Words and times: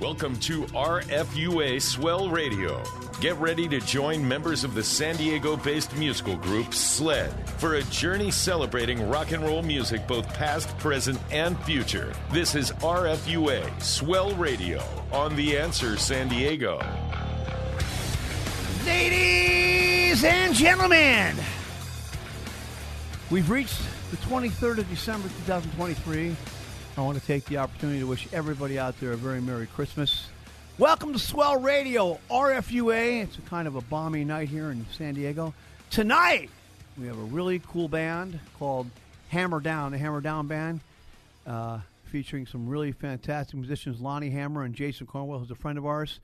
Welcome 0.00 0.36
to 0.40 0.62
RFUA 0.62 1.82
Swell 1.82 2.30
Radio. 2.30 2.82
Get 3.20 3.36
ready 3.36 3.68
to 3.68 3.80
join 3.80 4.26
members 4.26 4.64
of 4.64 4.72
the 4.72 4.82
San 4.82 5.16
Diego 5.16 5.58
based 5.58 5.94
musical 5.94 6.36
group 6.36 6.72
SLED 6.72 7.30
for 7.58 7.74
a 7.74 7.82
journey 7.82 8.30
celebrating 8.30 9.10
rock 9.10 9.32
and 9.32 9.44
roll 9.44 9.62
music 9.62 10.06
both 10.08 10.26
past, 10.32 10.76
present, 10.78 11.18
and 11.30 11.62
future. 11.64 12.14
This 12.32 12.54
is 12.54 12.72
RFUA 12.80 13.82
Swell 13.82 14.34
Radio 14.36 14.82
on 15.12 15.36
The 15.36 15.58
Answer 15.58 15.98
San 15.98 16.28
Diego. 16.28 16.80
Ladies 18.86 20.24
and 20.24 20.54
gentlemen, 20.54 21.36
we've 23.30 23.50
reached 23.50 23.82
the 24.10 24.16
23rd 24.16 24.78
of 24.78 24.88
December 24.88 25.28
2023. 25.44 26.34
I 26.96 27.02
want 27.02 27.18
to 27.18 27.24
take 27.24 27.44
the 27.44 27.58
opportunity 27.58 28.00
to 28.00 28.06
wish 28.06 28.26
everybody 28.32 28.78
out 28.78 28.98
there 29.00 29.12
a 29.12 29.16
very 29.16 29.40
Merry 29.40 29.66
Christmas. 29.66 30.26
Welcome 30.76 31.12
to 31.12 31.18
Swell 31.18 31.60
Radio, 31.60 32.18
RFUA. 32.30 33.22
It's 33.22 33.38
a 33.38 33.42
kind 33.42 33.68
of 33.68 33.76
a 33.76 33.80
balmy 33.80 34.24
night 34.24 34.48
here 34.48 34.70
in 34.70 34.84
San 34.98 35.14
Diego. 35.14 35.54
Tonight, 35.90 36.50
we 36.98 37.06
have 37.06 37.16
a 37.16 37.22
really 37.22 37.60
cool 37.60 37.88
band 37.88 38.40
called 38.58 38.88
Hammer 39.28 39.60
Down, 39.60 39.92
the 39.92 39.98
Hammer 39.98 40.20
Down 40.20 40.48
Band, 40.48 40.80
uh, 41.46 41.78
featuring 42.04 42.46
some 42.46 42.68
really 42.68 42.92
fantastic 42.92 43.54
musicians, 43.54 44.00
Lonnie 44.00 44.30
Hammer 44.30 44.64
and 44.64 44.74
Jason 44.74 45.06
Cornwell, 45.06 45.38
who's 45.38 45.50
a 45.50 45.54
friend 45.54 45.78
of 45.78 45.86
ours. 45.86 46.18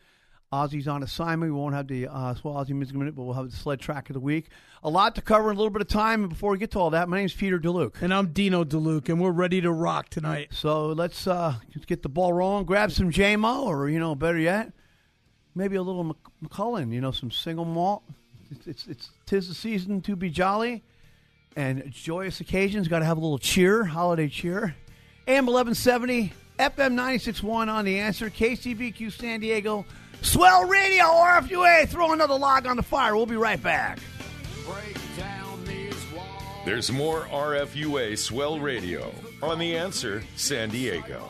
Ozzy's 0.53 0.87
on 0.87 1.03
assignment. 1.03 1.53
We 1.53 1.59
won't 1.59 1.75
have 1.75 1.89
the 1.89 2.07
uh, 2.07 2.35
Ozzy 2.35 2.71
Music 2.71 2.97
Minute, 2.97 3.17
but 3.17 3.25
we'll 3.25 3.35
have 3.35 3.51
the 3.51 3.57
sled 3.57 3.81
track 3.81 4.09
of 4.09 4.15
the 4.15 4.21
week. 4.21 4.49
A 4.85 4.89
lot 4.89 5.17
to 5.17 5.21
cover 5.21 5.51
in 5.51 5.57
a 5.57 5.59
little 5.59 5.71
bit 5.71 5.83
of 5.83 5.89
time. 5.89 6.23
And 6.23 6.31
before 6.31 6.53
we 6.53 6.59
get 6.59 6.71
to 6.73 6.79
all 6.79 6.91
that, 6.91 7.09
my 7.09 7.19
name's 7.19 7.35
Peter 7.35 7.59
DeLuke. 7.59 8.01
And 8.01 8.15
I'm 8.15 8.29
Dino 8.29 8.63
DeLuke, 8.63 9.09
and 9.09 9.21
we're 9.21 9.33
ready 9.33 9.61
to 9.61 9.73
rock 9.73 10.09
tonight. 10.09 10.51
So 10.53 10.89
let's 10.89 11.27
uh, 11.27 11.57
just 11.73 11.89
get 11.89 12.03
the 12.03 12.09
ball 12.09 12.33
rolling. 12.33 12.65
Grab 12.65 12.93
some 12.93 13.11
JMO, 13.11 13.65
or, 13.65 13.89
you 13.89 13.99
know, 13.99 14.15
better 14.15 14.39
yet, 14.39 14.73
maybe 15.57 15.75
a 15.77 15.83
little 15.83 16.17
Macallan, 16.41 16.93
you 16.93 17.01
know, 17.01 17.11
some 17.11 17.33
single 17.33 17.65
malt. 17.65 18.05
It's, 18.53 18.67
it's, 18.69 18.87
it's 18.87 19.11
tis 19.27 19.49
the 19.49 19.55
season 19.55 20.01
to 20.03 20.15
be 20.15 20.31
jolly. 20.31 20.85
And 21.57 21.91
joyous 21.91 22.41
occasions, 22.41 22.87
got 22.87 23.01
to 23.01 23.07
have 23.07 23.17
a 23.17 23.21
little 23.21 23.39
cheer, 23.39 23.85
holiday 23.85 24.29
cheer. 24.29 24.77
AM 25.27 25.47
1170, 25.47 26.33
FM 26.59 26.95
96.1 26.95 27.69
on 27.69 27.85
the 27.85 27.99
answer, 27.99 28.31
KCBQ 28.31 29.11
San 29.11 29.41
Diego. 29.41 29.85
Swell 30.23 30.65
Radio, 30.65 31.05
RFUA, 31.05 31.89
throw 31.89 32.13
another 32.13 32.35
log 32.35 32.67
on 32.67 32.77
the 32.77 32.83
fire. 32.83 33.17
We'll 33.17 33.27
be 33.27 33.37
right 33.37 33.63
back. 33.63 33.99
There's 36.65 36.91
more 36.91 37.27
RFUA 37.27 38.19
Swell 38.19 38.59
Radio 38.59 39.15
on 39.41 39.61
The 39.61 39.77
Answer 39.77 40.25
San 40.35 40.69
Diego. 40.71 41.29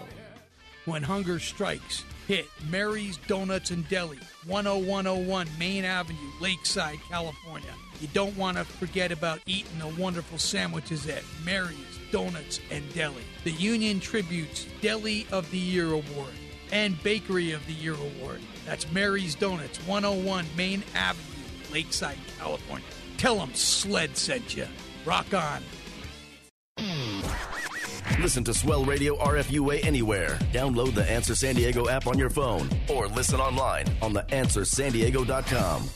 When 0.87 1.03
hunger 1.03 1.39
strikes, 1.39 2.05
hit 2.27 2.47
Mary's 2.71 3.19
Donuts 3.29 3.71
and 3.71 3.87
Deli, 3.91 4.19
10101 4.47 5.47
Main 5.59 5.85
Avenue, 5.85 6.17
Lakeside, 6.41 6.99
California. 7.11 7.69
You 8.01 8.09
don't 8.15 8.37
want 8.37 8.57
to 8.57 8.65
forget 8.65 9.13
about 9.13 9.41
eating 9.47 9.79
the 9.79 9.89
wonderful 10.01 10.39
sandwiches 10.39 11.07
at 11.07 11.23
Mary's 11.45 11.77
Donuts 12.11 12.61
and 12.71 12.91
Deli. 12.95 13.23
The 13.45 13.53
Union-Tribune's 13.53 14.67
Deli 14.81 15.27
of 15.31 15.51
the 15.51 15.59
Year 15.59 15.93
Award 15.93 16.33
and 16.73 17.03
Bakery 17.03 17.53
of 17.53 17.67
the 17.67 17.75
Year 17.75 17.95
Award. 17.95 18.41
That's 18.67 18.91
Mary's 18.93 19.35
Donuts, 19.35 19.79
101 19.87 20.45
Main 20.57 20.83
Avenue, 20.95 21.25
Lakeside, 21.73 22.19
California. 22.39 22.87
Tell 23.17 23.37
them 23.37 23.55
Sled 23.55 24.17
sent 24.17 24.57
you. 24.57 24.67
Rock 25.05 25.33
on. 25.33 25.63
Listen 28.21 28.43
to 28.45 28.55
Swell 28.55 28.85
Radio 28.85 29.17
RFUA 29.17 29.85
anywhere. 29.85 30.39
Download 30.53 30.95
the 30.95 31.09
Answer 31.09 31.35
San 31.35 31.55
Diego 31.55 31.89
app 31.89 32.07
on 32.07 32.19
your 32.19 32.31
phone 32.31 32.69
or 32.89 33.07
listen 33.09 33.41
online 33.41 33.85
on 34.03 34.13
the 34.13 34.23
answersandiego.com. 34.25 35.89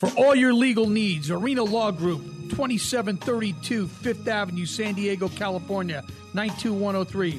For 0.00 0.08
all 0.16 0.34
your 0.34 0.54
legal 0.54 0.88
needs, 0.88 1.30
Arena 1.30 1.62
Law 1.62 1.90
Group, 1.90 2.22
2732 2.48 3.86
Fifth 3.86 4.26
Avenue, 4.26 4.64
San 4.64 4.94
Diego, 4.94 5.28
California, 5.28 6.02
92103. 6.32 7.38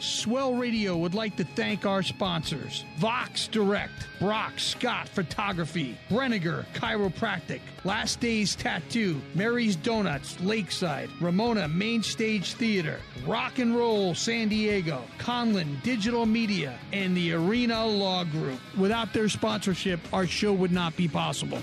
Swell 0.00 0.54
Radio 0.54 0.96
would 0.96 1.14
like 1.14 1.36
to 1.36 1.44
thank 1.44 1.86
our 1.86 2.02
sponsors 2.02 2.84
Vox 2.96 3.48
Direct, 3.48 4.06
Brock 4.20 4.58
Scott 4.58 5.08
Photography, 5.08 5.96
Brenniger 6.08 6.64
Chiropractic, 6.74 7.60
Last 7.84 8.20
Days 8.20 8.54
Tattoo, 8.54 9.20
Mary's 9.34 9.76
Donuts, 9.76 10.38
Lakeside, 10.40 11.10
Ramona 11.20 11.68
Main 11.68 12.02
Stage 12.02 12.54
Theater, 12.54 13.00
Rock 13.26 13.58
and 13.58 13.76
Roll 13.76 14.14
San 14.14 14.48
Diego, 14.48 15.02
Conlin 15.18 15.78
Digital 15.82 16.26
Media, 16.26 16.78
and 16.92 17.16
the 17.16 17.32
Arena 17.32 17.86
Law 17.86 18.24
Group. 18.24 18.60
Without 18.76 19.12
their 19.12 19.28
sponsorship, 19.28 20.00
our 20.12 20.26
show 20.26 20.52
would 20.52 20.72
not 20.72 20.96
be 20.96 21.08
possible. 21.08 21.58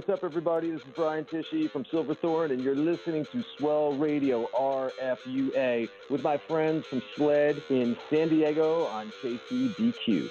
What's 0.00 0.08
up, 0.08 0.24
everybody? 0.24 0.70
This 0.70 0.80
is 0.80 0.86
Brian 0.96 1.26
Tichy 1.26 1.70
from 1.70 1.84
Silverthorne, 1.84 2.52
and 2.52 2.64
you're 2.64 2.74
listening 2.74 3.26
to 3.32 3.44
Swell 3.58 3.92
Radio 3.92 4.46
RFUA 4.58 5.90
with 6.08 6.22
my 6.22 6.38
friends 6.38 6.86
from 6.86 7.02
SLED 7.14 7.62
in 7.68 7.94
San 8.08 8.30
Diego 8.30 8.86
on 8.86 9.12
KCBQ. 9.22 10.30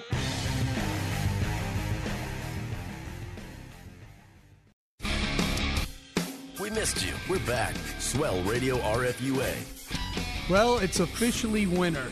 We 6.60 6.72
missed 6.72 7.06
you. 7.06 7.14
We're 7.30 7.38
back. 7.46 7.76
Swell 8.00 8.42
Radio 8.42 8.78
RFUA. 8.78 10.50
Well, 10.50 10.80
it's 10.80 11.00
officially 11.00 11.68
winter. 11.68 12.08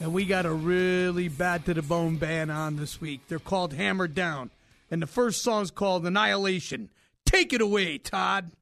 And 0.00 0.12
we 0.12 0.26
got 0.26 0.44
a 0.44 0.52
really 0.52 1.28
bad 1.28 1.64
to 1.64 1.72
the 1.72 1.80
bone 1.80 2.16
band 2.16 2.52
on 2.52 2.76
this 2.76 3.00
week. 3.00 3.22
They're 3.26 3.38
called 3.38 3.72
Hammer 3.72 4.06
Down. 4.06 4.50
And 4.90 5.02
the 5.02 5.06
first 5.06 5.42
song's 5.42 5.70
called 5.70 6.06
Annihilation. 6.06 6.90
Take 7.26 7.52
it 7.52 7.60
away, 7.60 7.98
Todd. 7.98 8.52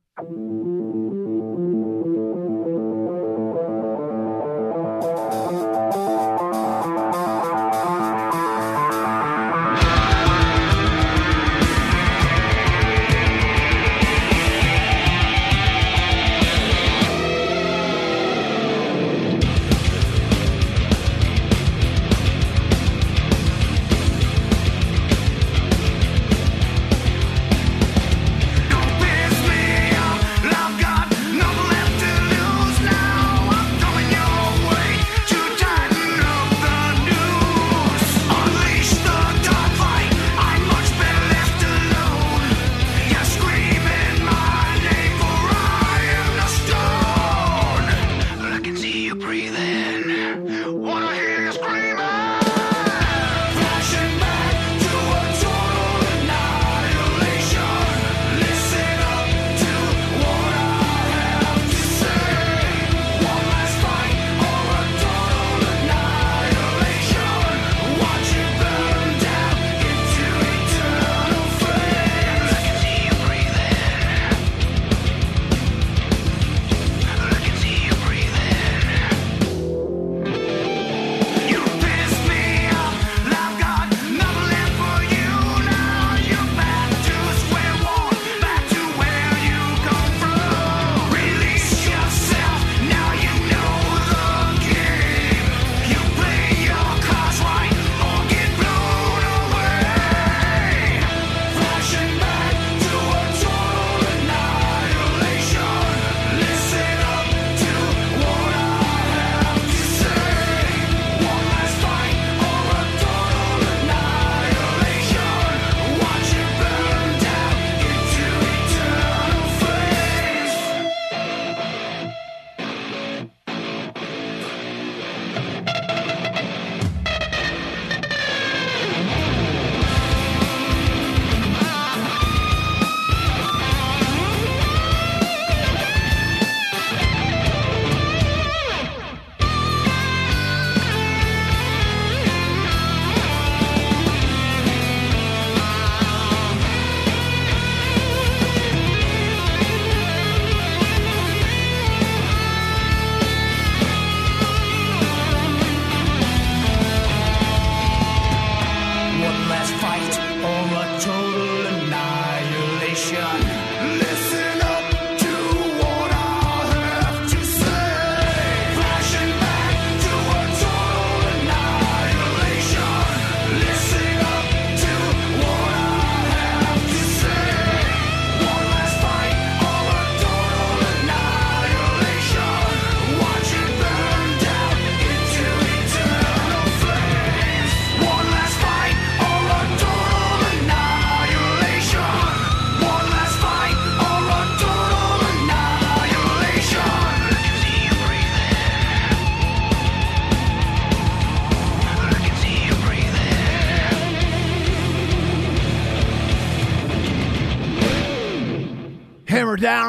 Wanna 49.77 51.15
hear 51.15 51.35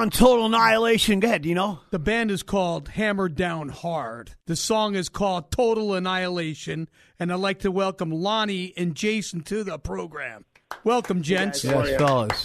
Hammer 0.08 0.12
down, 0.12 0.28
total 0.28 0.46
annihilation. 0.46 1.20
Go 1.20 1.28
ahead, 1.28 1.46
you 1.46 1.56
know. 1.56 1.80
The 1.92 2.00
band 2.00 2.32
is 2.32 2.44
called 2.44 2.88
Hammer 2.90 3.30
Down 3.30 3.70
Hard. 3.70 4.32
The 4.46 4.56
song 4.56 4.96
is 4.96 5.10
called 5.10 5.52
Total 5.52 5.94
Annihilation, 5.94 6.88
and 7.20 7.32
I'd 7.32 7.40
like 7.40 7.60
to 7.60 7.72
welcome 7.72 8.12
Lonnie 8.12 8.74
and 8.78 8.96
Jason 8.96 9.42
to 9.44 9.64
the 9.64 9.78
program. 9.78 10.46
Welcome, 10.84 11.22
gents. 11.22 11.64
Yes, 11.64 11.98
fellas. 11.98 12.42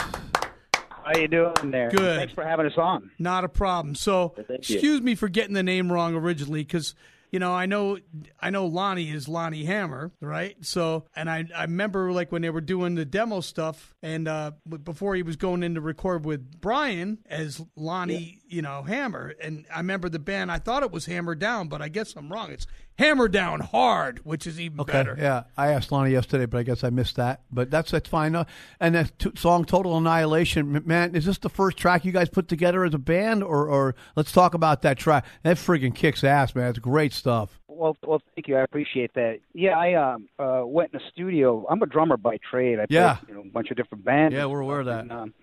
How 0.81 1.19
you 1.19 1.29
doing 1.29 1.71
there? 1.71 1.91
Good. 1.91 2.19
Thanks 2.19 2.33
for 2.33 2.45
having 2.45 2.67
us 2.67 2.77
on. 2.77 3.11
Not 3.19 3.45
a 3.45 3.49
problem. 3.49 3.95
So, 3.95 4.35
excuse 4.49 5.01
me 5.01 5.15
for 5.15 5.29
getting 5.29 5.55
the 5.55 5.63
name 5.63 5.91
wrong 5.91 6.15
originally, 6.15 6.63
because 6.63 6.95
you 7.33 7.39
know 7.39 7.53
I 7.53 7.67
know 7.67 7.99
I 8.39 8.51
know 8.51 8.67
Lonnie 8.67 9.11
is 9.11 9.27
Lonnie 9.27 9.65
Hammer, 9.65 10.13
right? 10.21 10.55
So, 10.61 11.07
and 11.17 11.29
I 11.29 11.47
I 11.57 11.63
remember 11.63 12.13
like 12.13 12.31
when 12.31 12.43
they 12.43 12.51
were 12.51 12.61
doing 12.61 12.95
the 12.95 13.07
demo 13.07 13.41
stuff, 13.41 13.95
and 14.03 14.29
uh, 14.29 14.53
before 14.85 15.15
he 15.15 15.23
was 15.23 15.37
going 15.37 15.63
in 15.63 15.75
to 15.75 15.81
record 15.81 16.25
with 16.27 16.61
Brian 16.61 17.19
as 17.27 17.61
Lonnie, 17.75 18.39
you 18.47 18.61
know 18.61 18.83
Hammer, 18.83 19.35
and 19.43 19.65
I 19.75 19.79
remember 19.79 20.11
the 20.11 20.19
band. 20.19 20.53
I 20.53 20.59
thought 20.59 20.83
it 20.83 20.93
was 20.93 21.07
Hammer 21.07 21.35
Down, 21.35 21.69
but 21.69 21.81
I 21.81 21.89
guess 21.89 22.15
I'm 22.15 22.31
wrong. 22.31 22.53
It's 22.53 22.67
Hammer 22.99 23.27
Down 23.29 23.61
Hard, 23.61 24.21
which 24.25 24.47
is 24.47 24.61
even 24.61 24.81
Okay, 24.81 24.93
better. 24.93 25.17
yeah. 25.19 25.45
I 25.57 25.69
asked 25.69 25.91
Lonnie 25.93 26.11
yesterday, 26.13 26.47
but 26.47 26.59
I 26.59 26.63
guess 26.63 26.85
I 26.85 26.91
missed 26.91 27.17
that. 27.17 27.41
But 27.51 27.71
that's 27.71 27.91
that's 27.91 28.09
fine. 28.09 28.35
Uh, 28.37 28.45
and 28.81 28.95
that 28.95 29.19
t- 29.19 29.31
song 29.35 29.65
"Total 29.65 29.97
Annihilation," 29.97 30.83
man, 30.87 31.15
is 31.15 31.25
this 31.25 31.39
the 31.39 31.49
first 31.49 31.77
track 31.79 32.05
you 32.05 32.13
guys 32.13 32.29
put 32.29 32.49
together 32.49 32.85
as 32.85 32.95
a 32.95 32.99
band, 32.99 33.43
or 33.43 33.69
or 33.69 33.95
let's 34.15 34.31
talk 34.33 34.55
about 34.55 34.83
that 34.83 34.99
track? 34.99 35.25
That 35.43 35.57
friggin' 35.57 35.95
kicks 35.95 36.23
ass, 36.23 36.55
man. 36.55 36.71
It's 36.71 36.79
great 36.79 37.13
stuff. 37.13 37.59
Well, 37.69 37.97
well, 38.07 38.23
thank 38.37 38.47
you. 38.47 38.57
I 38.57 38.61
appreciate 38.61 39.15
that. 39.15 39.39
Yeah, 39.55 39.77
I 39.79 39.95
um, 39.95 40.29
uh, 40.39 40.63
went 40.65 40.93
in 40.93 40.99
the 41.01 41.05
studio. 41.11 41.67
I'm 41.69 41.83
a 41.83 41.87
drummer 41.87 42.17
by 42.17 42.37
trade. 42.49 42.79
I 42.79 42.87
Yeah. 42.91 43.15
played, 43.15 43.29
you 43.31 43.35
know, 43.35 43.41
a 43.41 43.51
bunch 43.53 43.71
of 43.71 43.77
different 43.77 44.05
bands. 44.05 44.35
Yeah, 44.35 44.45
we're 44.47 44.61
aware 44.61 44.81
of 44.81 44.87
that. 44.87 45.01
And, 45.01 45.11
um, 45.13 45.35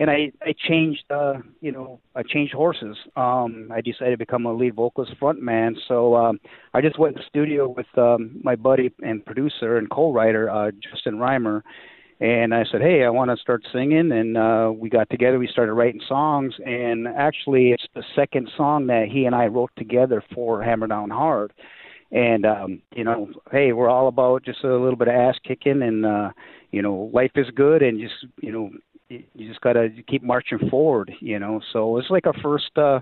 and 0.00 0.10
I, 0.10 0.30
I 0.42 0.54
changed, 0.68 1.04
uh, 1.10 1.34
you 1.60 1.72
know, 1.72 2.00
I 2.14 2.22
changed 2.22 2.54
horses. 2.54 2.96
Um, 3.16 3.70
I 3.72 3.80
decided 3.80 4.12
to 4.12 4.16
become 4.16 4.46
a 4.46 4.52
lead 4.52 4.74
vocalist, 4.74 5.12
front 5.18 5.42
man. 5.42 5.76
So 5.88 6.14
um, 6.14 6.38
I 6.72 6.80
just 6.80 6.98
went 6.98 7.16
to 7.16 7.22
the 7.22 7.26
studio 7.28 7.68
with 7.68 7.86
um, 7.96 8.40
my 8.44 8.54
buddy 8.54 8.92
and 9.02 9.24
producer 9.24 9.78
and 9.78 9.90
co-writer 9.90 10.48
uh, 10.50 10.70
Justin 10.70 11.16
Reimer, 11.16 11.62
and 12.20 12.54
I 12.54 12.64
said, 12.70 12.80
"Hey, 12.80 13.04
I 13.04 13.10
want 13.10 13.30
to 13.30 13.36
start 13.36 13.64
singing." 13.72 14.12
And 14.12 14.36
uh, 14.36 14.72
we 14.74 14.88
got 14.88 15.10
together. 15.10 15.38
We 15.38 15.48
started 15.48 15.72
writing 15.72 16.00
songs, 16.08 16.54
and 16.64 17.08
actually, 17.08 17.70
it's 17.70 17.86
the 17.94 18.04
second 18.14 18.50
song 18.56 18.86
that 18.88 19.08
he 19.08 19.24
and 19.24 19.34
I 19.34 19.46
wrote 19.46 19.70
together 19.76 20.22
for 20.34 20.62
Hammer 20.62 20.86
Down 20.86 21.10
Hard. 21.10 21.52
And 22.10 22.46
um, 22.46 22.82
you 22.94 23.04
know, 23.04 23.28
hey, 23.52 23.72
we're 23.72 23.90
all 23.90 24.08
about 24.08 24.44
just 24.44 24.64
a 24.64 24.76
little 24.76 24.96
bit 24.96 25.08
of 25.08 25.14
ass 25.14 25.36
kicking, 25.44 25.82
and 25.82 26.06
uh, 26.06 26.30
you 26.70 26.82
know, 26.82 27.10
life 27.12 27.32
is 27.36 27.46
good, 27.54 27.82
and 27.82 28.00
just 28.00 28.14
you 28.40 28.50
know, 28.50 28.70
you 29.08 29.24
you 29.34 29.48
just 29.48 29.60
gotta 29.60 29.88
keep 30.06 30.22
marching 30.22 30.68
forward. 30.70 31.12
You 31.20 31.38
know, 31.38 31.60
so 31.72 31.98
it's 31.98 32.10
like 32.10 32.26
our 32.26 32.34
first. 32.42 32.76
uh 32.76 33.00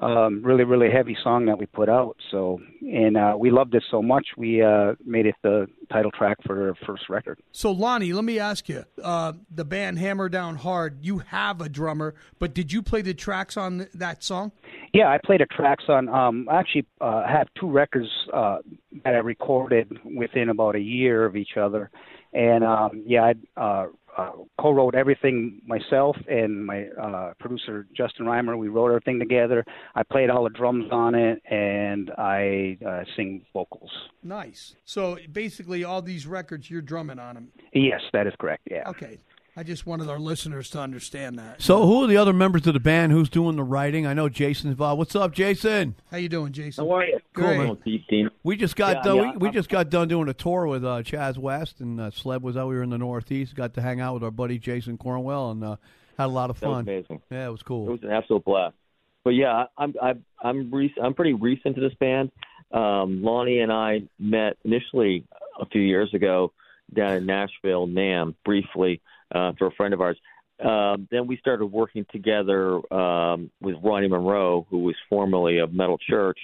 um, 0.00 0.42
really, 0.42 0.64
really 0.64 0.90
heavy 0.90 1.16
song 1.22 1.46
that 1.46 1.58
we 1.58 1.66
put 1.66 1.88
out. 1.88 2.16
So, 2.30 2.60
and 2.82 3.16
uh, 3.16 3.34
we 3.38 3.50
loved 3.50 3.74
it 3.74 3.82
so 3.90 4.00
much, 4.00 4.28
we 4.36 4.62
uh, 4.62 4.94
made 5.04 5.26
it 5.26 5.34
the 5.42 5.66
title 5.90 6.10
track 6.12 6.36
for 6.46 6.68
our 6.68 6.74
first 6.86 7.08
record. 7.08 7.40
So 7.52 7.72
Lonnie, 7.72 8.12
let 8.12 8.24
me 8.24 8.38
ask 8.38 8.68
you: 8.68 8.84
uh, 9.02 9.32
the 9.50 9.64
band 9.64 9.98
Hammer 9.98 10.28
Down 10.28 10.56
Hard. 10.56 10.98
You 11.02 11.18
have 11.18 11.60
a 11.60 11.68
drummer, 11.68 12.14
but 12.38 12.54
did 12.54 12.72
you 12.72 12.82
play 12.82 13.02
the 13.02 13.14
tracks 13.14 13.56
on 13.56 13.88
that 13.94 14.22
song? 14.22 14.52
Yeah, 14.92 15.08
I 15.08 15.18
played 15.24 15.40
the 15.40 15.46
tracks 15.46 15.84
on. 15.88 16.08
Um, 16.08 16.48
I 16.50 16.58
actually 16.58 16.86
uh, 17.00 17.26
have 17.26 17.48
two 17.58 17.70
records 17.70 18.08
uh, 18.32 18.58
that 19.04 19.14
I 19.14 19.18
recorded 19.18 19.98
within 20.04 20.48
about 20.48 20.76
a 20.76 20.80
year 20.80 21.24
of 21.24 21.36
each 21.36 21.56
other, 21.56 21.90
and 22.32 22.62
um, 22.62 23.02
yeah, 23.06 23.32
I 23.56 23.60
uh, 23.60 23.86
uh, 24.18 24.32
co-wrote 24.60 24.94
everything 24.94 25.62
myself 25.66 26.16
and 26.28 26.66
my 26.66 26.88
uh, 27.00 27.32
producer 27.38 27.86
Justin 27.96 28.26
Reimer. 28.26 28.58
We 28.58 28.68
wrote 28.68 28.88
everything 28.88 29.18
together. 29.18 29.64
I 29.94 30.02
played 30.02 30.28
all 30.28 30.44
the 30.44 30.50
drums 30.50 30.86
on 30.90 31.14
it, 31.14 31.40
and 31.48 32.10
I 32.18 32.78
uh, 32.86 33.04
sing 33.16 33.44
vocals. 33.52 33.90
Nice. 34.22 34.74
So 34.84 35.18
basically, 35.32 35.84
all 35.84 36.02
these 36.02 36.26
records 36.26 36.68
you're 36.68 36.82
drumming 36.82 37.18
on 37.18 37.36
them. 37.36 37.48
Yes, 37.72 38.00
that 38.12 38.26
is 38.26 38.34
correct. 38.38 38.66
Yeah. 38.70 38.88
Okay. 38.88 39.18
I 39.58 39.64
just 39.64 39.86
wanted 39.86 40.08
our 40.08 40.20
listeners 40.20 40.70
to 40.70 40.78
understand 40.78 41.36
that. 41.40 41.60
So, 41.60 41.84
who 41.84 42.04
are 42.04 42.06
the 42.06 42.16
other 42.16 42.32
members 42.32 42.64
of 42.68 42.74
the 42.74 42.78
band? 42.80 43.10
Who's 43.10 43.28
doing 43.28 43.56
the 43.56 43.64
writing? 43.64 44.06
I 44.06 44.14
know 44.14 44.28
Jason's 44.28 44.70
involved. 44.70 44.98
What's 45.00 45.16
up, 45.16 45.32
Jason? 45.34 45.96
How 46.12 46.18
you 46.18 46.28
doing, 46.28 46.52
Jason? 46.52 46.86
How 46.86 46.92
are 46.94 47.04
you? 47.04 47.18
Cool, 47.34 47.44
Great. 47.44 47.58
man. 47.58 47.78
Deep, 47.84 48.06
Dean. 48.08 48.30
We 48.44 48.56
just 48.56 48.76
got 48.76 48.98
Yeah, 48.98 49.02
done. 49.02 49.16
yeah, 49.16 49.32
we, 49.32 49.48
we 49.48 49.50
just 49.50 49.68
got 49.68 49.90
done 49.90 50.06
doing 50.06 50.28
a 50.28 50.32
tour 50.32 50.68
with 50.68 50.84
uh, 50.84 51.02
Chaz 51.02 51.38
West 51.38 51.80
and 51.80 52.00
uh, 52.00 52.12
Sled 52.12 52.40
was 52.40 52.56
out. 52.56 52.68
We 52.68 52.76
were 52.76 52.84
in 52.84 52.90
the 52.90 52.98
Northeast. 52.98 53.56
Got 53.56 53.74
to 53.74 53.82
hang 53.82 54.00
out 54.00 54.14
with 54.14 54.22
our 54.22 54.30
buddy 54.30 54.60
Jason 54.60 54.96
Cornwell 54.96 55.50
and 55.50 55.64
uh, 55.64 55.76
had 56.16 56.26
a 56.26 56.28
lot 56.28 56.50
of 56.50 56.60
That 56.60 56.68
was 56.68 56.76
fun. 56.76 56.82
amazing. 56.82 57.22
Yeah, 57.28 57.48
it 57.48 57.50
was 57.50 57.64
cool. 57.64 57.88
It 57.88 57.90
was 57.90 58.02
an 58.04 58.10
absolute 58.12 58.44
blast. 58.44 58.76
But 59.24 59.30
yeah, 59.30 59.64
I'm 59.76 59.92
I'm 60.00 60.24
I'm 60.40 60.72
rec- 60.72 60.92
I'm 61.02 61.14
pretty 61.14 61.32
recent 61.34 61.74
to 61.74 61.80
this 61.80 61.94
band. 61.94 62.30
Um, 62.70 63.24
Lonnie 63.24 63.58
and 63.58 63.72
I 63.72 64.02
met 64.20 64.56
initially 64.64 65.24
a 65.60 65.66
few 65.66 65.82
years 65.82 66.14
ago 66.14 66.52
down 66.94 67.14
in 67.16 67.26
Nashville, 67.26 67.88
NAMM, 67.88 68.36
briefly 68.44 69.00
uh, 69.34 69.52
for 69.58 69.68
a 69.68 69.72
friend 69.72 69.94
of 69.94 70.00
ours. 70.00 70.16
Um, 70.64 71.06
then 71.10 71.26
we 71.26 71.36
started 71.36 71.66
working 71.66 72.04
together 72.10 72.80
um, 72.92 73.50
with 73.60 73.76
Ronny 73.82 74.08
Munroe, 74.08 74.66
who 74.70 74.80
was 74.80 74.96
formerly 75.08 75.58
of 75.58 75.72
Metal 75.72 75.98
Church, 75.98 76.38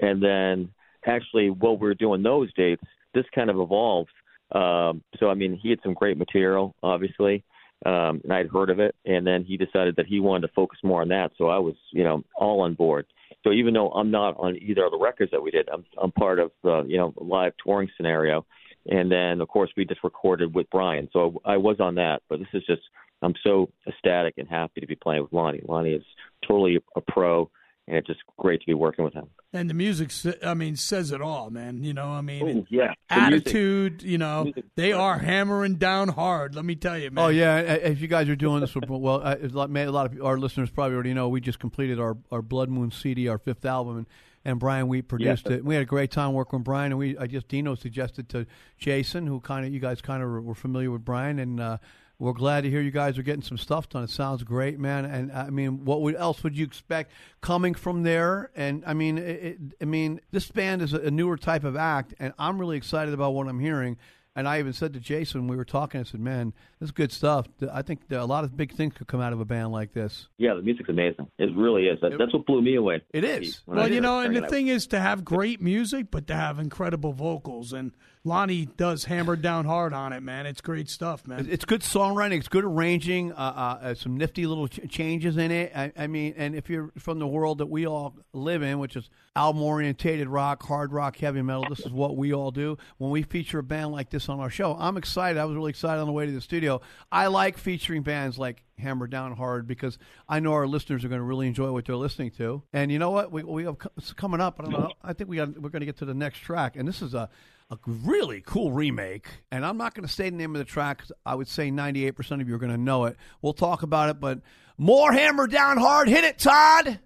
and 0.00 0.22
then 0.22 0.70
actually 1.06 1.50
what 1.50 1.80
we 1.80 1.86
were 1.86 1.94
doing 1.94 2.22
those 2.22 2.52
dates, 2.54 2.82
this 3.14 3.24
kind 3.34 3.50
of 3.50 3.60
evolved. 3.60 4.10
Um, 4.52 5.02
so 5.18 5.30
I 5.30 5.34
mean, 5.34 5.58
he 5.62 5.70
had 5.70 5.78
some 5.82 5.94
great 5.94 6.18
material, 6.18 6.74
obviously, 6.82 7.44
um, 7.86 8.20
and 8.24 8.32
I'd 8.32 8.48
heard 8.48 8.70
of 8.70 8.80
it, 8.80 8.94
and 9.04 9.26
then 9.26 9.44
he 9.44 9.56
decided 9.56 9.96
that 9.96 10.06
he 10.06 10.20
wanted 10.20 10.48
to 10.48 10.52
focus 10.54 10.78
more 10.82 11.02
on 11.02 11.08
that. 11.08 11.32
So 11.38 11.48
I 11.48 11.58
was, 11.58 11.74
you 11.92 12.04
know, 12.04 12.22
all 12.36 12.60
on 12.60 12.74
board. 12.74 13.06
So 13.44 13.52
even 13.52 13.74
though 13.74 13.90
I'm 13.90 14.10
not 14.10 14.36
on 14.38 14.56
either 14.60 14.84
of 14.84 14.92
the 14.92 14.98
records 14.98 15.30
that 15.32 15.42
we 15.42 15.50
did, 15.50 15.68
I'm 15.68 15.84
I'm 16.00 16.12
part 16.12 16.38
of 16.38 16.52
the 16.62 16.84
you 16.86 16.96
know 16.96 17.12
live 17.16 17.52
touring 17.64 17.88
scenario, 17.96 18.44
and 18.86 19.10
then 19.10 19.40
of 19.40 19.48
course 19.48 19.70
we 19.76 19.84
just 19.84 20.02
recorded 20.04 20.54
with 20.54 20.68
Brian. 20.70 21.08
So 21.12 21.40
I 21.44 21.56
was 21.56 21.76
on 21.80 21.94
that, 21.96 22.22
but 22.28 22.38
this 22.38 22.48
is 22.52 22.62
just 22.66 22.82
I'm 23.22 23.34
so 23.44 23.68
ecstatic 23.86 24.34
and 24.38 24.48
happy 24.48 24.80
to 24.80 24.86
be 24.86 24.96
playing 24.96 25.22
with 25.22 25.32
Lonnie. 25.32 25.62
Lonnie 25.66 25.92
is 25.92 26.02
totally 26.46 26.78
a 26.96 27.00
pro, 27.00 27.48
and 27.86 27.96
it's 27.96 28.06
just 28.08 28.20
great 28.36 28.60
to 28.60 28.66
be 28.66 28.74
working 28.74 29.04
with 29.04 29.14
him. 29.14 29.28
And 29.52 29.68
the 29.70 29.74
music, 29.74 30.10
I 30.44 30.54
mean, 30.54 30.76
says 30.76 31.12
it 31.12 31.20
all, 31.20 31.50
man. 31.50 31.84
You 31.84 31.92
know, 31.92 32.08
I 32.08 32.20
mean, 32.22 32.48
Ooh, 32.48 32.66
yeah, 32.70 32.94
The 33.10 33.16
music- 33.30 33.46
attitude. 33.46 34.02
You 34.02 34.18
know, 34.18 34.44
music- 34.44 34.64
they 34.76 34.92
are 34.92 35.18
hammering 35.18 35.76
down 35.76 36.08
hard. 36.08 36.54
Let 36.56 36.64
me 36.64 36.74
tell 36.74 36.98
you, 36.98 37.10
man. 37.12 37.24
Oh 37.24 37.28
yeah, 37.28 37.58
if 37.58 38.00
you 38.00 38.08
guys 38.08 38.28
are 38.28 38.34
doing 38.36 38.60
this, 38.60 38.74
well, 38.74 39.20
uh, 39.22 39.36
a 39.40 39.46
lot 39.48 39.70
a 39.70 39.90
lot 39.90 40.12
of 40.12 40.22
our 40.22 40.38
listeners 40.38 40.70
probably 40.70 40.94
already 40.94 41.14
know. 41.14 41.28
We 41.28 41.40
just 41.40 41.58
completed 41.60 42.00
our, 42.00 42.16
our 42.32 42.42
Blood 42.42 42.70
Moon 42.70 42.90
CD, 42.90 43.28
our 43.28 43.38
fifth 43.38 43.64
album, 43.64 43.98
and, 43.98 44.06
and 44.44 44.58
Brian 44.58 44.88
Wheat 44.88 45.08
produced 45.08 45.46
Yeah. 45.48 45.56
it. 45.56 45.64
We 45.64 45.74
had 45.74 45.82
a 45.82 45.86
great 45.86 46.10
time 46.10 46.32
working 46.32 46.58
with 46.60 46.64
Brian, 46.64 46.92
and 46.92 46.98
we 46.98 47.16
I 47.18 47.26
just 47.26 47.48
Dino 47.48 47.74
suggested 47.74 48.28
to 48.30 48.46
Jason, 48.78 49.26
who 49.26 49.40
kind 49.40 49.66
of 49.66 49.72
you 49.72 49.80
guys 49.80 50.00
kind 50.00 50.22
of 50.22 50.44
were 50.44 50.54
familiar 50.54 50.90
with 50.90 51.04
Brian, 51.04 51.38
and 51.38 51.60
uh, 51.60 51.78
we're 52.18 52.32
glad 52.32 52.60
to 52.62 52.70
hear 52.70 52.80
you 52.80 52.90
guys 52.92 53.18
are 53.18 53.22
getting 53.22 53.42
some 53.42 53.58
stuff 53.58 53.88
done. 53.88 54.04
It 54.04 54.10
sounds 54.10 54.44
great, 54.44 54.78
man. 54.78 55.04
And 55.04 55.32
I 55.32 55.50
mean, 55.50 55.84
what 55.84 56.02
would, 56.02 56.14
else 56.14 56.44
would 56.44 56.56
you 56.56 56.64
expect 56.64 57.10
coming 57.40 57.74
from 57.74 58.04
there? 58.04 58.50
And 58.54 58.84
I 58.86 58.94
mean, 58.94 59.18
it, 59.18 59.42
it, 59.42 59.58
I 59.80 59.86
mean, 59.86 60.20
this 60.30 60.48
band 60.48 60.82
is 60.82 60.92
a, 60.92 61.00
a 61.00 61.10
newer 61.10 61.36
type 61.36 61.64
of 61.64 61.74
act, 61.74 62.14
and 62.20 62.32
I'm 62.38 62.60
really 62.60 62.76
excited 62.76 63.12
about 63.12 63.34
what 63.34 63.48
I'm 63.48 63.58
hearing. 63.58 63.96
And 64.34 64.48
I 64.48 64.60
even 64.60 64.72
said 64.72 64.94
to 64.94 65.00
Jason, 65.00 65.46
we 65.46 65.56
were 65.56 65.64
talking, 65.64 66.00
I 66.00 66.04
said, 66.04 66.20
man, 66.20 66.54
this 66.80 66.86
is 66.86 66.90
good 66.90 67.12
stuff. 67.12 67.48
I 67.70 67.82
think 67.82 68.00
a 68.10 68.24
lot 68.24 68.44
of 68.44 68.56
big 68.56 68.72
things 68.72 68.94
could 68.94 69.06
come 69.06 69.20
out 69.20 69.34
of 69.34 69.40
a 69.40 69.44
band 69.44 69.72
like 69.72 69.92
this. 69.92 70.28
Yeah, 70.38 70.54
the 70.54 70.62
music's 70.62 70.88
amazing. 70.88 71.28
It 71.38 71.54
really 71.54 71.82
is. 71.82 71.98
That, 72.00 72.12
that's 72.18 72.32
what 72.32 72.46
blew 72.46 72.62
me 72.62 72.76
away. 72.76 73.02
It 73.12 73.24
is. 73.24 73.60
Well, 73.66 73.90
you 73.90 74.00
know, 74.00 74.20
and 74.20 74.34
the 74.34 74.48
thing 74.48 74.68
is 74.68 74.86
to 74.88 75.00
have 75.00 75.22
great 75.24 75.60
music, 75.60 76.06
but 76.10 76.26
to 76.28 76.34
have 76.34 76.58
incredible 76.58 77.12
vocals. 77.12 77.74
And 77.74 77.92
Lonnie 78.24 78.66
does 78.66 79.04
hammer 79.04 79.34
down 79.34 79.64
hard 79.64 79.92
on 79.92 80.12
it, 80.12 80.22
man. 80.22 80.46
It's 80.46 80.60
great 80.60 80.88
stuff, 80.88 81.26
man. 81.26 81.48
It's 81.50 81.64
good 81.64 81.80
songwriting. 81.80 82.38
It's 82.38 82.48
good 82.48 82.64
arranging. 82.64 83.32
Uh, 83.32 83.36
uh, 83.36 83.84
uh, 83.84 83.94
some 83.94 84.16
nifty 84.16 84.46
little 84.46 84.68
ch- 84.68 84.88
changes 84.88 85.36
in 85.36 85.50
it. 85.50 85.72
I, 85.74 85.92
I 85.96 86.06
mean, 86.06 86.34
and 86.36 86.54
if 86.54 86.70
you're 86.70 86.92
from 86.98 87.18
the 87.18 87.26
world 87.26 87.58
that 87.58 87.66
we 87.66 87.84
all 87.84 88.14
live 88.32 88.62
in, 88.62 88.78
which 88.78 88.94
is 88.94 89.10
album 89.34 89.62
orientated 89.62 90.28
rock, 90.28 90.62
hard 90.62 90.92
rock, 90.92 91.16
heavy 91.16 91.42
metal, 91.42 91.66
this 91.68 91.80
is 91.80 91.90
what 91.90 92.16
we 92.16 92.32
all 92.32 92.52
do. 92.52 92.78
When 92.98 93.10
we 93.10 93.24
feature 93.24 93.58
a 93.58 93.62
band 93.64 93.90
like 93.90 94.10
this 94.10 94.28
on 94.28 94.38
our 94.38 94.50
show, 94.50 94.76
I'm 94.78 94.96
excited. 94.96 95.40
I 95.40 95.44
was 95.44 95.56
really 95.56 95.70
excited 95.70 96.00
on 96.00 96.06
the 96.06 96.12
way 96.12 96.24
to 96.24 96.32
the 96.32 96.40
studio. 96.40 96.80
I 97.10 97.26
like 97.26 97.58
featuring 97.58 98.02
bands 98.02 98.38
like 98.38 98.62
Hammer 98.78 99.08
Down 99.08 99.34
Hard 99.34 99.66
because 99.66 99.98
I 100.28 100.38
know 100.38 100.52
our 100.52 100.68
listeners 100.68 101.04
are 101.04 101.08
going 101.08 101.20
to 101.20 101.24
really 101.24 101.48
enjoy 101.48 101.72
what 101.72 101.86
they're 101.86 101.96
listening 101.96 102.30
to. 102.32 102.62
And 102.72 102.92
you 102.92 103.00
know 103.00 103.10
what? 103.10 103.32
We 103.32 103.42
we 103.42 103.64
have 103.64 103.78
it's 103.96 104.12
coming 104.12 104.40
up. 104.40 104.60
I 104.64 104.70
know. 104.70 104.92
I 105.02 105.12
think 105.12 105.28
we 105.28 105.38
got 105.38 105.60
we're 105.60 105.70
going 105.70 105.80
to 105.80 105.86
get 105.86 105.96
to 105.98 106.04
the 106.04 106.14
next 106.14 106.38
track, 106.38 106.76
and 106.76 106.86
this 106.86 107.02
is 107.02 107.14
a 107.14 107.28
a 107.72 107.78
really 107.86 108.42
cool 108.44 108.70
remake. 108.72 109.28
And 109.50 109.64
I'm 109.64 109.78
not 109.78 109.94
going 109.94 110.06
to 110.06 110.12
say 110.12 110.28
the 110.28 110.36
name 110.36 110.54
of 110.54 110.58
the 110.58 110.64
track. 110.64 111.04
I 111.24 111.34
would 111.34 111.48
say 111.48 111.70
98% 111.70 112.40
of 112.40 112.48
you 112.48 112.54
are 112.54 112.58
going 112.58 112.72
to 112.72 112.78
know 112.78 113.06
it. 113.06 113.16
We'll 113.40 113.54
talk 113.54 113.82
about 113.82 114.10
it, 114.10 114.20
but 114.20 114.40
more 114.76 115.12
Hammer 115.12 115.46
Down 115.46 115.78
Hard. 115.78 116.08
Hit 116.08 116.24
it, 116.24 116.38
Todd. 116.38 116.98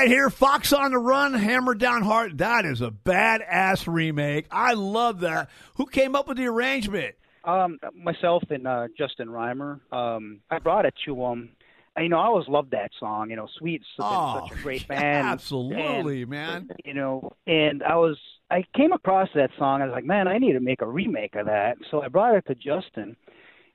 Right 0.00 0.08
here. 0.08 0.30
Fox 0.30 0.72
on 0.72 0.92
the 0.92 0.98
Run, 0.98 1.34
Hammer 1.34 1.74
Down 1.74 2.00
Hard. 2.02 2.38
That 2.38 2.64
is 2.64 2.80
a 2.80 2.90
badass 2.90 3.86
remake. 3.86 4.46
I 4.50 4.72
love 4.72 5.20
that. 5.20 5.50
Who 5.74 5.84
came 5.86 6.16
up 6.16 6.26
with 6.26 6.38
the 6.38 6.46
arrangement? 6.46 7.16
Um, 7.44 7.78
myself 7.94 8.42
and 8.48 8.66
uh, 8.66 8.88
Justin 8.96 9.28
Reimer. 9.28 9.80
Um, 9.92 10.40
I 10.50 10.58
brought 10.58 10.86
it 10.86 10.94
to 11.04 11.14
him. 11.22 11.50
You 11.98 12.08
know, 12.08 12.18
I 12.18 12.26
always 12.26 12.48
loved 12.48 12.70
that 12.70 12.92
song. 12.98 13.28
You 13.28 13.36
know, 13.36 13.46
Sweet's 13.58 13.84
been 13.98 14.06
Oh, 14.08 14.46
such 14.48 14.58
a 14.58 14.62
great 14.62 14.88
band. 14.88 15.26
absolutely, 15.26 16.22
And, 16.22 16.30
man. 16.30 16.68
You 16.84 16.94
know, 16.94 17.32
and 17.46 17.82
I 17.82 17.96
was 17.96 18.16
I 18.50 18.64
came 18.74 18.92
across 18.92 19.28
that 19.34 19.50
song. 19.58 19.82
I 19.82 19.84
was 19.84 19.92
like, 19.92 20.04
man, 20.06 20.28
I 20.28 20.38
need 20.38 20.52
to 20.54 20.60
make 20.60 20.80
a 20.80 20.86
remake 20.86 21.34
of 21.34 21.44
that. 21.46 21.76
So 21.90 22.00
I 22.00 22.08
brought 22.08 22.36
it 22.36 22.46
to 22.46 22.54
Justin, 22.54 23.16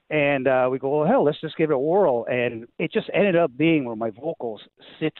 and 0.10 0.48
uh, 0.48 0.70
we 0.72 0.80
go, 0.80 1.00
well, 1.00 1.08
hell, 1.08 1.24
let's 1.24 1.40
just 1.40 1.56
give 1.56 1.70
it 1.70 1.74
a 1.74 1.78
whirl. 1.80 2.26
And 2.28 2.68
it 2.80 2.92
just 2.92 3.10
ended 3.14 3.36
up 3.36 3.56
being 3.56 3.86
where 3.86 3.96
my 3.96 4.10
vocals 4.10 4.62
sits 5.00 5.20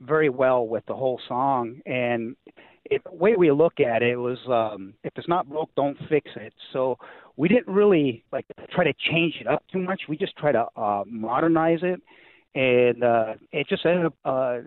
very 0.00 0.28
well 0.28 0.66
with 0.66 0.84
the 0.86 0.94
whole 0.94 1.20
song. 1.28 1.80
And 1.86 2.36
it, 2.84 3.02
the 3.04 3.14
way 3.14 3.34
we 3.36 3.50
look 3.50 3.80
at 3.80 4.02
it 4.02 4.16
was, 4.16 4.38
um, 4.48 4.94
if 5.04 5.12
it's 5.16 5.28
not 5.28 5.48
broke, 5.48 5.70
don't 5.76 5.96
fix 6.08 6.30
it. 6.36 6.52
So 6.72 6.98
we 7.36 7.48
didn't 7.48 7.68
really 7.72 8.24
like 8.32 8.46
try 8.70 8.84
to 8.84 8.94
change 9.10 9.34
it 9.40 9.46
up 9.46 9.62
too 9.72 9.78
much. 9.78 10.02
We 10.08 10.16
just 10.16 10.36
try 10.36 10.52
to 10.52 10.66
uh, 10.76 11.04
modernize 11.06 11.80
it. 11.82 12.00
And 12.54 13.04
uh, 13.04 13.34
it 13.52 13.68
just 13.68 13.84
ended 13.86 14.06
up, 14.06 14.14
uh, 14.24 14.58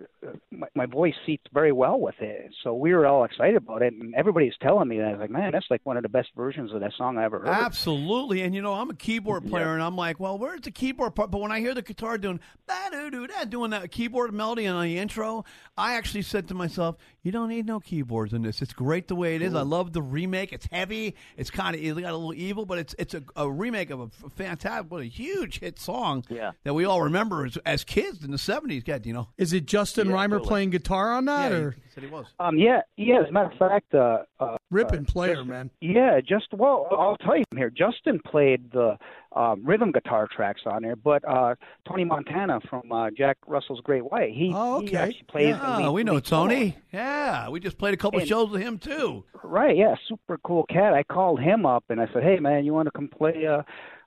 my, 0.50 0.68
my 0.74 0.86
voice 0.86 1.14
seats 1.26 1.44
very 1.52 1.72
well 1.72 2.00
with 2.00 2.14
it. 2.20 2.54
So 2.62 2.74
we 2.74 2.94
were 2.94 3.06
all 3.06 3.24
excited 3.24 3.56
about 3.56 3.82
it, 3.82 3.92
and 3.92 4.14
everybody's 4.14 4.54
telling 4.62 4.88
me 4.88 4.98
that. 4.98 5.08
I 5.08 5.10
was 5.12 5.20
like, 5.20 5.30
man, 5.30 5.50
that's 5.52 5.66
like 5.68 5.80
one 5.84 5.96
of 5.96 6.02
the 6.04 6.08
best 6.08 6.28
versions 6.36 6.72
of 6.72 6.80
that 6.80 6.92
song 6.96 7.18
I 7.18 7.24
ever 7.24 7.40
heard. 7.40 7.48
Absolutely. 7.48 8.42
And 8.42 8.54
you 8.54 8.62
know, 8.62 8.72
I'm 8.72 8.88
a 8.88 8.94
keyboard 8.94 9.46
player 9.46 9.74
and 9.74 9.82
I'm 9.82 9.96
like, 9.96 10.20
well, 10.20 10.38
where's 10.38 10.60
the 10.62 10.70
keyboard 10.70 11.14
part? 11.16 11.30
But 11.30 11.40
when 11.40 11.50
I 11.52 11.58
hear 11.60 11.74
the 11.74 11.82
guitar 11.82 12.16
doing 12.18 12.40
that, 12.68 13.48
doing 13.50 13.70
that 13.70 13.90
keyboard 13.90 14.32
melody 14.32 14.66
on 14.66 14.82
the 14.84 14.98
intro, 14.98 15.44
I 15.76 15.94
actually 15.94 16.22
said 16.22 16.48
to 16.48 16.54
myself, 16.54 16.96
you 17.22 17.32
don't 17.32 17.48
need 17.48 17.66
no 17.66 17.80
keyboards 17.80 18.32
in 18.32 18.42
this. 18.42 18.62
It's 18.62 18.72
great 18.72 19.08
the 19.08 19.16
way 19.16 19.34
it 19.36 19.42
is. 19.42 19.54
I 19.54 19.62
love 19.62 19.92
the 19.92 20.02
remake. 20.02 20.52
It's 20.52 20.66
heavy. 20.70 21.14
It's 21.36 21.50
kind 21.50 21.74
of 21.74 21.82
it 21.82 21.88
got 22.00 22.12
a 22.12 22.16
little 22.16 22.34
evil, 22.34 22.64
but 22.64 22.78
it's 22.78 22.94
it's 22.98 23.14
a, 23.14 23.22
a 23.36 23.50
remake 23.50 23.90
of 23.90 24.00
a 24.00 24.08
fantastic, 24.30 24.90
what 24.90 25.02
a 25.02 25.06
huge 25.06 25.60
hit 25.60 25.78
song 25.78 26.24
Yeah. 26.30 26.52
that 26.64 26.74
we 26.74 26.84
all 26.84 27.02
remember 27.02 27.46
as, 27.46 27.58
as 27.72 27.84
kids 27.84 28.22
in 28.24 28.30
the 28.30 28.36
70s. 28.36 28.84
God, 28.84 29.06
you 29.06 29.12
know. 29.14 29.28
Is 29.38 29.52
it 29.52 29.66
Justin 29.66 30.08
Yeah, 30.10 30.14
Reimer 30.16 30.30
totally. 30.32 30.48
playing 30.48 30.70
guitar 30.70 31.12
on 31.12 31.24
that, 31.24 31.50
Yeah, 31.52 31.58
or 31.58 31.70
he 31.72 31.80
said 31.94 32.04
he 32.04 32.10
was. 32.10 32.26
Um, 32.38 32.58
yeah, 32.58 32.82
yeah. 32.96 33.20
As 33.22 33.28
a 33.28 33.32
matter 33.32 33.50
of 33.50 33.58
fact, 33.58 33.94
uh, 33.94 34.18
uh, 34.40 34.56
ripping 34.70 35.00
uh, 35.08 35.12
player, 35.12 35.36
just- 35.36 35.46
man? 35.48 35.70
Yeah, 35.80 36.20
just 36.20 36.52
well, 36.52 36.86
I'll 36.90 37.16
tell 37.16 37.36
you 37.36 37.44
here. 37.56 37.70
Justin 37.70 38.20
played 38.26 38.70
the 38.72 38.96
um, 39.34 39.64
rhythm 39.64 39.92
guitar 39.92 40.28
tracks 40.30 40.60
on 40.66 40.82
there, 40.82 40.96
but 40.96 41.26
uh, 41.26 41.54
Tony 41.88 42.04
Montana 42.04 42.60
from 42.68 42.92
uh, 42.92 43.08
Jack 43.10 43.38
Russell's 43.46 43.80
Great 43.80 44.04
White, 44.10 44.32
he, 44.34 44.52
Oh, 44.54 44.80
he 44.80 44.88
okay. 44.88 44.96
actually 44.98 45.24
plays. 45.28 45.54
the 45.56 45.62
Ah, 45.64 45.78
lead- 45.78 45.92
we 45.92 46.04
know 46.04 46.14
lead 46.14 46.26
solo. 46.26 46.48
Tony. 46.48 46.76
Yeah, 46.92 47.48
we 47.48 47.58
just 47.60 47.78
played 47.78 47.94
a 47.94 47.96
couple 47.96 48.18
And- 48.20 48.28
shows 48.28 48.50
with 48.50 48.60
him 48.60 48.78
too. 48.78 49.24
Right, 49.42 49.76
yeah, 49.76 49.94
super 50.08 50.38
cool 50.44 50.64
cat. 50.64 50.92
I 50.94 51.02
called 51.02 51.40
him 51.40 51.64
up 51.66 51.84
and 51.88 52.00
I 52.00 52.06
said, 52.12 52.22
"Hey, 52.22 52.38
man, 52.38 52.64
you 52.64 52.72
want 52.74 52.86
to 52.86 52.92
come 52.92 53.08
play? 53.08 53.46
Uh, 53.46 53.62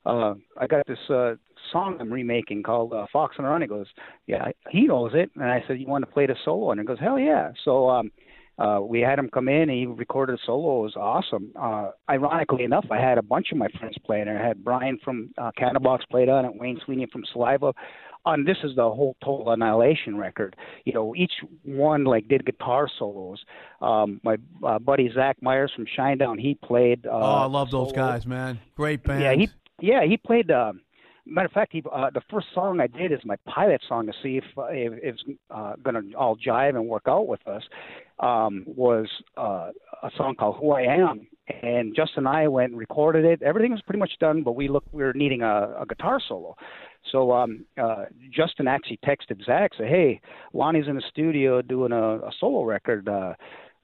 uh, 0.05 0.35
I 0.57 0.67
got 0.67 0.85
this 0.87 0.99
uh, 1.09 1.35
song 1.71 1.97
I'm 1.99 2.11
remaking 2.11 2.63
called 2.63 2.93
uh, 2.93 3.05
Fox 3.11 3.35
on 3.37 3.45
the 3.45 3.49
Run." 3.49 3.61
He 3.61 3.67
goes, 3.67 3.87
"Yeah, 4.27 4.49
he 4.69 4.87
knows 4.87 5.11
it." 5.13 5.31
And 5.35 5.45
I 5.45 5.63
said, 5.67 5.79
"You 5.79 5.87
want 5.87 6.05
to 6.05 6.11
play 6.11 6.25
the 6.25 6.35
solo?" 6.43 6.71
And 6.71 6.79
he 6.79 6.85
goes, 6.85 6.99
"Hell 6.99 7.19
yeah!" 7.19 7.51
So 7.63 7.89
um, 7.89 8.11
uh, 8.57 8.79
we 8.81 9.01
had 9.01 9.19
him 9.19 9.29
come 9.33 9.49
in 9.49 9.69
and 9.69 9.71
he 9.71 9.85
recorded 9.85 10.35
a 10.35 10.45
solo. 10.45 10.79
It 10.79 10.83
was 10.83 10.95
awesome. 10.95 11.51
Uh, 11.59 11.91
ironically 12.09 12.63
enough, 12.63 12.85
I 12.89 12.97
had 12.97 13.17
a 13.17 13.21
bunch 13.21 13.51
of 13.51 13.57
my 13.57 13.67
friends 13.79 13.95
playing 14.05 14.27
it. 14.27 14.37
I 14.37 14.47
had 14.47 14.63
Brian 14.63 14.97
from 15.03 15.33
uh, 15.37 15.51
Candlebox 15.59 16.07
played 16.09 16.29
on 16.29 16.45
it, 16.45 16.55
Wayne 16.55 16.79
Swinny 16.87 17.09
from 17.11 17.23
Saliva. 17.31 17.73
On 18.25 18.43
this 18.43 18.57
is 18.63 18.75
the 18.75 18.81
whole 18.81 19.15
Total 19.23 19.51
Annihilation 19.51 20.17
record. 20.17 20.55
You 20.85 20.93
know, 20.93 21.13
each 21.15 21.33
one 21.63 22.05
like 22.05 22.27
did 22.27 22.43
guitar 22.43 22.87
solos. 22.97 23.43
Um, 23.81 24.19
my 24.23 24.37
uh, 24.65 24.79
buddy 24.79 25.11
Zach 25.13 25.37
Myers 25.43 25.71
from 25.75 25.85
Shinedown, 25.85 26.39
he 26.39 26.55
played. 26.55 27.05
Uh, 27.05 27.11
oh, 27.11 27.19
I 27.21 27.45
love 27.45 27.69
those 27.69 27.89
solos. 27.89 27.93
guys, 27.93 28.25
man. 28.25 28.59
Great 28.75 29.03
band. 29.03 29.21
Yeah, 29.21 29.33
he 29.35 29.49
yeah 29.79 30.05
he 30.05 30.17
played. 30.17 30.49
Uh, 30.49 30.73
matter 31.25 31.47
of 31.47 31.51
fact, 31.51 31.71
he 31.73 31.83
uh, 31.91 32.09
the 32.13 32.21
first 32.29 32.47
song 32.53 32.79
I 32.79 32.87
did 32.87 33.11
is 33.11 33.19
my 33.25 33.35
pilot 33.45 33.81
song 33.87 34.05
to 34.07 34.13
see 34.23 34.37
if 34.37 34.43
uh, 34.57 34.65
if 34.69 34.93
if 34.93 35.15
it's 35.15 35.23
uh, 35.49 35.73
gonna 35.83 36.01
all 36.17 36.37
jive 36.37 36.75
and 36.75 36.87
work 36.87 37.03
out 37.07 37.27
with 37.27 37.45
us. 37.47 37.63
Um, 38.19 38.63
was 38.65 39.07
uh, 39.35 39.71
a 40.03 40.09
song 40.15 40.35
called 40.35 40.55
Who 40.61 40.71
I 40.71 40.83
Am, 40.83 41.27
and 41.61 41.93
Justin 41.93 42.25
and 42.25 42.29
I 42.29 42.47
went 42.47 42.71
and 42.71 42.79
recorded 42.79 43.25
it. 43.25 43.41
Everything 43.41 43.71
was 43.71 43.81
pretty 43.81 43.99
much 43.99 44.13
done, 44.19 44.41
but 44.41 44.53
we 44.53 44.69
looked 44.69 44.93
we 44.93 45.03
were 45.03 45.13
needing 45.13 45.41
a, 45.41 45.75
a 45.81 45.85
guitar 45.87 46.21
solo. 46.25 46.55
So 47.11 47.31
um, 47.33 47.65
uh, 47.81 48.05
Justin 48.31 48.67
actually 48.67 48.99
texted 49.05 49.43
Zach, 49.45 49.71
said, 49.77 49.87
"Hey, 49.87 50.21
Lonnie's 50.53 50.87
in 50.87 50.95
the 50.95 51.03
studio 51.09 51.61
doing 51.61 51.91
a, 51.91 52.17
a 52.17 52.31
solo 52.39 52.63
record. 52.63 53.09
Uh, 53.09 53.33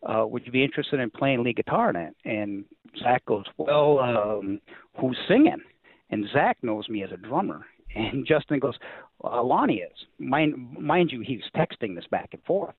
uh, 0.04 0.26
would 0.26 0.46
you 0.46 0.52
be 0.52 0.64
interested 0.64 1.00
in 1.00 1.12
playing 1.12 1.44
lead 1.44 1.58
guitar 1.58 1.90
in 1.90 1.96
it?" 1.98 2.16
And 2.24 2.66
Zach 3.02 3.26
goes, 3.26 3.46
"Well, 3.58 4.00
um, 4.00 4.62
who's 5.00 5.18
singing?" 5.28 5.62
And 6.12 6.28
Zach 6.32 6.58
knows 6.62 6.90
me 6.90 7.04
as 7.04 7.12
a 7.12 7.18
drummer, 7.18 7.66
and 7.96 8.26
Justin 8.26 8.60
goes, 8.60 8.76
uh, 9.24 9.42
"Lonnie 9.44 9.78
is." 9.78 10.06
Mind, 10.20 10.78
mind 10.80 11.12
you, 11.12 11.22
he 11.22 11.38
was 11.38 11.46
texting 11.56 11.96
this 11.96 12.06
back 12.12 12.30
and 12.34 12.44
forth, 12.44 12.76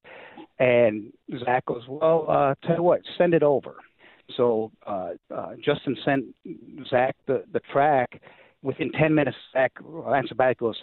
and 0.59 1.13
Zach 1.45 1.67
goes, 1.67 1.83
"Well, 1.89 2.27
uh, 2.29 2.55
tell 2.67 2.77
you 2.77 2.83
what, 2.83 3.01
send 3.19 3.35
it 3.35 3.43
over." 3.43 3.77
So 4.37 4.71
uh, 4.87 5.11
uh, 5.35 5.55
Justin 5.65 5.97
sent 6.05 6.25
Zach 6.89 7.17
the 7.27 7.45
the 7.53 7.61
track. 7.73 8.23
Within 8.63 8.93
ten 8.93 9.15
minutes, 9.15 9.37
Zach 9.53 9.73
answered 10.15 10.37
back 10.37 10.59
goes, 10.59 10.77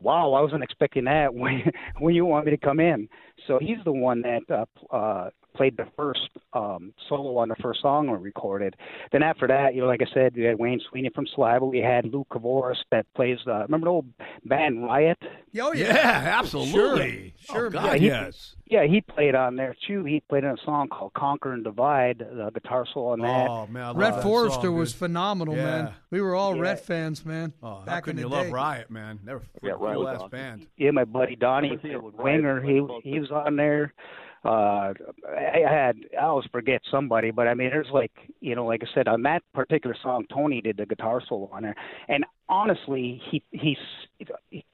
"Wow, 0.00 0.32
I 0.32 0.40
wasn't 0.40 0.62
expecting 0.62 1.04
that. 1.04 1.34
When 1.40 1.70
when 1.98 2.14
you 2.14 2.24
want 2.24 2.46
me 2.46 2.50
to 2.52 2.56
come 2.56 2.80
in?" 2.80 3.08
So 3.46 3.58
he's 3.60 3.78
the 3.84 3.92
one 3.92 4.22
that 4.22 4.42
uh, 4.50 4.94
uh, 4.94 5.30
played 5.54 5.76
the 5.76 5.86
first 5.96 6.28
um, 6.52 6.92
solo 7.08 7.36
on 7.38 7.48
the 7.48 7.56
first 7.56 7.80
song 7.82 8.10
we 8.10 8.16
recorded. 8.18 8.76
Then 9.12 9.22
after 9.22 9.46
that, 9.46 9.74
you 9.74 9.80
know, 9.82 9.86
like 9.86 10.02
I 10.02 10.12
said, 10.14 10.34
we 10.36 10.42
had 10.44 10.58
Wayne 10.58 10.80
Swinny 10.92 11.12
from 11.14 11.26
Saliva. 11.34 11.64
We 11.66 11.78
had 11.78 12.04
Lou 12.06 12.24
Kavoris 12.30 12.76
that 12.90 13.06
plays. 13.14 13.38
Uh, 13.46 13.62
remember 13.62 13.86
the 13.86 13.90
old 13.90 14.06
band 14.44 14.84
Riot? 14.84 15.18
Oh 15.60 15.72
Yeah, 15.72 16.36
absolutely. 16.38 17.34
Sure, 17.40 17.56
sure. 17.56 17.66
Oh, 17.66 17.70
God, 17.70 17.84
Yeah, 17.92 17.96
he- 17.98 18.06
yes. 18.06 18.56
Yeah, 18.66 18.84
he 18.86 19.00
played 19.00 19.34
on 19.34 19.56
there 19.56 19.74
too. 19.88 20.04
He 20.04 20.20
played 20.28 20.44
in 20.44 20.50
a 20.50 20.56
song 20.64 20.86
called 20.88 21.12
"Conquer 21.14 21.52
and 21.52 21.64
Divide." 21.64 22.18
The 22.20 22.50
guitar 22.54 22.86
solo 22.94 23.08
on 23.14 23.18
that. 23.18 23.48
Oh 23.50 23.66
man, 23.66 23.82
I 23.82 23.86
love 23.88 23.96
Rhett 23.96 24.14
that 24.14 24.22
Forrester 24.22 24.68
song, 24.68 24.76
was 24.76 24.92
phenomenal, 24.94 25.56
Yeah. 25.56 25.64
man. 25.64 25.92
We 26.12 26.20
were 26.20 26.36
all 26.36 26.54
Yeah. 26.54 26.62
Rhett 26.62 26.80
fans, 26.86 27.26
man. 27.26 27.52
Oh, 27.64 27.78
how 27.80 27.80
back 27.84 27.96
in 28.06 28.16
couldn't 28.16 28.16
the 28.16 28.28
you 28.28 28.28
day. 28.28 28.44
love 28.44 28.52
Riot, 28.52 28.88
man? 28.88 29.18
They're 29.24 29.38
a 29.38 29.40
Yeah, 29.60 29.72
freaking 29.72 29.80
Riot 29.80 29.94
cool 29.96 30.04
was 30.04 30.14
ass 30.14 30.16
awesome. 30.20 30.30
band. 30.30 30.66
Yeah, 30.76 30.90
my 30.92 31.04
buddy 31.04 31.34
Donnie 31.34 31.72
Was 31.72 31.80
a 31.84 32.22
Winger, 32.22 32.62
he 32.62 32.86
he 33.02 33.18
was 33.18 33.32
on 33.32 33.56
there. 33.56 33.92
Uh, 34.42 34.94
I 35.28 35.62
had 35.68 35.96
I 36.18 36.24
always 36.24 36.46
forget 36.50 36.80
somebody, 36.90 37.30
but 37.30 37.46
I 37.46 37.54
mean, 37.54 37.70
there's 37.70 37.90
like 37.92 38.12
you 38.40 38.54
know, 38.54 38.64
like 38.64 38.82
I 38.82 38.94
said, 38.94 39.06
on 39.06 39.22
that 39.24 39.42
particular 39.52 39.94
song, 40.02 40.24
Tony 40.32 40.62
did 40.62 40.78
the 40.78 40.86
guitar 40.86 41.20
solo 41.28 41.50
on 41.52 41.62
there, 41.62 41.76
and 42.08 42.24
honestly, 42.50 43.22
he 43.30 43.42
he's 43.52 43.78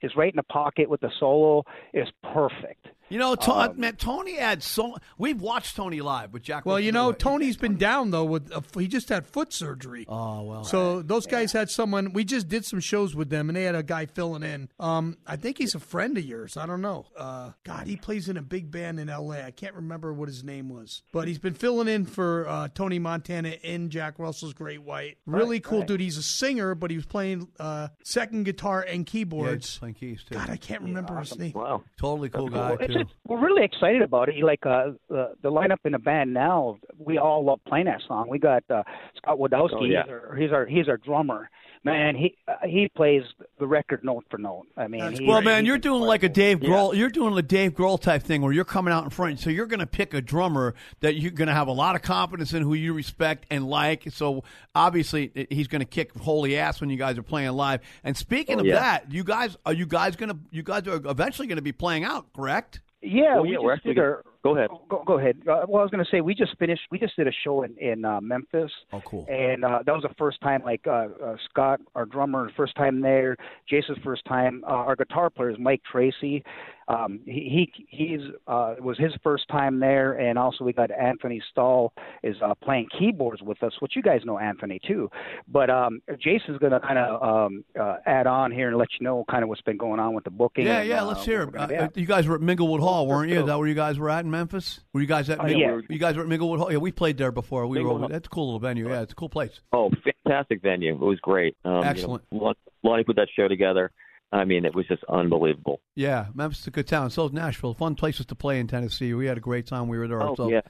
is 0.01 0.17
right 0.17 0.33
in 0.33 0.37
the 0.37 0.43
pocket 0.43 0.89
with 0.91 1.01
the 1.01 1.11
solo 1.21 1.65
is 1.95 2.09
perfect. 2.33 2.89
You 3.09 3.21
know, 3.21 3.37
to, 3.37 3.53
Um, 3.53 3.79
man, 3.79 3.95
Tony 3.95 4.35
had 4.35 4.65
so. 4.65 4.97
We've 5.17 5.41
watched 5.41 5.77
Tony 5.77 6.01
live 6.01 6.33
with 6.33 6.43
Jack. 6.43 6.67
Well, 6.67 6.81
you 6.81 6.91
know, 6.91 7.12
Tony's 7.12 7.57
been 7.57 7.77
down 7.77 8.11
though 8.11 8.25
with 8.25 8.51
a, 8.51 8.65
he 8.81 8.89
just 8.89 9.09
had 9.11 9.25
foot 9.25 9.53
surgery. 9.53 10.05
Oh 10.09 10.43
well. 10.43 10.65
So 10.65 11.03
those 11.03 11.25
guys 11.29 11.53
had 11.53 11.71
someone. 11.71 12.12
We 12.12 12.25
just 12.25 12.49
did 12.49 12.65
some 12.65 12.81
shows 12.81 13.15
with 13.15 13.31
them, 13.31 13.49
and 13.49 13.55
they 13.57 13.62
had 13.62 13.77
a 13.77 13.85
guy 13.85 14.07
filling 14.07 14.43
in. 14.43 14.69
Um, 14.81 15.19
I 15.25 15.37
think 15.37 15.59
he's 15.59 15.77
a 15.77 15.79
friend 15.79 16.19
of 16.19 16.25
yours. 16.25 16.57
I 16.57 16.67
don't 16.67 16.81
know. 16.81 17.07
Uh, 17.17 17.53
God, 17.62 17.87
he 17.87 17.95
plays 17.95 18.29
in 18.29 18.37
a 18.37 18.43
big 18.43 18.73
band 18.73 18.99
in 18.99 19.09
L.A. 19.09 19.45
I 19.45 19.53
can't 19.53 19.77
remember 19.77 20.12
what 20.12 20.27
his 20.29 20.43
name 20.43 20.69
was, 20.69 21.05
but 21.12 21.29
he's 21.29 21.39
been 21.39 21.55
filling 21.55 21.87
in 21.87 22.07
for 22.07 22.49
uh, 22.49 22.67
Tony 22.75 22.99
Montana 22.99 23.51
in 23.62 23.89
Jack 23.89 24.19
Russell's 24.19 24.53
Great 24.53 24.83
White. 24.83 25.19
Really 25.27 25.61
cool 25.61 25.83
dude. 25.83 26.01
He's 26.01 26.17
a 26.19 26.25
singer, 26.25 26.75
but 26.75 26.91
he 26.91 26.97
was 26.97 27.07
playing 27.07 27.47
uh, 27.61 27.65
second 28.02 28.44
guitar 28.44 28.83
and 28.83 29.07
keyboards. 29.07 29.70
he's 29.70 29.79
playing 29.79 29.94
keys 29.94 30.24
too. 30.29 30.35
God, 30.35 30.50
I 30.50 30.57
can't 30.57 30.83
remember 30.83 31.18
his 31.18 31.38
name. 31.38 31.52
Wow. 31.52 31.83
totally 31.98 32.29
cool 32.29 32.48
That's 32.48 32.55
guy 32.55 32.68
cool. 32.76 32.85
It's 32.85 32.94
too. 32.94 33.02
just, 33.05 33.14
we're 33.26 33.40
really 33.40 33.64
excited 33.64 34.02
about 34.02 34.29
it. 34.29 34.42
Like 34.42 34.64
uh, 34.66 34.92
the 35.09 35.35
the 35.42 35.50
lineup 35.50 35.79
in 35.85 35.92
the 35.92 35.98
band 35.98 36.33
now, 36.35 36.79
we 36.98 37.18
all 37.18 37.44
love 37.44 37.61
playing 37.66 37.87
that 37.87 38.00
song. 38.07 38.29
We 38.29 38.38
got 38.38 38.64
uh, 38.70 38.83
Scott 39.16 39.38
Wadowski. 39.38 39.72
Oh, 39.74 39.85
yeah. 39.85 40.02
he's, 40.05 40.11
our, 40.11 40.37
he's 40.37 40.52
our 40.52 40.66
he's 40.66 40.88
our 40.88 40.96
drummer. 40.96 41.50
Man, 41.87 42.16
he 42.16 42.37
uh, 42.49 42.55
he 42.66 42.88
plays 42.96 43.22
the 43.61 43.66
record 43.66 44.03
note 44.03 44.25
for 44.29 44.38
note. 44.38 44.66
I 44.77 44.88
mean, 44.88 45.12
he, 45.12 45.25
Well, 45.25 45.40
man, 45.40 45.61
he's 45.64 45.68
you're 45.68 45.79
doing 45.79 46.03
like 46.03 46.25
a 46.25 46.29
Dave 46.29 46.61
incredible. 46.61 46.90
Grohl. 46.90 46.96
You're 46.96 47.11
doing 47.11 47.38
a 47.38 47.42
Dave 47.42 47.75
Grohl 47.75 48.01
type 48.01 48.25
thing 48.25 48.42
where 48.42 48.53
you're 48.53 48.64
coming 48.64 48.92
out 48.92 49.05
in 49.05 49.11
front. 49.11 49.38
So 49.38 49.51
you're 49.51 49.66
going 49.66 49.79
to 49.81 49.87
pick 49.87 50.12
a 50.12 50.20
drummer 50.20 50.75
that 51.01 51.14
you're 51.14 51.31
going 51.31 51.46
to 51.46 51.55
have 51.55 51.68
a 51.68 51.72
lot 51.72 51.94
of 51.94 52.03
confidence 52.03 52.53
in, 52.53 52.62
who 52.62 52.75
you 52.75 52.92
respect 52.92 53.46
and 53.51 53.68
like. 53.68 54.05
So 54.11 54.42
obviously, 54.75 55.46
he's 55.49 55.68
going 55.68 55.81
to 55.81 55.87
kick 55.87 56.12
holy 56.18 56.59
ass 56.59 56.81
when 56.81 56.90
you 56.90 56.96
guys 56.96 57.16
are 57.18 57.22
playing 57.22 57.51
live. 57.53 57.83
And 58.03 58.16
speaking 58.16 58.57
Oh, 58.57 58.61
of 58.61 58.66
yeah. 58.66 58.75
that, 58.81 59.12
you 59.12 59.22
guys 59.22 59.57
are 59.64 59.72
you 59.72 59.87
guys 59.87 60.16
going 60.16 60.31
to 60.31 60.38
you 60.51 60.64
guys 60.64 60.88
are 60.88 61.01
eventually 61.09 61.46
going 61.46 61.57
to 61.57 61.62
be 61.62 61.72
playing 61.72 62.03
out, 62.03 62.33
correct? 62.33 62.81
Yeah, 63.03 63.35
Well, 63.35 63.42
we 63.44 63.53
yeah, 63.53 63.59
we're 63.61 63.77
just 63.77 63.87
actually 63.87 63.94
did 63.94 64.01
our. 64.03 64.25
Go 64.47 64.57
ahead. 64.57 64.71
Go, 64.89 65.03
go 65.05 65.19
ahead. 65.19 65.39
Uh, 65.41 65.67
well, 65.67 65.81
I 65.81 65.83
was 65.83 65.91
going 65.91 66.05
to 66.05 66.11
say 66.11 66.21
we 66.21 66.35
just 66.35 66.57
finished. 66.57 66.83
We 66.93 67.01
just 67.01 67.17
did 67.17 67.27
a 67.27 67.33
show 67.43 67.65
in 67.65 67.77
in 67.79 68.05
uh, 68.05 68.21
Memphis. 68.21 68.71
Oh, 68.93 69.03
cool. 69.05 69.27
And 69.29 69.65
uh, 69.65 69.81
that 69.85 69.93
was 69.93 70.03
the 70.03 70.15
first 70.17 70.41
time, 70.41 70.63
like 70.65 70.87
uh, 70.87 71.09
uh, 71.25 71.37
Scott, 71.51 71.81
our 71.97 72.05
drummer, 72.05 72.51
first 72.57 72.77
time 72.77 73.01
there. 73.01 73.37
Jason's 73.69 73.99
first 74.05 74.25
time. 74.25 74.63
Uh, 74.65 74.87
our 74.87 74.95
guitar 74.95 75.31
player 75.31 75.51
is 75.51 75.57
Mike 75.59 75.83
Tracy. 75.91 76.45
Um, 76.88 77.20
he, 77.25 77.70
he 77.77 77.87
he's 77.88 78.20
uh, 78.46 78.75
it 78.77 78.83
was 78.83 78.96
his 78.99 79.12
first 79.22 79.49
time 79.49 79.81
there, 79.81 80.12
and 80.12 80.38
also 80.38 80.64
we 80.64 80.72
got 80.72 80.90
Anthony 80.90 81.42
Stahl 81.51 81.92
is 82.22 82.37
uh, 82.44 82.55
playing 82.62 82.88
keyboards 82.99 83.42
with 83.42 83.62
us, 83.62 83.72
which 83.81 83.96
you 83.96 84.03
guys 84.03 84.20
know 84.25 84.38
Anthony 84.38 84.81
too. 84.87 85.11
But 85.49 85.68
um, 85.70 86.01
Jason's 86.20 86.59
going 86.59 86.72
to 86.72 86.81
kind 86.81 86.99
of 86.99 87.22
um, 87.22 87.64
uh, 87.79 87.96
add 88.07 88.27
on 88.27 88.53
here 88.53 88.68
and 88.68 88.77
let 88.79 88.88
you 88.99 89.05
know 89.05 89.25
kind 89.31 89.42
of 89.42 89.49
what's 89.49 89.62
been 89.62 89.77
going 89.77 89.99
on 90.01 90.14
with 90.14 90.25
the 90.25 90.31
booking. 90.31 90.66
Yeah, 90.66 90.81
and, 90.81 90.88
yeah. 90.88 91.03
uh, 91.03 91.07
Let's 91.07 91.25
hear. 91.25 91.42
it. 91.42 91.57
Uh, 91.57 91.88
you 91.94 92.07
guys 92.07 92.27
were 92.27 92.37
at 92.37 92.40
Minglewood 92.40 92.81
Hall, 92.81 93.07
weren't 93.07 93.31
you? 93.31 93.40
Is 93.40 93.46
that 93.46 93.59
where 93.59 93.68
you 93.68 93.75
guys 93.75 93.99
were 93.99 94.11
at 94.11 94.25
in 94.25 94.31
Memphis? 94.31 94.81
Were 94.92 95.01
you 95.01 95.07
guys 95.07 95.29
at? 95.31 95.40
Oh, 95.42 95.46
yeah. 95.46 95.72
were- 95.72 95.85
You 95.88 95.99
guys 95.99 96.16
were 96.16 96.22
at 96.22 96.29
Minglewood 96.29 96.59
Hall. 96.59 96.70
Yeah, 96.70 96.79
we 96.79 96.92
played 96.92 97.18
there 97.18 97.33
before. 97.33 97.66
We 97.66 97.79
were 97.83 97.90
Minglewood 97.90 98.05
over. 98.05 98.09
That's 98.12 98.27
a 98.27 98.31
cool 98.31 98.46
little 98.46 98.61
venue. 98.61 98.88
Yeah, 98.88 99.03
it's 99.03 99.12
a 99.12 99.16
cool 99.16 99.29
place. 99.29 99.61
Oh, 99.72 99.90
fantastic 100.25 100.62
venue! 100.62 100.94
It 100.94 101.01
was 101.01 101.18
great. 101.20 101.57
Um, 101.64 101.72
you 101.75 101.81
know, 101.81 101.87
Excellent. 101.88 102.25
Lon- 102.31 102.55
Lonnie 102.83 103.05
put 103.05 103.16
that 103.16 103.29
show 103.37 103.49
together. 103.49 103.90
I 104.33 104.45
mean, 104.45 104.65
it 104.65 104.75
was 104.75 104.87
just 104.87 105.05
unbelievable. 105.09 105.81
Yeah, 105.95 106.27
Memphis 106.35 106.61
is 106.61 106.67
a 106.67 106.71
good 106.71 106.87
town. 106.87 107.11
So 107.11 107.27
is 107.27 107.33
Nashville. 107.33 107.75
Fun 107.75 107.95
places 107.95 108.27
to 108.27 108.35
play 108.35 108.59
in 108.61 108.67
Tennessee. 108.67 109.15
We 109.15 109.27
had 109.27 109.37
a 109.39 109.41
great 109.41 109.67
time. 109.67 109.89
We 109.89 109.99
were 109.99 110.09
there. 110.09 110.23
Oh, 110.23 110.35
so, 110.35 110.49
yeah. 110.51 110.61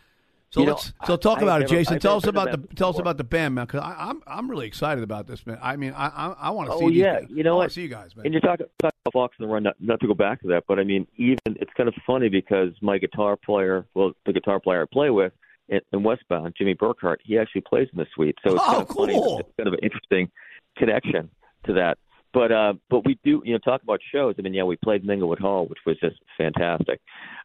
So 0.51 0.61
You 0.61 0.67
let's 0.69 0.93
so 1.07 1.17
talk 1.17 1.39
I- 1.39 1.43
about 1.43 1.57
I've 1.57 1.63
it, 1.63 1.71
never- 1.73 1.75
Jason. 1.81 1.95
I've 1.97 2.03
tell 2.03 2.17
us 2.19 2.27
about 2.27 2.51
the 2.53 2.59
Memphis 2.59 2.77
tell 2.77 2.91
us 2.91 2.99
about 2.99 3.17
the 3.17 3.25
band, 3.25 3.55
man. 3.57 3.67
Because 3.67 3.81
I'm 3.85 4.23
I'm 4.27 4.49
really 4.49 4.67
excited 4.67 5.03
about 5.03 5.27
this, 5.27 5.45
man. 5.47 5.59
I 5.61 5.77
mean, 5.77 5.93
I 5.97 6.07
I, 6.07 6.27
I 6.39 6.51
want 6.51 6.69
to 6.69 6.75
Oh 6.75 6.81
see. 6.81 6.89
these 6.91 6.97
yeah, 6.99 7.21
guys. 7.21 7.31
you 7.31 7.43
know 7.43 7.55
I 7.55 7.65
what? 7.65 7.73
see 7.73 7.83
you 7.83 7.89
guys, 7.89 8.15
man. 8.15 8.27
And 8.27 8.33
you're 8.33 8.41
talking, 8.43 8.67
talking 8.79 8.97
about 9.05 9.13
Fox 9.13 9.37
on 9.41 9.47
the 9.49 9.53
Run. 9.53 9.65
Not, 9.65 9.75
not 9.81 9.99
to 10.01 10.07
go 10.07 10.15
back 10.15 10.41
to 10.43 10.49
that, 10.49 10.65
but 10.69 10.79
I 10.79 10.85
mean, 10.85 11.07
even 11.17 11.39
it's 11.47 11.73
kind 11.77 11.89
of 11.89 11.95
funny 12.07 12.29
because 12.29 12.71
my 12.81 12.99
guitar 12.99 13.37
player, 13.37 13.87
well, 13.95 14.13
the 14.25 14.33
guitar 14.33 14.61
player 14.61 14.83
I 14.83 14.87
play 14.93 15.11
with 15.11 15.33
in, 15.69 15.81
in 15.93 16.05
Westbound, 16.05 16.55
Jimmy 16.57 16.75
Burkhart, 16.77 17.17
he 17.25 17.39
actually 17.39 17.63
plays 17.63 17.89
in 17.93 17.99
the 17.99 18.07
Sweet. 18.15 18.37
So 18.47 18.55
it's 18.55 18.63
Oh, 18.65 18.71
kind 18.73 18.83
of 18.89 18.97
funny. 18.97 19.15
It's 19.41 19.51
kind 19.57 19.67
of 19.67 19.73
an 19.73 19.81
interesting 19.83 20.31
connection 20.77 21.29
to 21.65 21.73
that. 21.73 21.99
But 22.37 22.53
uh, 22.53 22.75
but 22.91 23.07
we 23.07 23.19
do, 23.25 23.41
you 23.47 23.55
know, 23.55 23.59
talk 23.59 23.83
about 23.83 24.01
shows. 24.13 24.35
I 24.39 24.43
mean, 24.43 24.53
yeah, 24.53 24.65
we 24.65 24.77
played 24.77 25.07
Minglewood 25.07 25.39
Hall, 25.39 25.65
which 25.69 25.79
was 25.87 25.97
just 26.01 26.17
fantastic. 26.37 27.01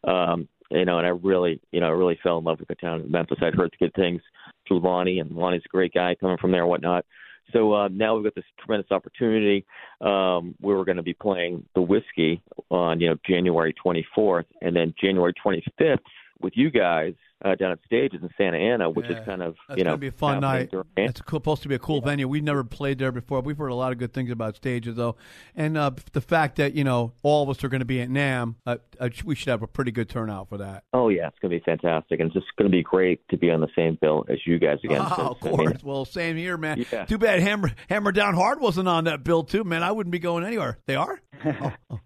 Um, 0.06 0.50
you 0.70 0.84
know, 0.84 0.98
and 0.98 1.08
I 1.08 1.12
really, 1.12 1.62
you 1.72 1.80
know, 1.80 1.86
I 1.86 1.92
really 1.92 2.20
fell 2.22 2.40
in 2.40 2.44
love 2.44 2.60
with 2.60 2.68
the 2.68 2.76
town 2.76 3.00
of 3.00 3.10
Memphis. 3.10 3.38
I'd 3.42 3.56
heard 3.56 3.74
good 3.80 3.94
things 3.94 4.22
through 4.68 4.82
Lonnie, 4.82 5.20
and 5.20 5.32
Lonnie's 5.32 5.62
a 5.66 5.70
great 5.70 5.94
guy 5.94 6.16
coming 6.16 6.36
from 6.42 6.52
there 6.52 6.64
and 6.64 6.70
whatnot. 6.70 7.06
So 7.54 7.74
uh, 7.74 7.88
now 7.88 8.16
we've 8.16 8.26
got 8.26 8.36
this 8.36 8.44
tremendous 8.60 8.92
opportunity. 8.92 9.66
Um, 10.02 10.56
we're 10.60 10.84
going 10.84 10.98
to 10.98 11.04
be 11.04 11.14
playing 11.14 11.64
the 11.74 11.82
whiskey 11.82 12.42
on 12.70 13.00
you 13.00 13.12
know 13.12 13.16
January 13.26 13.74
24th, 13.86 14.44
and 14.62 14.76
then 14.76 14.94
January 15.02 15.34
25th 15.42 16.00
with 16.42 16.52
you 16.58 16.70
guys 16.70 17.14
uh, 17.44 17.56
down 17.56 17.72
at 17.72 17.80
Stages 17.86 18.22
in 18.22 18.30
Santa 18.38 18.58
Ana, 18.58 18.90
which 18.90 19.08
Yeah. 19.10 19.20
is 19.20 19.26
kind 19.26 19.42
of 19.42 19.56
That's 19.68 19.78
you 19.80 19.84
know 19.84 19.98
be 19.98 20.08
a 20.08 20.12
fun 20.12 20.42
night. 20.42 20.70
It's 20.98 21.22
supposed 21.30 21.64
to 21.64 21.68
be 21.70 21.76
a 21.76 21.80
cool 21.80 22.02
venue. 22.02 22.28
We've 22.28 22.44
never 22.44 22.64
played 22.64 23.00
there 23.00 23.12
before. 23.12 23.42
We've 23.42 23.58
heard 23.58 23.72
a 23.72 23.76
lot 23.76 23.92
of 23.92 23.98
good 23.98 24.14
things 24.14 24.32
about 24.32 24.56
stages, 24.56 24.96
though, 24.96 25.16
and 25.56 25.78
uh, 25.78 25.92
the 26.14 26.22
fact 26.22 26.56
that 26.58 26.74
you 26.74 26.84
know 26.84 27.14
all 27.24 27.44
of 27.44 27.50
us 27.50 27.64
are 27.64 27.70
going 27.70 27.80
to 27.80 27.86
be 27.86 28.02
at 28.02 28.10
NAMM, 28.10 28.56
uh, 28.66 28.78
uh, 29.00 29.10
we 29.26 29.36
should 29.36 29.50
have 29.50 29.62
a 29.64 29.68
pretty 29.68 29.92
good 29.92 30.10
turnout 30.10 30.50
for 30.50 30.58
that. 30.58 30.84
Oh 30.94 31.10
yeah, 31.10 31.28
it's 31.28 31.40
going 31.40 31.52
to 31.52 31.58
be 31.60 31.64
fantastic, 31.64 32.20
and 32.20 32.28
it's 32.28 32.34
just 32.36 32.56
going 32.58 32.70
to 32.70 32.76
be 32.76 32.84
great 32.84 33.28
to 33.30 33.38
be 33.38 33.50
on 33.50 33.62
the 33.62 33.70
same 33.76 33.98
bill 34.02 34.26
as 34.30 34.38
you 34.46 34.60
guys 34.60 34.78
again. 34.84 35.02
Oh, 35.02 35.04
of 35.32 35.38
since, 35.42 35.54
I 35.54 35.58
mean, 35.58 35.68
course. 35.68 35.84
Well, 35.84 36.06
same 36.06 36.38
here, 36.38 36.58
man. 36.58 36.86
Yeah. 36.92 37.06
Too 37.06 37.18
bad 37.18 37.40
Hammer 37.40 37.72
Hammer 37.90 38.12
Down 38.12 38.36
Hard 38.36 38.60
wasn't 38.62 38.88
on 38.88 39.06
that 39.06 39.24
bill 39.24 39.44
too, 39.44 39.64
man. 39.64 39.84
I 39.84 39.92
wouldn't 39.92 40.12
be 40.12 40.20
going 40.20 40.44
anywhere. 40.44 40.78
They 40.86 40.96
are. 40.96 41.20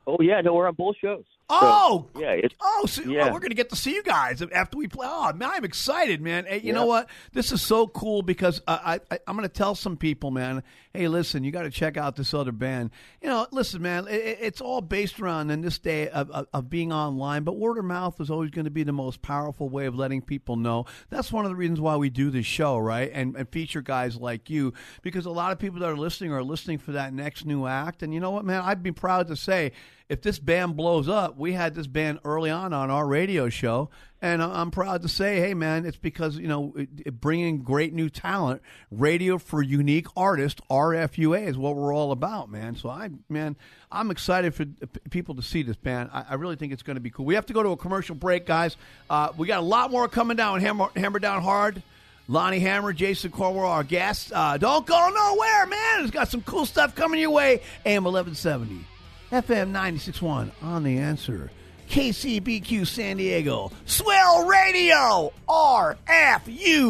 oh 0.07 0.17
yeah, 0.21 0.41
no, 0.41 0.53
we're 0.53 0.67
on 0.67 0.75
both 0.75 0.95
shows. 1.01 1.23
So, 1.49 1.57
Oh, 1.61 2.07
yeah, 2.17 2.31
it's 2.31 2.55
Oh, 2.59 2.85
so, 2.87 3.03
Yeah. 3.03 3.25
oh, 3.29 3.33
we're 3.33 3.39
going 3.39 3.49
to 3.49 3.55
get 3.55 3.69
to 3.69 3.75
see 3.75 3.93
you 3.93 4.01
guys 4.01 4.41
after 4.41 4.77
we 4.79 4.87
play. 4.87 5.05
Oh, 5.07 5.24
man, 5.33 5.49
I'm 5.51 5.65
excited, 5.65 6.21
man. 6.21 6.45
Hey, 6.45 6.61
you 6.61 6.73
know 6.73 6.85
what? 6.85 7.09
This 7.33 7.51
is 7.51 7.61
so 7.61 7.87
cool 7.87 8.21
because 8.21 8.61
I, 8.67 8.99
I, 9.11 9.19
I'm 9.27 9.35
going 9.35 9.47
to 9.47 9.53
tell 9.53 9.75
some 9.75 9.97
people, 9.97 10.31
man. 10.31 10.63
Hey, 10.95 11.07
listen, 11.07 11.43
you 11.43 11.51
got 11.51 11.63
to 11.63 11.69
check 11.69 11.97
out 11.97 12.15
this 12.15 12.33
other 12.33 12.51
band. 12.51 12.91
You 13.21 13.27
know, 13.29 13.47
listen, 13.51 13.81
man. 13.81 14.07
It, 14.07 14.13
it- 14.15 14.37
it's 14.41 14.61
all 14.61 14.79
based 14.81 15.19
around 15.19 15.49
in 15.51 15.61
this 15.61 15.79
day 15.79 16.07
of, 16.09 16.29
of, 16.31 16.47
of 16.53 16.69
being 16.69 16.93
online, 16.93 17.43
but 17.43 17.57
word 17.57 17.77
of 17.77 17.85
mouth 17.85 18.19
is 18.21 18.29
always 18.29 18.51
going 18.51 18.65
to 18.65 18.71
be 18.71 18.83
the 18.83 18.91
most 18.93 19.21
powerful 19.21 19.67
way 19.69 19.85
of 19.87 19.95
letting 19.95 20.21
people 20.21 20.55
know. 20.55 20.85
That's 21.09 21.31
one 21.31 21.45
of 21.45 21.49
the 21.49 21.55
reasons 21.55 21.81
why 21.81 21.95
we 21.97 22.09
do 22.09 22.29
this 22.29 22.45
show, 22.45 22.77
right? 22.77 23.09
And, 23.13 23.35
and 23.35 23.49
feature 23.49 23.81
guys 23.81 24.15
like 24.17 24.49
you 24.49 24.73
because 25.01 25.25
a 25.25 25.31
lot 25.31 25.51
of 25.51 25.59
people 25.59 25.79
that 25.79 25.89
are 25.89 25.97
listening 25.97 26.31
are 26.31 26.43
listening 26.43 26.77
for 26.77 26.91
that 26.93 27.13
next 27.13 27.45
new 27.45 27.65
act. 27.65 28.03
And 28.03 28.13
you 28.13 28.19
know 28.19 28.31
what, 28.31 28.45
man? 28.45 28.61
I'd 28.63 28.83
be 28.83 28.91
proud 28.91 29.27
to 29.27 29.35
say 29.35 29.71
if 30.07 30.21
this 30.21 30.37
band 30.37 30.77
blows 30.77 31.09
up, 31.09 31.35
we 31.37 31.53
had 31.53 31.73
this 31.73 31.87
band 31.87 32.19
early 32.23 32.51
on 32.51 32.73
on 32.73 32.91
our 32.91 33.07
radio 33.07 33.49
show, 33.49 33.89
and 34.21 34.41
I'm 34.43 34.69
proud 34.69 35.01
to 35.01 35.07
say, 35.09 35.39
hey, 35.39 35.55
man, 35.55 35.83
it's 35.83 35.97
because 35.97 36.37
you 36.37 36.47
know 36.47 36.75
bringing 37.11 37.63
great 37.63 37.91
new 37.91 38.09
talent, 38.11 38.61
radio 38.91 39.39
for 39.39 39.63
unique 39.63 40.05
artists, 40.15 40.61
RFUA 40.93 41.47
is 41.47 41.57
what 41.57 41.75
we're 41.75 41.93
all 41.93 42.11
about, 42.11 42.49
man. 42.49 42.75
So 42.75 42.89
I, 42.89 43.09
man, 43.29 43.55
I'm 43.91 44.11
excited 44.11 44.53
for 44.53 44.65
people 45.09 45.35
to 45.35 45.41
see 45.41 45.63
this 45.63 45.77
band. 45.77 46.09
I, 46.13 46.25
I 46.29 46.33
really 46.35 46.55
think 46.55 46.73
it's 46.73 46.83
going 46.83 46.95
to 46.95 47.01
be 47.01 47.09
cool. 47.09 47.25
We 47.25 47.35
have 47.35 47.45
to 47.47 47.53
go 47.53 47.63
to 47.63 47.69
a 47.69 47.77
commercial 47.77 48.15
break, 48.15 48.45
guys. 48.45 48.77
Uh, 49.09 49.29
we 49.37 49.47
got 49.47 49.59
a 49.59 49.65
lot 49.65 49.91
more 49.91 50.07
coming 50.07 50.37
down. 50.37 50.61
Hammer, 50.61 50.89
hammer 50.95 51.19
down 51.19 51.41
hard. 51.41 51.81
Lonnie 52.27 52.59
Hammer, 52.59 52.91
Jason 52.91 53.31
Cornwell, 53.31 53.67
our 53.67 53.83
guests. 53.83 54.31
Uh, 54.33 54.57
don't 54.57 54.85
go 54.85 55.09
nowhere, 55.09 55.65
man. 55.67 56.01
It's 56.01 56.11
got 56.11 56.27
some 56.27 56.41
cool 56.41 56.65
stuff 56.65 56.95
coming 56.95 57.19
your 57.19 57.29
way. 57.29 57.61
AM 57.85 58.03
1170. 58.03 58.85
FM 59.31 59.71
96.1 59.71 60.51
on 60.63 60.83
the 60.83 60.97
answer. 60.97 61.51
KCBQ 61.89 62.87
San 62.87 63.17
Diego. 63.17 63.71
Swell 63.85 64.47
Radio. 64.47 65.31
RFUA. 65.47 66.85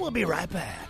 We'll 0.00 0.10
be 0.10 0.24
right 0.24 0.50
back. 0.50 0.89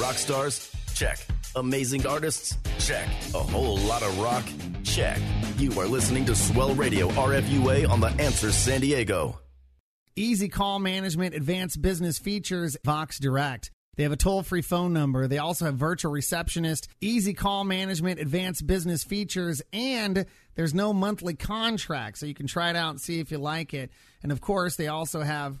Rock 0.00 0.16
stars? 0.16 0.74
Check. 0.94 1.18
Amazing 1.56 2.06
artists? 2.06 2.56
Check. 2.78 3.06
A 3.34 3.38
whole 3.38 3.76
lot 3.80 4.02
of 4.02 4.18
rock? 4.18 4.44
Check. 4.82 5.18
You 5.58 5.78
are 5.78 5.86
listening 5.86 6.24
to 6.24 6.34
Swell 6.34 6.74
Radio 6.74 7.08
RFUA 7.08 7.86
on 7.86 8.00
The 8.00 8.08
Answer 8.08 8.50
San 8.50 8.80
Diego. 8.80 9.38
Easy 10.16 10.48
call 10.48 10.78
management, 10.78 11.34
advanced 11.34 11.82
business 11.82 12.18
features, 12.18 12.78
Vox 12.82 13.18
Direct. 13.18 13.70
They 13.96 14.04
have 14.04 14.12
a 14.12 14.16
toll 14.16 14.42
free 14.42 14.62
phone 14.62 14.94
number. 14.94 15.28
They 15.28 15.36
also 15.36 15.66
have 15.66 15.74
virtual 15.74 16.12
receptionist, 16.12 16.88
easy 17.02 17.34
call 17.34 17.64
management, 17.64 18.20
advanced 18.20 18.66
business 18.66 19.04
features, 19.04 19.60
and 19.70 20.24
there's 20.54 20.72
no 20.72 20.94
monthly 20.94 21.34
contract. 21.34 22.16
So 22.16 22.24
you 22.24 22.32
can 22.32 22.46
try 22.46 22.70
it 22.70 22.76
out 22.76 22.90
and 22.90 23.00
see 23.00 23.20
if 23.20 23.30
you 23.30 23.36
like 23.36 23.74
it. 23.74 23.90
And 24.22 24.32
of 24.32 24.40
course, 24.40 24.76
they 24.76 24.88
also 24.88 25.20
have 25.20 25.60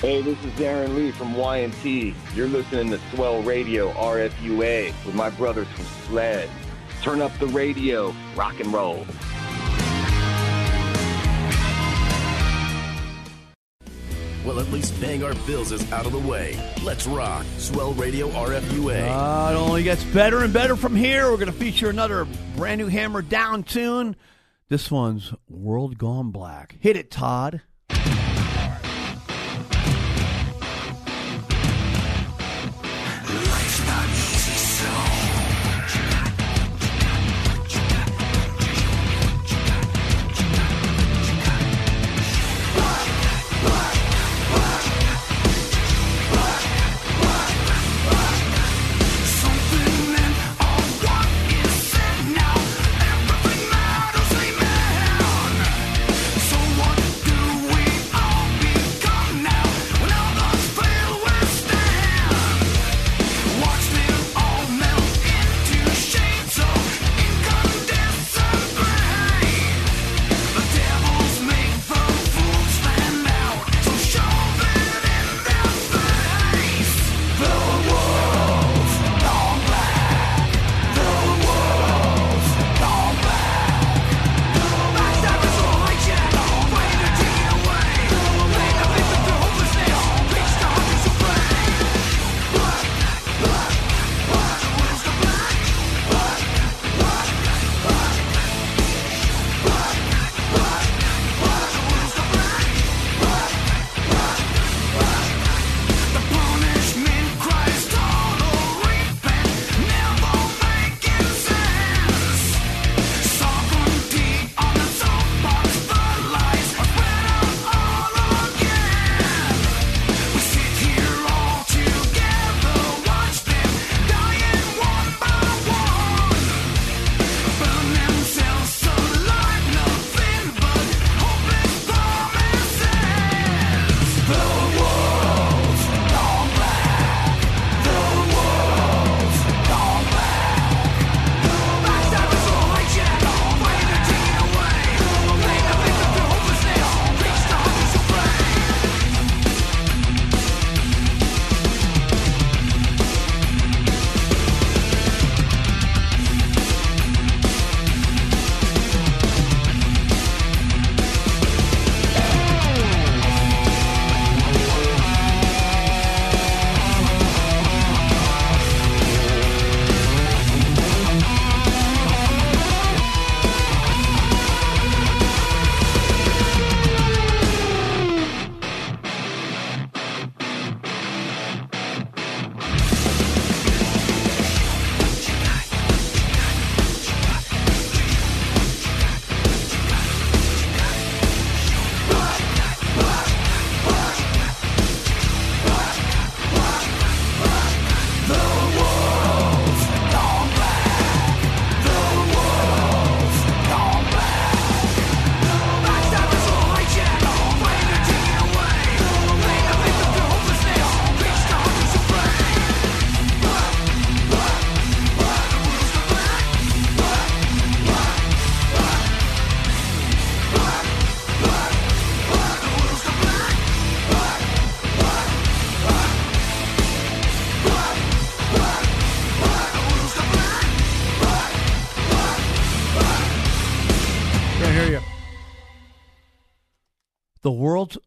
Hey, 0.00 0.20
this 0.20 0.38
is 0.44 0.52
Darren 0.52 0.94
Lee 0.94 1.10
from 1.10 1.34
Y&T. 1.34 2.14
You're 2.34 2.48
listening 2.48 2.90
to 2.90 3.00
Swell 3.14 3.42
Radio 3.42 3.92
RFUA 3.92 4.92
with 5.06 5.14
my 5.14 5.30
brothers 5.30 5.66
from 5.68 5.84
SLED. 6.06 6.50
Turn 7.00 7.22
up 7.22 7.32
the 7.38 7.46
radio. 7.46 8.14
Rock 8.36 8.60
and 8.60 8.70
roll. 8.74 9.06
Well, 14.44 14.60
at 14.60 14.70
least 14.70 15.00
paying 15.00 15.24
our 15.24 15.34
bills 15.46 15.72
is 15.72 15.90
out 15.90 16.04
of 16.04 16.12
the 16.12 16.18
way. 16.18 16.60
Let's 16.84 17.06
rock. 17.06 17.46
Swell 17.56 17.94
Radio 17.94 18.28
RFUA. 18.28 19.00
Uh, 19.00 19.52
it 19.52 19.56
only 19.56 19.82
gets 19.82 20.04
better 20.04 20.44
and 20.44 20.52
better 20.52 20.76
from 20.76 20.94
here. 20.94 21.30
We're 21.30 21.38
going 21.38 21.46
to 21.46 21.52
feature 21.52 21.88
another 21.88 22.26
brand 22.54 22.82
new 22.82 22.88
Hammer 22.88 23.22
Down 23.22 23.62
tune. 23.62 24.14
This 24.68 24.90
one's 24.90 25.32
World 25.48 25.96
Gone 25.96 26.32
Black. 26.32 26.76
Hit 26.80 26.98
it, 26.98 27.10
Todd. 27.10 27.62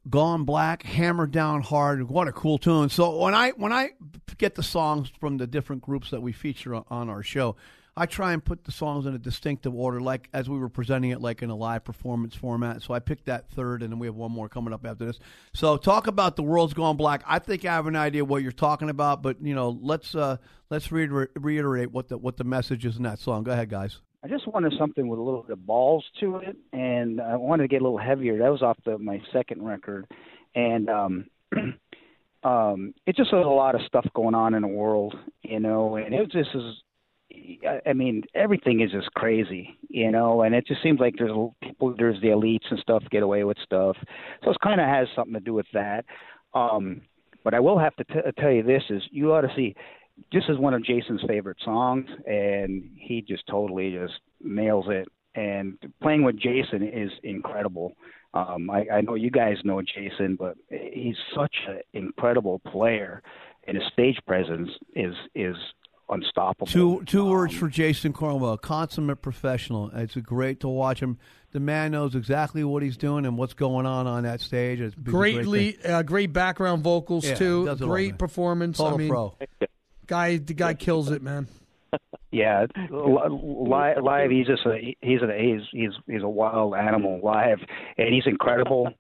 Gone 0.10 0.44
black, 0.44 0.84
hammered 0.84 1.32
down 1.32 1.62
hard. 1.62 2.10
What 2.10 2.28
a 2.28 2.32
cool 2.32 2.58
tune! 2.58 2.90
So 2.90 3.18
when 3.18 3.34
I 3.34 3.52
when 3.52 3.72
I 3.72 3.92
get 4.38 4.56
the 4.56 4.64
songs 4.64 5.12
from 5.20 5.38
the 5.38 5.48
different 5.48 5.82
groups 5.82 6.12
that 6.12 6.22
we 6.22 6.32
feature 6.32 6.76
on- 6.76 7.10
our 7.10 7.24
show, 7.24 7.56
I 7.96 8.06
try 8.06 8.34
and 8.34 8.44
put 8.44 8.64
the 8.64 8.72
songs 8.72 9.06
in 9.06 9.14
a 9.14 9.18
distinctive 9.18 9.76
order, 9.76 10.00
like 10.00 10.30
as 10.34 10.50
we 10.50 10.58
were 10.58 10.70
presenting 10.70 11.12
it, 11.12 11.22
like 11.22 11.42
in 11.42 11.50
a 11.50 11.56
live 11.56 11.84
performance 11.84 12.36
format. 12.36 12.82
So 12.82 12.94
I 12.94 13.00
picked 13.00 13.26
that 13.26 13.50
third, 13.50 13.84
and 13.84 13.92
then 13.92 14.00
we 14.00 14.08
have 14.08 14.16
one 14.16 14.32
more 14.32 14.48
coming 14.48 14.74
up 14.74 14.86
after 14.86 15.06
this. 15.06 15.20
So 15.54 15.76
talk 15.78 16.08
about 16.08 16.36
the 16.36 16.44
world's 16.44 16.74
gone 16.74 16.98
black. 16.98 17.24
I 17.28 17.40
think 17.40 17.66
I 17.66 17.74
have 17.74 17.88
an 17.88 17.96
idea 17.96 18.24
what 18.24 18.42
you're 18.42 18.52
talking 18.52 18.90
about, 18.90 19.22
but 19.22 19.42
you 19.42 19.54
know, 19.54 19.78
let's 19.82 20.16
uh, 20.16 20.38
let's 20.70 20.92
reiter- 20.92 21.32
reiterate 21.36 21.92
what 21.92 22.08
the 22.08 22.18
what 22.18 22.38
the 22.38 22.44
message 22.44 22.86
is 22.86 22.98
in 22.98 23.04
that 23.04 23.20
song. 23.20 23.44
Go 23.44 23.52
ahead, 23.52 23.70
guys. 23.70 24.00
I 24.24 24.28
just 24.28 24.48
wanted 24.48 24.74
something 24.78 25.08
with 25.08 25.20
a 25.20 25.24
little 25.24 25.44
bit 25.44 25.54
of 25.54 25.66
balls 25.66 26.04
to 26.20 26.38
it, 26.38 26.58
and 26.74 27.22
I 27.22 27.38
wanted 27.38 27.64
to 27.64 27.68
get 27.70 27.82
a 27.82 27.84
little 27.84 27.98
heavier. 27.98 28.38
That 28.38 28.52
was 28.52 28.62
off 28.62 28.78
the 28.86 28.98
my 28.98 29.22
second 29.32 29.64
record, 29.64 30.08
and 30.56 30.90
um, 30.90 31.26
um, 32.44 32.94
it 33.06 33.16
just 33.16 33.32
has 33.32 33.46
a 33.46 33.50
lot 33.50 33.76
of 33.76 33.82
stuff 33.88 34.06
going 34.14 34.36
on 34.36 34.54
in 34.56 34.62
the 34.62 34.68
world, 34.68 35.16
you 35.44 35.60
know, 35.60 35.96
and 35.96 36.14
it 36.14 36.32
just 36.32 36.50
is. 36.54 36.64
I- 37.66 37.82
I 37.86 37.94
mean, 37.94 38.24
everything 38.34 38.82
is 38.82 38.92
just 38.92 39.14
crazy, 39.14 39.78
you 39.88 40.10
know, 40.12 40.42
and 40.42 40.56
it 40.56 40.66
just 40.66 40.82
seems 40.82 41.00
like 41.00 41.16
there's 41.18 41.32
people, 41.62 41.94
there's 41.96 42.20
the 42.22 42.30
elites 42.30 42.70
and 42.72 42.80
stuff 42.80 43.04
get 43.12 43.22
away 43.24 43.44
with 43.44 43.58
stuff, 43.64 43.96
so 44.44 44.50
it 44.52 44.58
kind 44.64 44.82
of 44.82 44.88
has 44.88 45.08
something 45.16 45.36
to 45.36 45.40
do 45.40 45.54
with 45.54 45.68
that. 45.74 46.06
Um, 46.56 47.02
but 47.44 47.54
I 47.54 47.60
will 47.60 47.78
have 47.78 47.96
to 47.98 48.04
t- 48.04 48.32
tell 48.40 48.52
you 48.52 48.64
this: 48.64 48.84
is 48.90 49.04
you 49.12 49.32
ought 49.32 49.42
to 49.42 49.54
see 49.56 49.76
this 50.32 50.44
is 50.50 50.58
one 50.58 50.74
of 50.74 50.84
Jason's 50.84 51.22
favorite 51.28 51.58
songs, 51.64 52.08
and 52.26 52.92
he 52.96 53.22
just 53.22 53.44
totally 53.48 53.92
just 53.92 54.14
nails 54.42 54.86
it. 54.90 55.08
And 55.36 55.78
playing 56.02 56.24
with 56.24 56.38
Jason 56.38 56.84
is 56.84 57.12
incredible. 57.24 57.94
Um, 58.34 58.70
I, 58.70 58.86
I 58.94 59.02
know 59.02 59.16
you 59.16 59.32
guys 59.32 59.58
know 59.64 59.82
Jason, 59.82 60.36
but 60.36 60.56
he's 60.70 61.16
such 61.36 61.56
an 61.68 61.82
incredible 61.94 62.60
player, 62.60 63.22
and 63.68 63.78
his 63.78 63.86
stage 63.92 64.18
presence 64.28 64.70
is 64.96 65.14
is 65.34 65.56
unstoppable. 66.10 66.68
Two 66.68 67.04
two 67.06 67.26
words 67.26 67.56
for 67.56 67.68
Jason 67.68 68.14
Cornwell: 68.14 68.58
consummate 68.58 69.22
professional. 69.22 69.90
It's 69.94 70.16
great 70.16 70.60
to 70.62 70.68
watch 70.68 71.00
him. 71.00 71.18
The 71.52 71.60
man 71.60 71.92
knows 71.92 72.14
exactly 72.14 72.64
what 72.64 72.84
he's 72.84 72.98
doing 72.98 73.26
and 73.26 73.36
what's 73.38 73.54
going 73.56 73.88
on 73.88 74.06
on 74.06 74.24
that 74.24 74.40
stage. 74.42 74.80
It's, 74.80 74.96
it's 74.96 75.08
a 75.08 75.12
great 75.12 75.36
Greatly, 75.36 75.84
uh, 75.84 76.04
great 76.04 76.32
background 76.32 76.84
vocals 76.84 77.26
Yeah, 77.26 77.36
too. 77.36 77.66
does 77.66 77.82
all, 77.82 77.88
Great 77.88 78.20
performance. 78.20 78.78
Total 78.78 78.94
I 78.94 78.98
mean, 78.98 79.10
pro. 79.10 79.36
Guy, 80.10 80.38
the 80.38 80.54
guy 80.54 80.74
kills 80.74 81.12
it, 81.12 81.22
man. 81.22 81.48
Yeah, 82.32 82.68
live, 82.92 83.98
live 84.04 84.30
he's 84.30 84.46
just 84.46 84.64
a 84.64 84.96
he's 85.02 85.20
a 85.24 85.36
he's 85.36 85.62
he's 85.72 85.90
he's 86.06 86.22
a 86.22 86.30
wild 86.30 86.76
animal 86.76 87.20
live, 87.24 87.58
and 87.98 88.14
he's 88.14 88.28
incredible. 88.28 88.94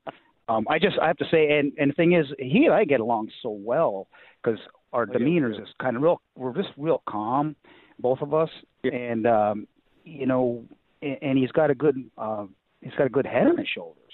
Um, 0.47 0.65
I 0.67 0.79
just 0.79 0.97
I 0.99 1.05
have 1.05 1.17
to 1.17 1.25
say, 1.29 1.59
and 1.59 1.71
and 1.77 1.91
the 1.91 1.93
thing 1.93 2.13
is, 2.13 2.25
he 2.39 2.65
and 2.65 2.73
I 2.73 2.85
get 2.85 3.01
along 3.01 3.29
so 3.43 3.51
well 3.51 4.07
because 4.41 4.57
our 4.93 5.05
demeanors 5.05 5.61
is 5.61 5.67
kind 5.79 5.95
of 5.95 6.01
real. 6.01 6.19
We're 6.35 6.55
just 6.55 6.69
real 6.75 7.03
calm, 7.07 7.55
both 7.99 8.21
of 8.21 8.33
us, 8.33 8.49
and 8.83 9.27
um, 9.27 9.67
you 10.03 10.25
know, 10.25 10.65
and, 11.03 11.17
and 11.21 11.37
he's 11.37 11.51
got 11.51 11.69
a 11.69 11.75
good 11.75 12.03
uh, 12.17 12.47
he's 12.81 12.95
got 12.97 13.05
a 13.05 13.11
good 13.11 13.27
head 13.27 13.45
on 13.45 13.59
his 13.59 13.67
shoulders, 13.67 14.13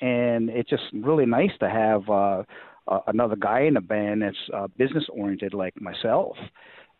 and 0.00 0.48
it's 0.48 0.70
just 0.70 0.84
really 0.94 1.26
nice 1.26 1.52
to 1.60 1.68
have 1.68 2.08
uh, 2.08 2.42
uh, 2.88 3.00
another 3.06 3.36
guy 3.36 3.60
in 3.60 3.76
a 3.76 3.80
band 3.80 4.22
that's 4.22 4.36
uh, 4.54 4.66
business 4.76 5.04
oriented 5.10 5.54
like 5.54 5.80
myself. 5.80 6.36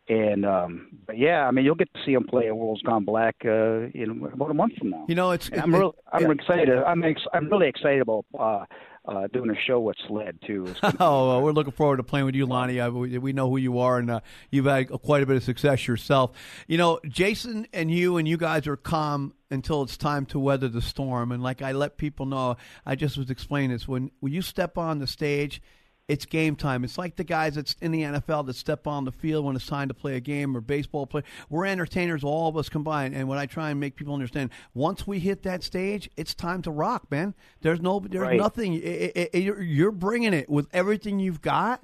And 0.08 0.46
um 0.46 0.88
but 1.04 1.18
yeah, 1.18 1.48
I 1.48 1.50
mean, 1.50 1.64
you'll 1.64 1.74
get 1.74 1.92
to 1.94 2.00
see 2.06 2.12
him 2.12 2.24
play 2.24 2.46
at 2.46 2.56
World's 2.56 2.82
Gone 2.82 3.04
Black 3.04 3.34
uh, 3.44 3.88
in 3.92 4.22
about 4.32 4.52
a 4.52 4.54
month 4.54 4.74
from 4.78 4.90
now. 4.90 5.04
You 5.08 5.16
know, 5.16 5.32
it's. 5.32 5.48
And 5.48 5.60
I'm 5.60 5.74
it- 5.74 5.78
real, 5.78 5.96
I'm 6.12 6.22
yeah. 6.22 6.30
excited. 6.30 6.78
I'm 6.78 7.02
ex- 7.02 7.26
I'm 7.32 7.48
really 7.48 7.66
excited 7.66 8.02
about 8.02 8.24
uh, 8.38 8.64
uh, 9.06 9.26
doing 9.28 9.50
a 9.50 9.54
show 9.66 9.78
with 9.80 9.96
Sled 10.08 10.38
too. 10.46 10.74
Gonna- 10.80 10.96
Oh, 11.00 11.28
well, 11.28 11.42
we're 11.42 11.52
looking 11.52 11.72
forward 11.72 11.98
to 11.98 12.02
playing 12.02 12.26
with 12.26 12.34
you, 12.34 12.46
Lonnie. 12.46 12.80
Uh, 12.80 12.90
we, 12.90 13.18
we 13.18 13.32
know 13.32 13.48
who 13.48 13.56
you 13.56 13.78
are, 13.78 13.98
and 13.98 14.10
uh, 14.10 14.20
you've 14.50 14.64
had 14.66 14.88
quite 14.88 15.22
a 15.22 15.26
bit 15.26 15.36
of 15.36 15.44
success 15.44 15.86
yourself. 15.86 16.32
You 16.66 16.78
know, 16.78 17.00
Jason 17.08 17.66
and 17.72 17.90
you 17.90 18.16
and 18.16 18.26
you 18.26 18.36
guys 18.36 18.66
are 18.66 18.76
calm 18.76 19.32
until 19.50 19.82
it's 19.82 19.96
time 19.96 20.26
to 20.26 20.38
weather 20.40 20.68
the 20.68 20.82
storm. 20.82 21.30
And 21.32 21.42
like 21.42 21.62
I 21.62 21.72
let 21.72 21.96
people 21.98 22.26
know, 22.26 22.56
I 22.84 22.96
just 22.96 23.16
was 23.16 23.30
explaining 23.30 23.70
this 23.70 23.86
when 23.86 24.10
when 24.20 24.32
you 24.32 24.42
step 24.42 24.76
on 24.76 24.98
the 24.98 25.06
stage. 25.06 25.62
It's 26.08 26.24
game 26.24 26.54
time. 26.54 26.84
It's 26.84 26.98
like 26.98 27.16
the 27.16 27.24
guys 27.24 27.56
that's 27.56 27.74
in 27.80 27.90
the 27.90 28.02
NFL 28.02 28.46
that 28.46 28.54
step 28.54 28.86
on 28.86 29.04
the 29.04 29.10
field 29.10 29.44
when 29.44 29.56
it's 29.56 29.66
time 29.66 29.88
to 29.88 29.94
play 29.94 30.14
a 30.14 30.20
game 30.20 30.56
or 30.56 30.60
baseball 30.60 31.04
play. 31.04 31.22
We're 31.50 31.66
entertainers, 31.66 32.22
all 32.22 32.48
of 32.48 32.56
us 32.56 32.68
combined. 32.68 33.16
And 33.16 33.26
what 33.26 33.38
I 33.38 33.46
try 33.46 33.70
and 33.70 33.80
make 33.80 33.96
people 33.96 34.14
understand, 34.14 34.50
once 34.72 35.04
we 35.04 35.18
hit 35.18 35.42
that 35.42 35.64
stage, 35.64 36.08
it's 36.16 36.32
time 36.32 36.62
to 36.62 36.70
rock, 36.70 37.10
man. 37.10 37.34
There's 37.62 37.80
no, 37.80 37.98
there's 37.98 38.22
Right. 38.22 38.38
nothing. 38.38 38.74
i 38.74 39.12
i 39.16 39.28
i 39.34 39.36
you're, 39.36 39.60
you're 39.60 39.90
bringing 39.90 40.32
it 40.32 40.48
with 40.48 40.68
everything 40.72 41.18
you've 41.18 41.42
got. 41.42 41.82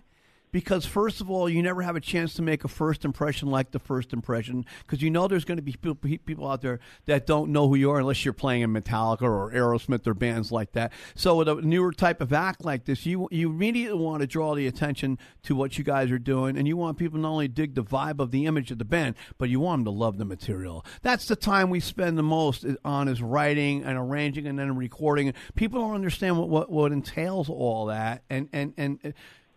Because 0.53 0.85
first 0.85 1.23
of 1.23 1.31
all, 1.31 1.49
you 1.49 1.62
never 1.62 1.81
have 1.81 1.97
a 1.97 2.01
chance 2.01 2.35
to 2.35 2.43
make 2.43 2.62
a 2.62 2.69
first 2.69 3.07
impression 3.07 3.49
like 3.49 3.71
the 3.71 3.79
first 3.79 4.12
impression. 4.12 4.67
Because 4.81 5.01
you 5.01 5.11
know 5.11 5.27
there's 5.27 5.47
going 5.47 5.57
to 5.57 5.62
be 5.62 5.73
people, 5.73 6.47
out 6.47 6.61
there 6.61 6.81
that 7.07 7.27
don't 7.27 7.53
know 7.53 7.69
who 7.69 7.75
you 7.75 7.91
are 7.91 8.01
unless 8.01 8.25
you're 8.25 8.35
playing 8.35 8.61
in 8.61 8.73
Metallica 8.73 9.23
or 9.23 9.51
Aerosmith 9.51 10.07
or 10.07 10.12
bands 10.12 10.53
like 10.53 10.73
that. 10.73 10.93
So 11.15 11.37
with 11.37 11.49
a 11.49 11.55
newer 11.55 11.93
type 11.93 12.21
of 12.21 12.33
act 12.33 12.65
like 12.65 12.85
this, 12.85 13.07
you 13.07 13.29
you 13.31 13.49
immediately 13.49 13.99
want 13.99 14.21
to 14.21 14.27
draw 14.27 14.55
the 14.55 14.67
attention 14.67 15.19
to 15.45 15.57
what 15.57 15.79
you 15.79 15.85
guys 15.85 16.11
are 16.11 16.19
doing, 16.19 16.59
and 16.59 16.69
you 16.69 16.77
want 16.77 16.99
people 16.99 17.19
not 17.19 17.31
only 17.31 17.49
dig 17.49 17.75
the 17.75 17.85
vibe 17.85 18.21
of 18.21 18.31
the 18.31 18.45
image 18.45 18.71
of 18.71 18.79
the 18.79 18.85
band, 18.85 19.15
but 19.38 19.49
you 19.49 19.61
want 19.61 19.81
them 19.81 19.85
to 19.87 19.91
love 19.99 20.19
the 20.19 20.25
material. 20.25 20.85
That's 21.01 21.27
the 21.27 21.37
time 21.37 21.71
we 21.71 21.81
spend 21.81 22.19
the 22.19 22.23
most 22.23 22.65
eh, 22.65 22.75
on 22.85 23.09
is 23.09 23.23
writing 23.23 23.85
and 23.85 23.97
arranging 23.97 24.47
and 24.47 24.59
then 24.59 24.77
recording. 24.77 25.33
People 25.55 25.81
don't 25.81 25.95
understand 25.95 26.38
what 26.38 26.49
what, 26.49 26.71
what 26.71 26.93
entails 26.93 27.49
all 27.49 27.87
that, 27.87 28.25
and 28.29 28.49
and 28.53 28.75
and 28.77 28.99
eh, 29.05 29.12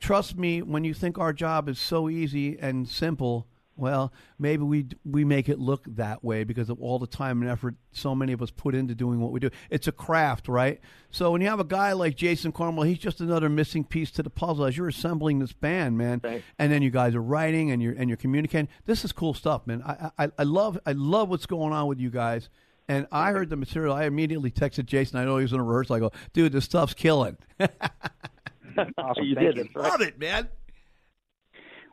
trust 0.05 0.37
me, 0.37 0.61
when 0.61 0.83
you 0.83 0.93
think 0.93 1.17
our 1.17 1.33
job 1.33 1.67
is 1.67 1.79
so 1.79 2.09
easy 2.09 2.59
and 2.59 2.87
simple, 2.87 3.47
well, 3.75 4.13
maybe 4.37 4.61
we 4.61 4.85
we 5.03 5.25
make 5.25 5.49
it 5.49 5.59
look 5.59 5.83
that 5.95 6.23
way 6.23 6.43
because 6.43 6.69
of 6.69 6.79
all 6.79 6.99
the 6.99 7.07
time 7.07 7.41
and 7.41 7.49
effort 7.49 7.73
so 7.91 8.13
many 8.13 8.31
of 8.31 8.39
us 8.41 8.51
put 8.51 8.75
into 8.75 8.93
doing 8.93 9.19
what 9.19 9.31
we 9.31 9.39
do. 9.39 9.49
It's 9.71 9.87
a 9.87 9.91
craft, 9.91 10.47
right? 10.47 10.79
So 11.09 11.31
when 11.31 11.41
you 11.41 11.47
have 11.47 11.59
a 11.59 11.65
guy 11.65 11.93
like 11.93 12.15
Jason 12.15 12.51
Cornwell, 12.51 12.85
he's 12.85 12.99
just 12.99 13.19
another 13.19 13.49
missing 13.49 13.83
piece 13.83 14.11
to 14.11 14.23
the 14.23 14.29
puzzle 14.29 14.65
as 14.65 14.77
you're 14.77 14.87
assembling 14.87 15.39
this 15.39 15.53
band, 15.53 15.97
man. 15.97 16.21
And 16.59 16.71
then 16.71 16.83
you 16.83 16.91
guys 16.91 17.15
are 17.15 17.21
writing 17.21 17.71
and 17.71 17.81
you're 17.81 17.93
and 17.93 18.07
you're 18.07 18.17
communicating. 18.17 18.69
This 18.85 19.03
is 19.05 19.11
cool 19.11 19.33
stuff, 19.33 19.65
man. 19.65 19.81
I 19.81 20.11
I, 20.19 20.31
I 20.37 20.43
love 20.43 20.77
I 20.85 20.91
love 20.91 21.29
what's 21.29 21.47
going 21.47 21.73
on 21.73 21.87
with 21.87 21.99
you 21.99 22.11
guys. 22.11 22.49
And 22.87 23.07
I 23.11 23.31
heard 23.31 23.49
the 23.49 23.55
material. 23.55 23.95
I 23.95 24.03
immediately 24.03 24.51
texted 24.51 24.85
Jason. 24.85 25.17
I 25.17 25.25
know 25.25 25.37
he 25.37 25.41
was 25.41 25.53
in 25.53 25.59
a 25.59 25.63
rehearsal. 25.63 25.95
I 25.95 25.99
go, 25.99 26.11
dude, 26.33 26.51
this 26.51 26.65
stuff's 26.65 26.93
killing. 26.93 27.37
awesome. 28.97 29.23
You 29.23 29.35
Thank 29.35 29.55
did. 29.55 29.69
you. 29.75 29.81
Love 29.81 30.01
it, 30.01 30.19
man. 30.19 30.49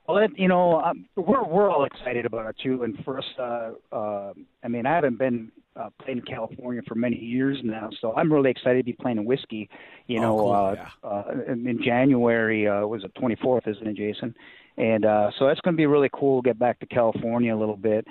Well, 0.08 0.16
it, 0.18 0.32
you 0.36 0.48
know, 0.48 0.80
um, 0.80 1.06
we're 1.16 1.44
we're 1.44 1.70
all 1.70 1.84
excited 1.84 2.26
about 2.26 2.46
it 2.50 2.56
too. 2.62 2.82
And 2.82 2.98
first, 3.04 3.28
uh, 3.38 3.70
uh, 3.92 4.32
I 4.64 4.68
mean, 4.68 4.84
I 4.84 4.94
haven't 4.96 5.16
been 5.18 5.52
uh, 5.76 5.90
playing 6.02 6.18
in 6.18 6.24
California 6.24 6.82
for 6.88 6.96
many 6.96 7.16
years 7.18 7.58
now, 7.62 7.88
so 8.00 8.12
I'm 8.14 8.32
really 8.32 8.50
excited 8.50 8.78
to 8.78 8.84
be 8.84 8.94
playing 8.94 9.18
in 9.18 9.24
whiskey. 9.24 9.70
You 10.08 10.18
Oh, 10.18 10.22
know, 10.22 10.36
cool, 10.38 10.52
uh, 10.52 10.74
yeah. 10.74 10.88
uh, 11.08 11.52
in, 11.52 11.66
in 11.68 11.82
January 11.82 12.66
uh, 12.66 12.84
was 12.84 13.02
the 13.02 13.08
24th, 13.10 13.68
isn't 13.68 13.86
it, 13.86 13.96
Jason? 13.96 14.34
And 14.76 15.04
uh, 15.04 15.30
so 15.38 15.46
that's 15.46 15.60
going 15.60 15.74
to 15.74 15.80
be 15.80 15.86
really 15.86 16.10
cool. 16.12 16.42
Get 16.42 16.58
back 16.58 16.80
to 16.80 16.86
California 16.86 17.54
a 17.54 17.58
little 17.58 17.76
bit, 17.76 18.04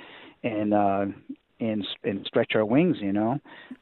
and 0.43 0.73
uh, 0.73 1.05
and 1.59 1.85
and 2.05 2.25
stretch 2.25 2.53
our 2.55 2.65
wings. 2.65 2.97
You 3.01 3.11
know. 3.11 3.39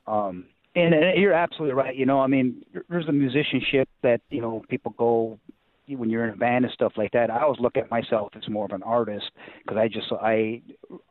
Um, 0.08 0.46
and, 0.76 0.94
and 0.94 1.22
you're 1.22 1.34
absolutely 1.34 1.74
right. 1.74 1.96
You 1.96 2.06
know, 2.06 2.20
I 2.20 2.28
mean, 2.28 2.64
there's 2.90 3.08
a 3.08 3.12
musicianship 3.12 3.90
that 4.04 4.22
you 4.30 4.42
know 4.42 4.64
people 4.70 4.94
go 4.98 5.40
when 5.88 6.10
you're 6.10 6.26
in 6.26 6.34
a 6.34 6.38
band 6.38 6.66
and 6.66 6.74
stuff 6.74 6.94
like 6.98 7.12
that. 7.12 7.32
I 7.32 7.42
always 7.42 7.60
look 7.60 7.78
at 7.78 7.90
myself 7.90 8.30
as 8.36 8.48
more 8.48 8.66
of 8.66 8.72
an 8.72 8.84
artist 8.84 9.32
because 9.64 9.78
I 9.78 9.88
just 9.88 10.12
I 10.12 10.62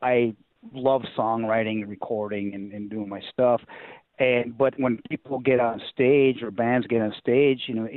I 0.02 0.34
love 0.72 1.02
songwriting, 1.16 1.82
and 1.82 1.88
recording, 1.88 2.54
and, 2.54 2.72
and 2.72 2.90
doing 2.90 3.08
my 3.08 3.20
stuff. 3.32 3.60
And 4.18 4.56
but 4.56 4.78
when 4.78 5.00
people 5.08 5.38
get 5.38 5.60
on 5.60 5.80
stage 5.92 6.42
or 6.42 6.50
bands 6.50 6.86
get 6.86 7.00
on 7.00 7.14
stage, 7.18 7.62
you 7.66 7.74
know. 7.74 7.88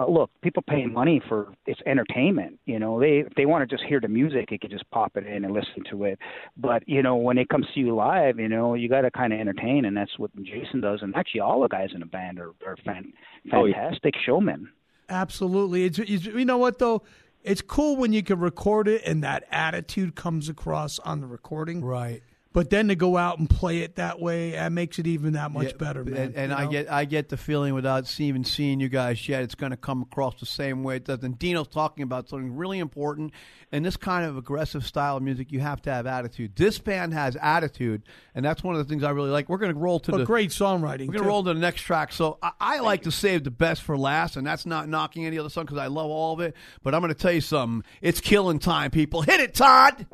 It, 0.00 0.08
uh, 0.08 0.10
look, 0.10 0.30
people 0.42 0.62
pay 0.68 0.86
money 0.86 1.20
for 1.28 1.52
it's 1.66 1.80
entertainment. 1.86 2.58
You 2.66 2.78
know, 2.78 3.00
they 3.00 3.18
if 3.26 3.34
they 3.36 3.46
want 3.46 3.68
to 3.68 3.74
just 3.76 3.86
hear 3.88 4.00
the 4.00 4.08
music, 4.08 4.50
they 4.50 4.58
can 4.58 4.70
just 4.70 4.88
pop 4.90 5.16
it 5.16 5.26
in 5.26 5.44
and 5.44 5.54
listen 5.54 5.82
to 5.90 6.04
it. 6.04 6.18
But 6.56 6.88
you 6.88 7.02
know, 7.02 7.16
when 7.16 7.38
it 7.38 7.48
comes 7.48 7.66
to 7.74 7.80
you 7.80 7.94
live, 7.94 8.38
you 8.38 8.48
know, 8.48 8.74
you 8.74 8.88
got 8.88 9.02
to 9.02 9.10
kind 9.10 9.32
of 9.32 9.40
entertain, 9.40 9.84
and 9.84 9.96
that's 9.96 10.18
what 10.18 10.30
Jason 10.42 10.80
does. 10.80 11.00
And 11.02 11.14
actually, 11.16 11.40
all 11.40 11.60
the 11.60 11.68
guys 11.68 11.90
in 11.94 12.00
the 12.00 12.06
band 12.06 12.38
are, 12.38 12.52
are 12.66 12.76
fan, 12.84 13.12
Oh, 13.52 13.64
yeah. 13.64 13.74
fantastic 13.74 14.14
showmen. 14.24 14.70
Absolutely. 15.08 15.84
It's, 15.84 15.98
it's 15.98 16.24
you 16.26 16.44
know 16.44 16.58
what 16.58 16.78
though. 16.78 17.02
It's 17.42 17.62
cool 17.62 17.96
when 17.96 18.12
you 18.12 18.22
can 18.22 18.38
record 18.38 18.86
it 18.86 19.02
and 19.06 19.24
that 19.24 19.44
attitude 19.50 20.14
comes 20.14 20.50
across 20.50 20.98
on 20.98 21.20
the 21.20 21.26
recording. 21.26 21.82
Right. 21.82 22.22
But 22.52 22.68
then 22.68 22.88
to 22.88 22.96
go 22.96 23.16
out 23.16 23.38
and 23.38 23.48
play 23.48 23.78
it 23.78 23.94
that 23.94 24.20
way, 24.20 24.52
that 24.52 24.72
makes 24.72 24.98
it 24.98 25.06
even 25.06 25.34
that 25.34 25.52
much 25.52 25.66
Yeah, 25.66 25.76
better, 25.78 26.04
man. 26.04 26.16
And, 26.16 26.34
and 26.34 26.52
I 26.52 26.64
know? 26.64 26.70
get 26.70 26.90
I 26.90 27.04
get 27.04 27.28
the 27.28 27.36
feeling 27.36 27.74
without 27.74 28.20
even 28.20 28.42
seeing 28.42 28.80
you 28.80 28.88
guys 28.88 29.28
yet, 29.28 29.44
it's 29.44 29.54
going 29.54 29.70
to 29.70 29.76
come 29.76 30.02
across 30.02 30.40
the 30.40 30.46
same 30.46 30.82
way 30.82 30.96
it 30.96 31.04
does. 31.04 31.22
And 31.22 31.38
Dino's 31.38 31.68
talking 31.68 32.02
about 32.02 32.28
something 32.28 32.56
really 32.56 32.80
important. 32.80 33.32
and 33.70 33.84
this 33.84 33.96
kind 33.96 34.26
of 34.26 34.36
aggressive 34.36 34.84
style 34.84 35.16
of 35.16 35.22
music, 35.22 35.52
you 35.52 35.60
have 35.60 35.80
to 35.82 35.92
have 35.92 36.06
attitude. 36.06 36.56
This 36.56 36.78
band 36.80 37.12
has 37.14 37.36
attitude, 37.40 38.02
and 38.34 38.44
that's 38.44 38.64
one 38.64 38.74
of 38.74 38.84
the 38.84 38.90
things 38.90 39.04
I 39.04 39.10
really 39.10 39.30
like. 39.30 39.48
We're 39.48 39.58
going 39.58 39.72
to 39.72 39.78
roll 39.78 40.00
to 40.00 40.10
But 40.10 40.18
the 40.18 40.24
great 40.24 40.50
songwriting. 40.50 41.06
We're 41.06 41.12
going 41.14 41.22
to 41.22 41.28
roll 41.28 41.44
to 41.44 41.54
the 41.54 41.60
next 41.60 41.82
track. 41.82 42.12
So 42.12 42.38
I, 42.42 42.50
I 42.58 42.80
like 42.80 43.02
to 43.02 43.12
save 43.12 43.44
the 43.44 43.52
best 43.52 43.82
for 43.82 43.96
last, 43.96 44.36
and 44.36 44.44
that's 44.44 44.66
not 44.66 44.88
knocking 44.88 45.24
any 45.24 45.38
other 45.38 45.50
song 45.50 45.66
because 45.66 45.78
I 45.78 45.86
love 45.86 46.10
all 46.10 46.34
of 46.34 46.40
it. 46.40 46.56
But 46.82 46.96
I'm 46.96 47.00
going 47.00 47.14
to 47.14 47.18
tell 47.20 47.32
you 47.32 47.40
something. 47.40 47.88
It's 48.02 48.20
killing 48.20 48.58
time, 48.58 48.90
people. 48.90 49.22
Hit 49.22 49.38
it, 49.38 49.54
Todd. 49.54 50.06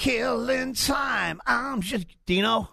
Killing 0.00 0.72
time. 0.72 1.40
I'm 1.46 1.82
just 1.82 2.06
Dino. 2.26 2.70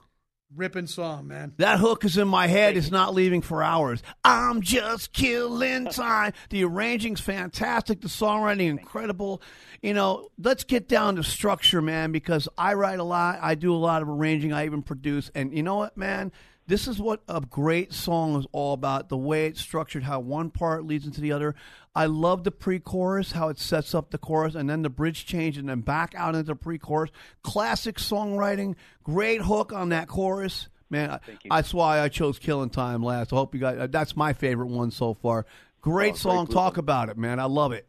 Ripping 0.55 0.87
song, 0.87 1.27
man. 1.27 1.51
That 1.57 1.77
hook 1.77 2.05
is 2.05 2.17
in 2.17 2.29
my 2.29 2.47
head. 2.47 2.77
It's 2.77 2.89
not 2.89 3.13
leaving 3.13 3.41
for 3.41 3.61
hours. 3.61 4.01
I'm 4.23 4.61
just 4.61 5.11
killing 5.11 5.85
time. 5.91 6.31
The 6.49 6.63
arranging's 6.63 7.19
fantastic. 7.19 7.99
The 7.99 8.07
songwriting 8.07 8.69
incredible. 8.69 9.41
You 9.81 9.93
know, 9.93 10.29
let's 10.41 10.63
get 10.63 10.87
down 10.87 11.17
to 11.17 11.23
structure, 11.23 11.81
man, 11.81 12.13
because 12.13 12.47
I 12.57 12.75
write 12.75 12.99
a 12.99 13.03
lot. 13.03 13.39
I 13.41 13.55
do 13.55 13.75
a 13.75 13.75
lot 13.75 14.01
of 14.01 14.07
arranging. 14.07 14.53
I 14.53 14.65
even 14.65 14.81
produce. 14.81 15.29
And 15.35 15.53
you 15.53 15.63
know 15.63 15.75
what, 15.75 15.97
man? 15.97 16.31
This 16.67 16.87
is 16.87 16.99
what 16.99 17.21
a 17.29 17.39
great 17.39 17.93
song 17.93 18.35
is 18.37 18.45
all 18.51 18.73
about. 18.73 19.07
The 19.09 19.17
way 19.17 19.45
it's 19.47 19.61
structured, 19.61 20.03
how 20.03 20.19
one 20.19 20.49
part 20.49 20.85
leads 20.85 21.05
into 21.05 21.21
the 21.21 21.31
other. 21.31 21.55
I 21.95 22.05
love 22.07 22.43
the 22.43 22.51
pre-chorus, 22.51 23.31
how 23.31 23.47
it 23.49 23.57
sets 23.57 23.95
up 23.95 24.11
the 24.11 24.17
chorus, 24.17 24.53
and 24.53 24.69
then 24.69 24.81
the 24.81 24.89
bridge 24.89 25.25
change, 25.25 25.57
and 25.57 25.67
then 25.69 25.79
back 25.81 26.13
out 26.15 26.35
into 26.35 26.47
the 26.47 26.55
pre-chorus. 26.55 27.09
Classic 27.41 27.95
songwriting. 27.95 28.75
Great 29.03 29.41
hook 29.41 29.71
on 29.71 29.89
that 29.89 30.07
chorus. 30.07 30.67
Man, 30.89 31.09
I- 31.11 31.19
that's 31.49 31.73
why 31.73 31.99
I 32.01 32.09
chose 32.09 32.37
"Killing 32.37 32.69
Time" 32.69 33.01
last. 33.01 33.31
I 33.33 33.37
hope 33.37 33.53
you 33.55 33.59
guys. 33.61 33.89
That's 33.89 34.15
my 34.15 34.33
favorite 34.33 34.67
one 34.67 34.91
so 34.91 35.13
far. 35.13 35.45
Great 35.81 36.13
Oh, 36.13 36.17
song. 36.17 36.45
great 36.45 36.53
Talk 36.53 36.77
about 36.77 37.09
it, 37.09 37.17
man. 37.17 37.39
I 37.39 37.45
love 37.45 37.71
it. 37.71 37.87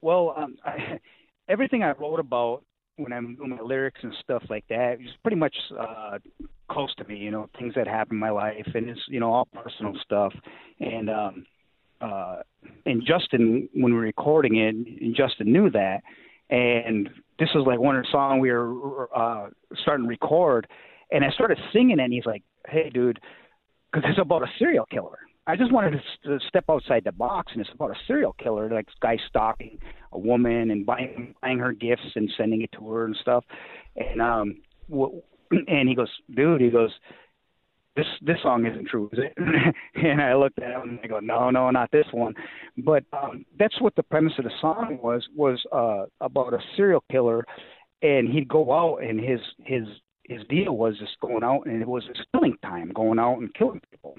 Well, 0.00 0.34
um, 0.36 0.56
I, 0.64 0.98
everything 1.48 1.82
I 1.82 1.92
wrote 1.92 2.18
about 2.20 2.64
when 3.02 3.12
I'm 3.12 3.36
doing 3.36 3.50
my 3.50 3.60
lyrics 3.60 4.00
and 4.02 4.14
stuff 4.22 4.42
like 4.48 4.66
that, 4.68 4.96
it's 5.00 5.16
pretty 5.22 5.36
much 5.36 5.54
uh, 5.78 6.18
close 6.70 6.94
to 6.96 7.04
me. 7.04 7.16
You 7.16 7.30
know, 7.30 7.48
things 7.58 7.74
that 7.74 7.86
happen 7.86 8.16
in 8.16 8.20
my 8.20 8.30
life, 8.30 8.66
and 8.74 8.88
it's 8.88 9.00
you 9.08 9.20
know 9.20 9.32
all 9.32 9.46
personal 9.46 9.94
stuff. 10.04 10.32
And 10.80 11.10
um, 11.10 11.46
uh, 12.00 12.36
and 12.86 13.02
Justin, 13.06 13.68
when 13.74 13.92
we 13.92 13.98
were 13.98 14.04
recording 14.04 14.56
it, 14.56 14.74
and 14.74 15.14
Justin 15.14 15.52
knew 15.52 15.70
that. 15.70 16.02
And 16.50 17.08
this 17.38 17.48
was 17.54 17.66
like 17.66 17.78
one 17.78 18.02
songs 18.10 18.42
we 18.42 18.50
were 18.50 19.08
uh, 19.16 19.48
starting 19.82 20.04
to 20.04 20.08
record, 20.08 20.66
and 21.10 21.24
I 21.24 21.30
started 21.30 21.58
singing, 21.72 21.98
and 21.98 22.12
he's 22.12 22.26
like, 22.26 22.42
"Hey, 22.68 22.90
dude, 22.90 23.20
because 23.90 24.08
it's 24.10 24.20
about 24.20 24.42
a 24.42 24.50
serial 24.58 24.86
killer." 24.86 25.18
I 25.46 25.56
just 25.56 25.72
wanted 25.72 26.00
to, 26.24 26.38
step 26.48 26.64
outside 26.68 27.02
the 27.04 27.12
box, 27.12 27.52
and 27.52 27.60
it's 27.60 27.70
about 27.74 27.90
a 27.90 27.96
serial 28.06 28.34
killer, 28.34 28.70
like 28.70 28.86
this 28.86 28.94
guy 29.00 29.18
stalking 29.28 29.78
a 30.12 30.18
woman 30.18 30.70
and 30.70 30.86
buying 30.86 31.34
buying 31.42 31.58
her 31.58 31.72
gifts 31.72 32.12
and 32.14 32.30
sending 32.36 32.62
it 32.62 32.70
to 32.72 32.88
her 32.90 33.04
and 33.06 33.16
stuff. 33.20 33.44
And 33.96 34.22
um, 34.22 34.56
wh- 34.88 35.18
and 35.68 35.88
he 35.88 35.94
goes, 35.94 36.10
dude, 36.34 36.60
he 36.60 36.70
goes, 36.70 36.90
this 37.96 38.06
this 38.22 38.36
song 38.42 38.66
isn't 38.66 38.88
true, 38.88 39.10
is 39.12 39.18
it? 39.18 39.34
and 39.96 40.22
I 40.22 40.34
looked 40.34 40.60
at 40.60 40.70
him 40.70 40.90
and 40.90 41.00
I 41.02 41.06
go, 41.08 41.18
no, 41.18 41.50
no, 41.50 41.70
not 41.70 41.90
this 41.90 42.06
one. 42.12 42.34
But 42.78 43.04
um, 43.12 43.44
that's 43.58 43.80
what 43.80 43.96
the 43.96 44.02
premise 44.04 44.34
of 44.38 44.44
the 44.44 44.52
song 44.60 44.98
was 45.02 45.26
was 45.34 45.60
uh, 45.72 46.04
about 46.20 46.54
a 46.54 46.58
serial 46.76 47.04
killer, 47.10 47.44
and 48.02 48.28
he'd 48.28 48.48
go 48.48 48.72
out 48.72 48.98
and 49.02 49.18
his 49.18 49.40
his 49.58 49.84
his 50.24 50.42
deal 50.48 50.76
was 50.76 50.96
just 50.98 51.18
going 51.20 51.42
out 51.42 51.66
and 51.66 51.82
it 51.82 51.88
was 51.88 52.04
his 52.06 52.24
killing 52.32 52.56
time, 52.62 52.92
going 52.94 53.18
out 53.18 53.38
and 53.38 53.52
killing 53.54 53.80
people. 53.90 54.14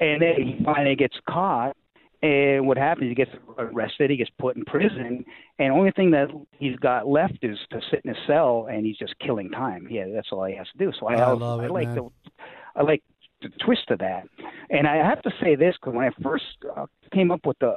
And 0.00 0.22
then 0.22 0.34
he 0.36 0.64
finally 0.64 0.96
gets 0.96 1.16
caught. 1.28 1.76
And 2.22 2.66
what 2.66 2.76
happens? 2.76 3.08
He 3.08 3.14
gets 3.14 3.30
arrested. 3.56 4.10
He 4.10 4.16
gets 4.16 4.30
put 4.38 4.54
in 4.54 4.64
prison, 4.66 5.24
and 5.58 5.70
the 5.70 5.74
only 5.74 5.90
thing 5.90 6.10
that 6.10 6.28
he's 6.58 6.76
got 6.76 7.08
left 7.08 7.38
is 7.40 7.56
to 7.70 7.80
sit 7.90 8.02
in 8.04 8.10
a 8.10 8.26
cell, 8.26 8.68
and 8.70 8.84
he's 8.84 8.98
just 8.98 9.18
killing 9.20 9.48
time. 9.50 9.88
Yeah, 9.90 10.04
that's 10.12 10.28
all 10.30 10.44
he 10.44 10.54
has 10.54 10.66
to 10.72 10.78
do. 10.78 10.92
So 11.00 11.06
I, 11.06 11.14
I 11.14 11.32
love 11.32 11.60
I 11.60 11.64
it, 11.64 11.70
like 11.70 11.88
man. 11.88 11.94
the 11.96 12.10
I 12.76 12.82
like 12.82 13.02
the 13.42 13.48
twist 13.64 13.90
of 13.90 13.98
that. 14.00 14.24
And 14.70 14.86
I 14.86 14.96
have 14.96 15.22
to 15.22 15.30
say 15.40 15.54
this 15.56 15.74
because 15.80 15.94
when 15.94 16.06
I 16.06 16.10
first 16.22 16.44
uh, 16.76 16.86
came 17.12 17.30
up 17.30 17.46
with 17.46 17.58
the, 17.58 17.76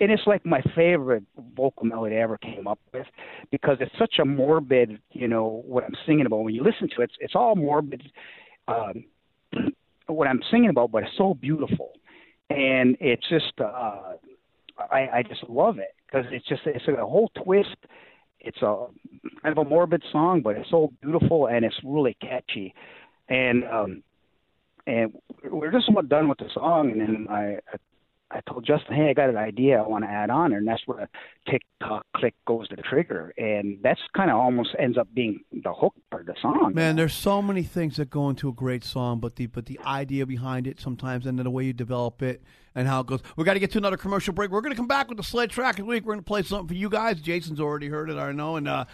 and 0.00 0.10
it's 0.10 0.26
like 0.26 0.44
my 0.44 0.62
favorite 0.74 1.24
vocal 1.56 1.86
melody 1.86 2.16
I 2.16 2.20
ever 2.20 2.38
came 2.38 2.66
up 2.66 2.78
with 2.92 3.06
because 3.50 3.78
it's 3.80 3.92
such 3.98 4.14
a 4.20 4.24
morbid, 4.24 4.98
you 5.10 5.28
know, 5.28 5.62
what 5.66 5.84
I'm 5.84 5.94
singing 6.06 6.26
about. 6.26 6.44
When 6.44 6.54
you 6.54 6.62
listen 6.62 6.88
to 6.96 7.02
it, 7.02 7.04
it's, 7.04 7.14
it's 7.20 7.34
all 7.34 7.56
morbid, 7.56 8.02
um, 8.68 9.04
what 10.06 10.28
I'm 10.28 10.40
singing 10.50 10.70
about, 10.70 10.90
but 10.90 11.04
it's 11.04 11.16
so 11.16 11.34
beautiful. 11.34 11.92
And 12.50 12.96
it's 13.00 13.26
just, 13.28 13.52
uh, 13.60 14.14
I, 14.90 15.08
I 15.14 15.22
just 15.26 15.44
love 15.48 15.78
it 15.78 15.94
because 16.06 16.26
it's 16.30 16.46
just, 16.46 16.62
it's 16.66 16.86
a 16.88 17.06
whole 17.06 17.30
twist. 17.44 17.76
It's 18.40 18.60
a 18.62 18.86
kind 19.42 19.56
of 19.56 19.66
a 19.66 19.68
morbid 19.68 20.02
song, 20.10 20.42
but 20.42 20.56
it's 20.56 20.68
so 20.70 20.92
beautiful 21.00 21.46
and 21.46 21.64
it's 21.64 21.76
really 21.84 22.16
catchy. 22.20 22.74
And, 23.28 23.64
um, 23.64 24.02
and 24.86 25.12
we're 25.44 25.70
just 25.70 25.88
about 25.88 26.08
done 26.08 26.28
with 26.28 26.38
the 26.38 26.48
song, 26.52 26.90
and 26.90 27.00
then 27.00 27.26
I 27.30 27.58
I 27.72 27.76
told 28.40 28.64
Justin, 28.64 28.96
hey, 28.96 29.10
I 29.10 29.14
got 29.14 29.28
an 29.28 29.36
idea 29.36 29.78
I 29.78 29.86
want 29.86 30.04
to 30.04 30.10
add 30.10 30.30
on, 30.30 30.52
and 30.52 30.66
that's 30.66 30.82
where 30.86 31.08
tick 31.48 31.62
tock 31.80 32.06
click 32.16 32.34
goes 32.46 32.68
to 32.68 32.76
the 32.76 32.82
trigger, 32.82 33.32
and 33.36 33.78
that's 33.82 34.00
kind 34.16 34.30
of 34.30 34.36
almost 34.36 34.70
ends 34.78 34.96
up 34.96 35.08
being 35.14 35.40
the 35.52 35.72
hook 35.72 35.94
of 36.12 36.26
the 36.26 36.34
song. 36.40 36.72
Man, 36.74 36.96
there's 36.96 37.14
so 37.14 37.42
many 37.42 37.62
things 37.62 37.96
that 37.96 38.10
go 38.10 38.28
into 38.28 38.48
a 38.48 38.52
great 38.52 38.84
song, 38.84 39.20
but 39.20 39.36
the 39.36 39.46
but 39.46 39.66
the 39.66 39.78
idea 39.80 40.26
behind 40.26 40.66
it 40.66 40.80
sometimes, 40.80 41.26
and 41.26 41.38
then 41.38 41.44
the 41.44 41.50
way 41.50 41.64
you 41.64 41.72
develop 41.72 42.22
it 42.22 42.42
and 42.74 42.88
how 42.88 43.00
it 43.00 43.06
goes. 43.06 43.20
We 43.36 43.44
got 43.44 43.54
to 43.54 43.60
get 43.60 43.70
to 43.72 43.78
another 43.78 43.96
commercial 43.96 44.32
break. 44.32 44.50
We're 44.50 44.60
going 44.60 44.72
to 44.72 44.76
come 44.76 44.88
back 44.88 45.08
with 45.08 45.18
the 45.18 45.24
sled 45.24 45.50
track 45.50 45.78
of 45.78 45.84
the 45.84 45.90
week. 45.90 46.04
We're 46.04 46.14
going 46.14 46.20
to 46.20 46.28
play 46.28 46.42
something 46.42 46.68
for 46.68 46.74
you 46.74 46.88
guys. 46.88 47.20
Jason's 47.20 47.60
already 47.60 47.88
heard 47.88 48.10
it, 48.10 48.16
I 48.16 48.32
know, 48.32 48.56
and 48.56 48.68
uh, 48.68 48.84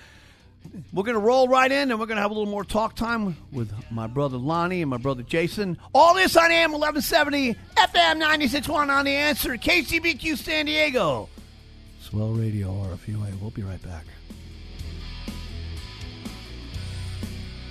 we're 0.92 1.02
going 1.02 1.14
to 1.14 1.20
roll 1.20 1.48
right 1.48 1.70
in, 1.70 1.90
and 1.90 1.98
we're 2.00 2.06
going 2.06 2.16
to 2.16 2.22
have 2.22 2.30
a 2.30 2.34
little 2.34 2.50
more 2.50 2.64
talk 2.64 2.94
time 2.94 3.36
with 3.52 3.72
my 3.90 4.06
brother 4.06 4.36
Lonnie 4.36 4.82
and 4.82 4.90
my 4.90 4.96
brother 4.96 5.22
Jason. 5.22 5.78
All 5.94 6.14
this 6.14 6.36
on 6.36 6.50
AM 6.50 6.72
1170, 6.72 7.54
FM 7.76 8.22
96.1 8.22 8.88
on 8.88 9.04
the 9.04 9.14
answer, 9.14 9.56
KCBQ 9.56 10.36
San 10.36 10.66
Diego. 10.66 11.28
Swell 12.00 12.30
Radio 12.30 12.68
RFUA. 12.68 13.40
We'll 13.40 13.50
be 13.50 13.62
right 13.62 13.82
back. 13.82 14.04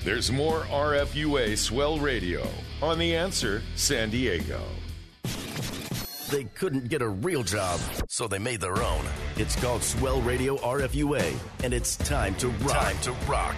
There's 0.03 0.31
more 0.31 0.61
RFUA 0.69 1.57
Swell 1.57 1.99
Radio 1.99 2.47
on 2.81 2.97
The 2.97 3.15
Answer 3.15 3.61
San 3.75 4.09
Diego. 4.09 4.61
They 6.29 6.43
couldn't 6.43 6.89
get 6.89 7.01
a 7.01 7.07
real 7.07 7.43
job, 7.43 7.79
so 8.09 8.27
they 8.27 8.37
made 8.37 8.59
their 8.59 8.83
own. 8.83 9.05
It's 9.37 9.55
called 9.55 9.81
Swell 9.81 10.21
Radio 10.21 10.57
RFUA, 10.57 11.37
and 11.63 11.73
it's 11.73 11.95
time 11.95 12.35
to 12.35 12.49
rock. 12.49 12.83
Time 12.83 12.99
to 13.03 13.11
rock. 13.29 13.55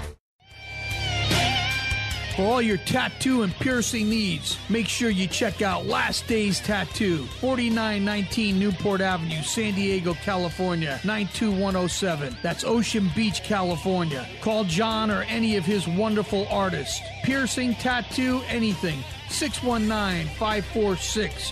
For 2.35 2.43
all 2.43 2.61
your 2.61 2.77
tattoo 2.77 3.41
and 3.41 3.51
piercing 3.55 4.09
needs, 4.09 4.57
make 4.69 4.87
sure 4.87 5.09
you 5.09 5.27
check 5.27 5.61
out 5.61 5.87
Last 5.87 6.27
Days 6.27 6.59
Tattoo, 6.59 7.25
4919 7.41 8.59
Newport 8.59 9.01
Avenue, 9.01 9.41
San 9.41 9.73
Diego, 9.73 10.13
California, 10.13 11.01
92107. 11.03 12.37
That's 12.43 12.63
Ocean 12.63 13.09
Beach, 13.15 13.43
California. 13.43 14.25
Call 14.41 14.63
John 14.63 15.09
or 15.09 15.23
any 15.23 15.57
of 15.57 15.65
his 15.65 15.87
wonderful 15.87 16.47
artists. 16.49 17.01
Piercing, 17.23 17.73
tattoo, 17.75 18.41
anything. 18.47 19.03
619 19.27 20.27
546 20.37 21.51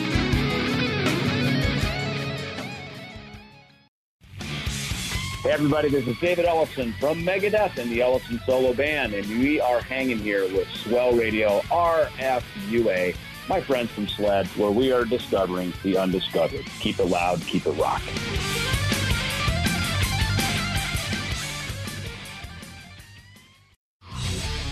Hey 5.41 5.53
everybody, 5.53 5.89
this 5.89 6.05
is 6.05 6.19
David 6.19 6.45
Ellefson 6.45 6.93
from 6.99 7.23
Megadeth 7.23 7.79
and 7.79 7.89
the 7.89 7.97
Ellefson 7.97 8.45
Solo 8.45 8.73
Band, 8.73 9.15
and 9.15 9.27
we 9.27 9.59
are 9.59 9.81
hanging 9.81 10.19
here 10.19 10.43
with 10.43 10.69
Swell 10.69 11.13
Radio 11.13 11.61
RFUA, 11.61 13.15
my 13.49 13.59
friends 13.59 13.89
from 13.89 14.07
SLED, 14.07 14.45
where 14.49 14.69
we 14.69 14.91
are 14.91 15.03
discovering 15.03 15.73
the 15.81 15.97
undiscovered. 15.97 16.67
Keep 16.79 16.99
it 16.99 17.05
loud, 17.05 17.41
keep 17.47 17.65
it 17.65 17.71
rocking. 17.71 18.13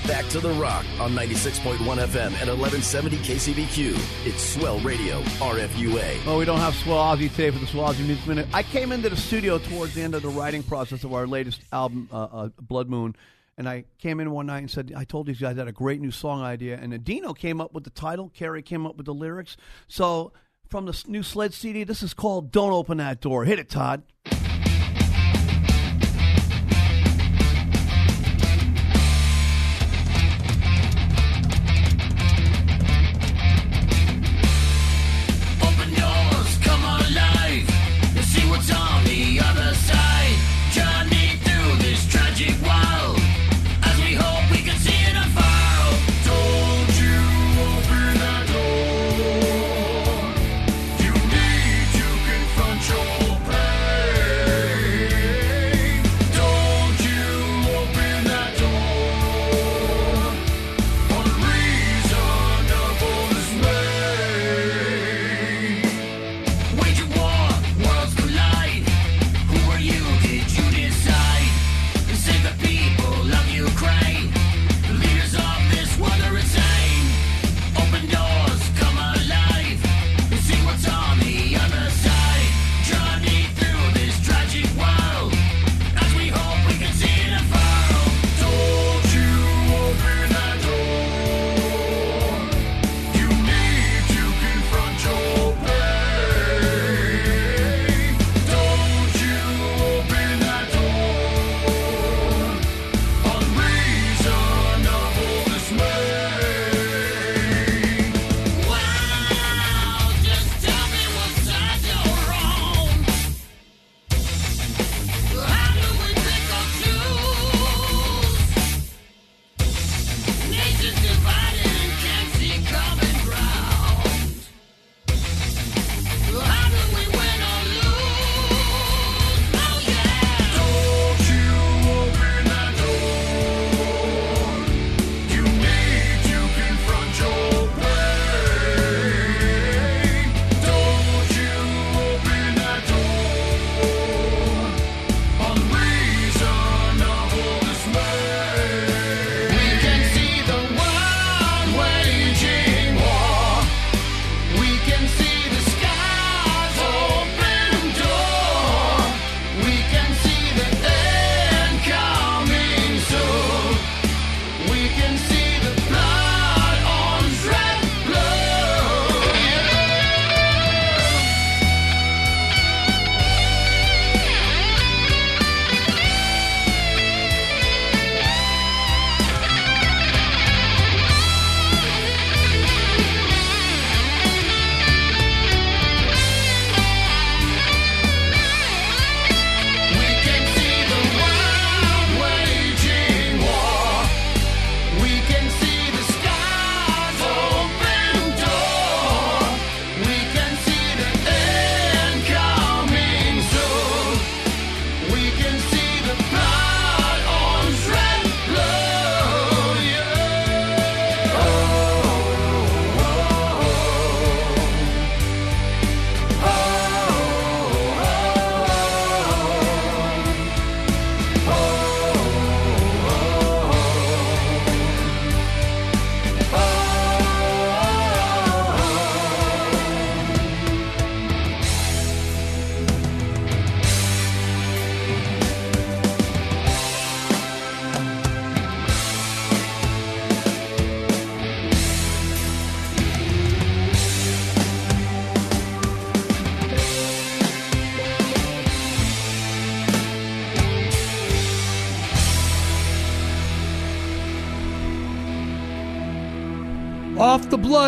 Back 0.09 0.27
to 0.29 0.39
the 0.39 0.49
rock 0.53 0.87
on 0.99 1.11
96.1 1.11 1.77
FM 1.77 2.33
and 2.41 2.49
1170 2.49 3.17
KCBQ. 3.17 4.25
It's 4.25 4.41
Swell 4.41 4.79
Radio 4.79 5.21
RFUA. 5.21 6.25
Well, 6.25 6.39
we 6.39 6.45
don't 6.45 6.57
have 6.57 6.73
Swell 6.73 6.97
Ozzy 6.97 7.29
today 7.29 7.51
for 7.51 7.59
the 7.59 7.67
Swell 7.67 7.93
Ozzy 7.93 8.03
Music 8.07 8.25
Minute. 8.25 8.47
I 8.51 8.63
came 8.63 8.91
into 8.91 9.09
the 9.09 9.15
studio 9.15 9.59
towards 9.59 9.93
the 9.93 10.01
end 10.01 10.15
of 10.15 10.23
the 10.23 10.29
writing 10.29 10.63
process 10.63 11.03
of 11.03 11.13
our 11.13 11.27
latest 11.27 11.61
album, 11.71 12.09
uh, 12.11 12.23
uh, 12.23 12.49
Blood 12.59 12.89
Moon, 12.89 13.15
and 13.55 13.69
I 13.69 13.83
came 13.99 14.19
in 14.19 14.31
one 14.31 14.47
night 14.47 14.57
and 14.57 14.71
said, 14.71 14.91
I 14.97 15.03
told 15.03 15.27
these 15.27 15.39
guys 15.39 15.57
I 15.57 15.59
had 15.59 15.67
a 15.67 15.71
great 15.71 16.01
new 16.01 16.09
song 16.09 16.41
idea, 16.41 16.79
and 16.81 16.91
Adino 16.91 17.37
came 17.37 17.61
up 17.61 17.75
with 17.75 17.83
the 17.83 17.91
title, 17.91 18.31
Carrie 18.33 18.63
came 18.63 18.87
up 18.87 18.97
with 18.97 19.05
the 19.05 19.13
lyrics. 19.13 19.57
So 19.87 20.33
from 20.69 20.87
the 20.87 21.03
new 21.07 21.21
Sled 21.21 21.53
CD. 21.53 21.83
This 21.83 22.01
is 22.01 22.15
called 22.15 22.51
Don't 22.51 22.71
Open 22.71 22.97
That 22.97 23.21
Door. 23.21 23.45
Hit 23.45 23.59
it, 23.59 23.69
Todd. 23.69 24.03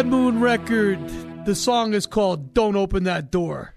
Blood 0.02 0.10
Moon 0.12 0.40
record, 0.40 1.46
the 1.46 1.54
song 1.54 1.94
is 1.94 2.08
called 2.08 2.56
Don't 2.56 2.76
Open 2.76 3.04
That 3.04 3.30
Door. 3.30 3.76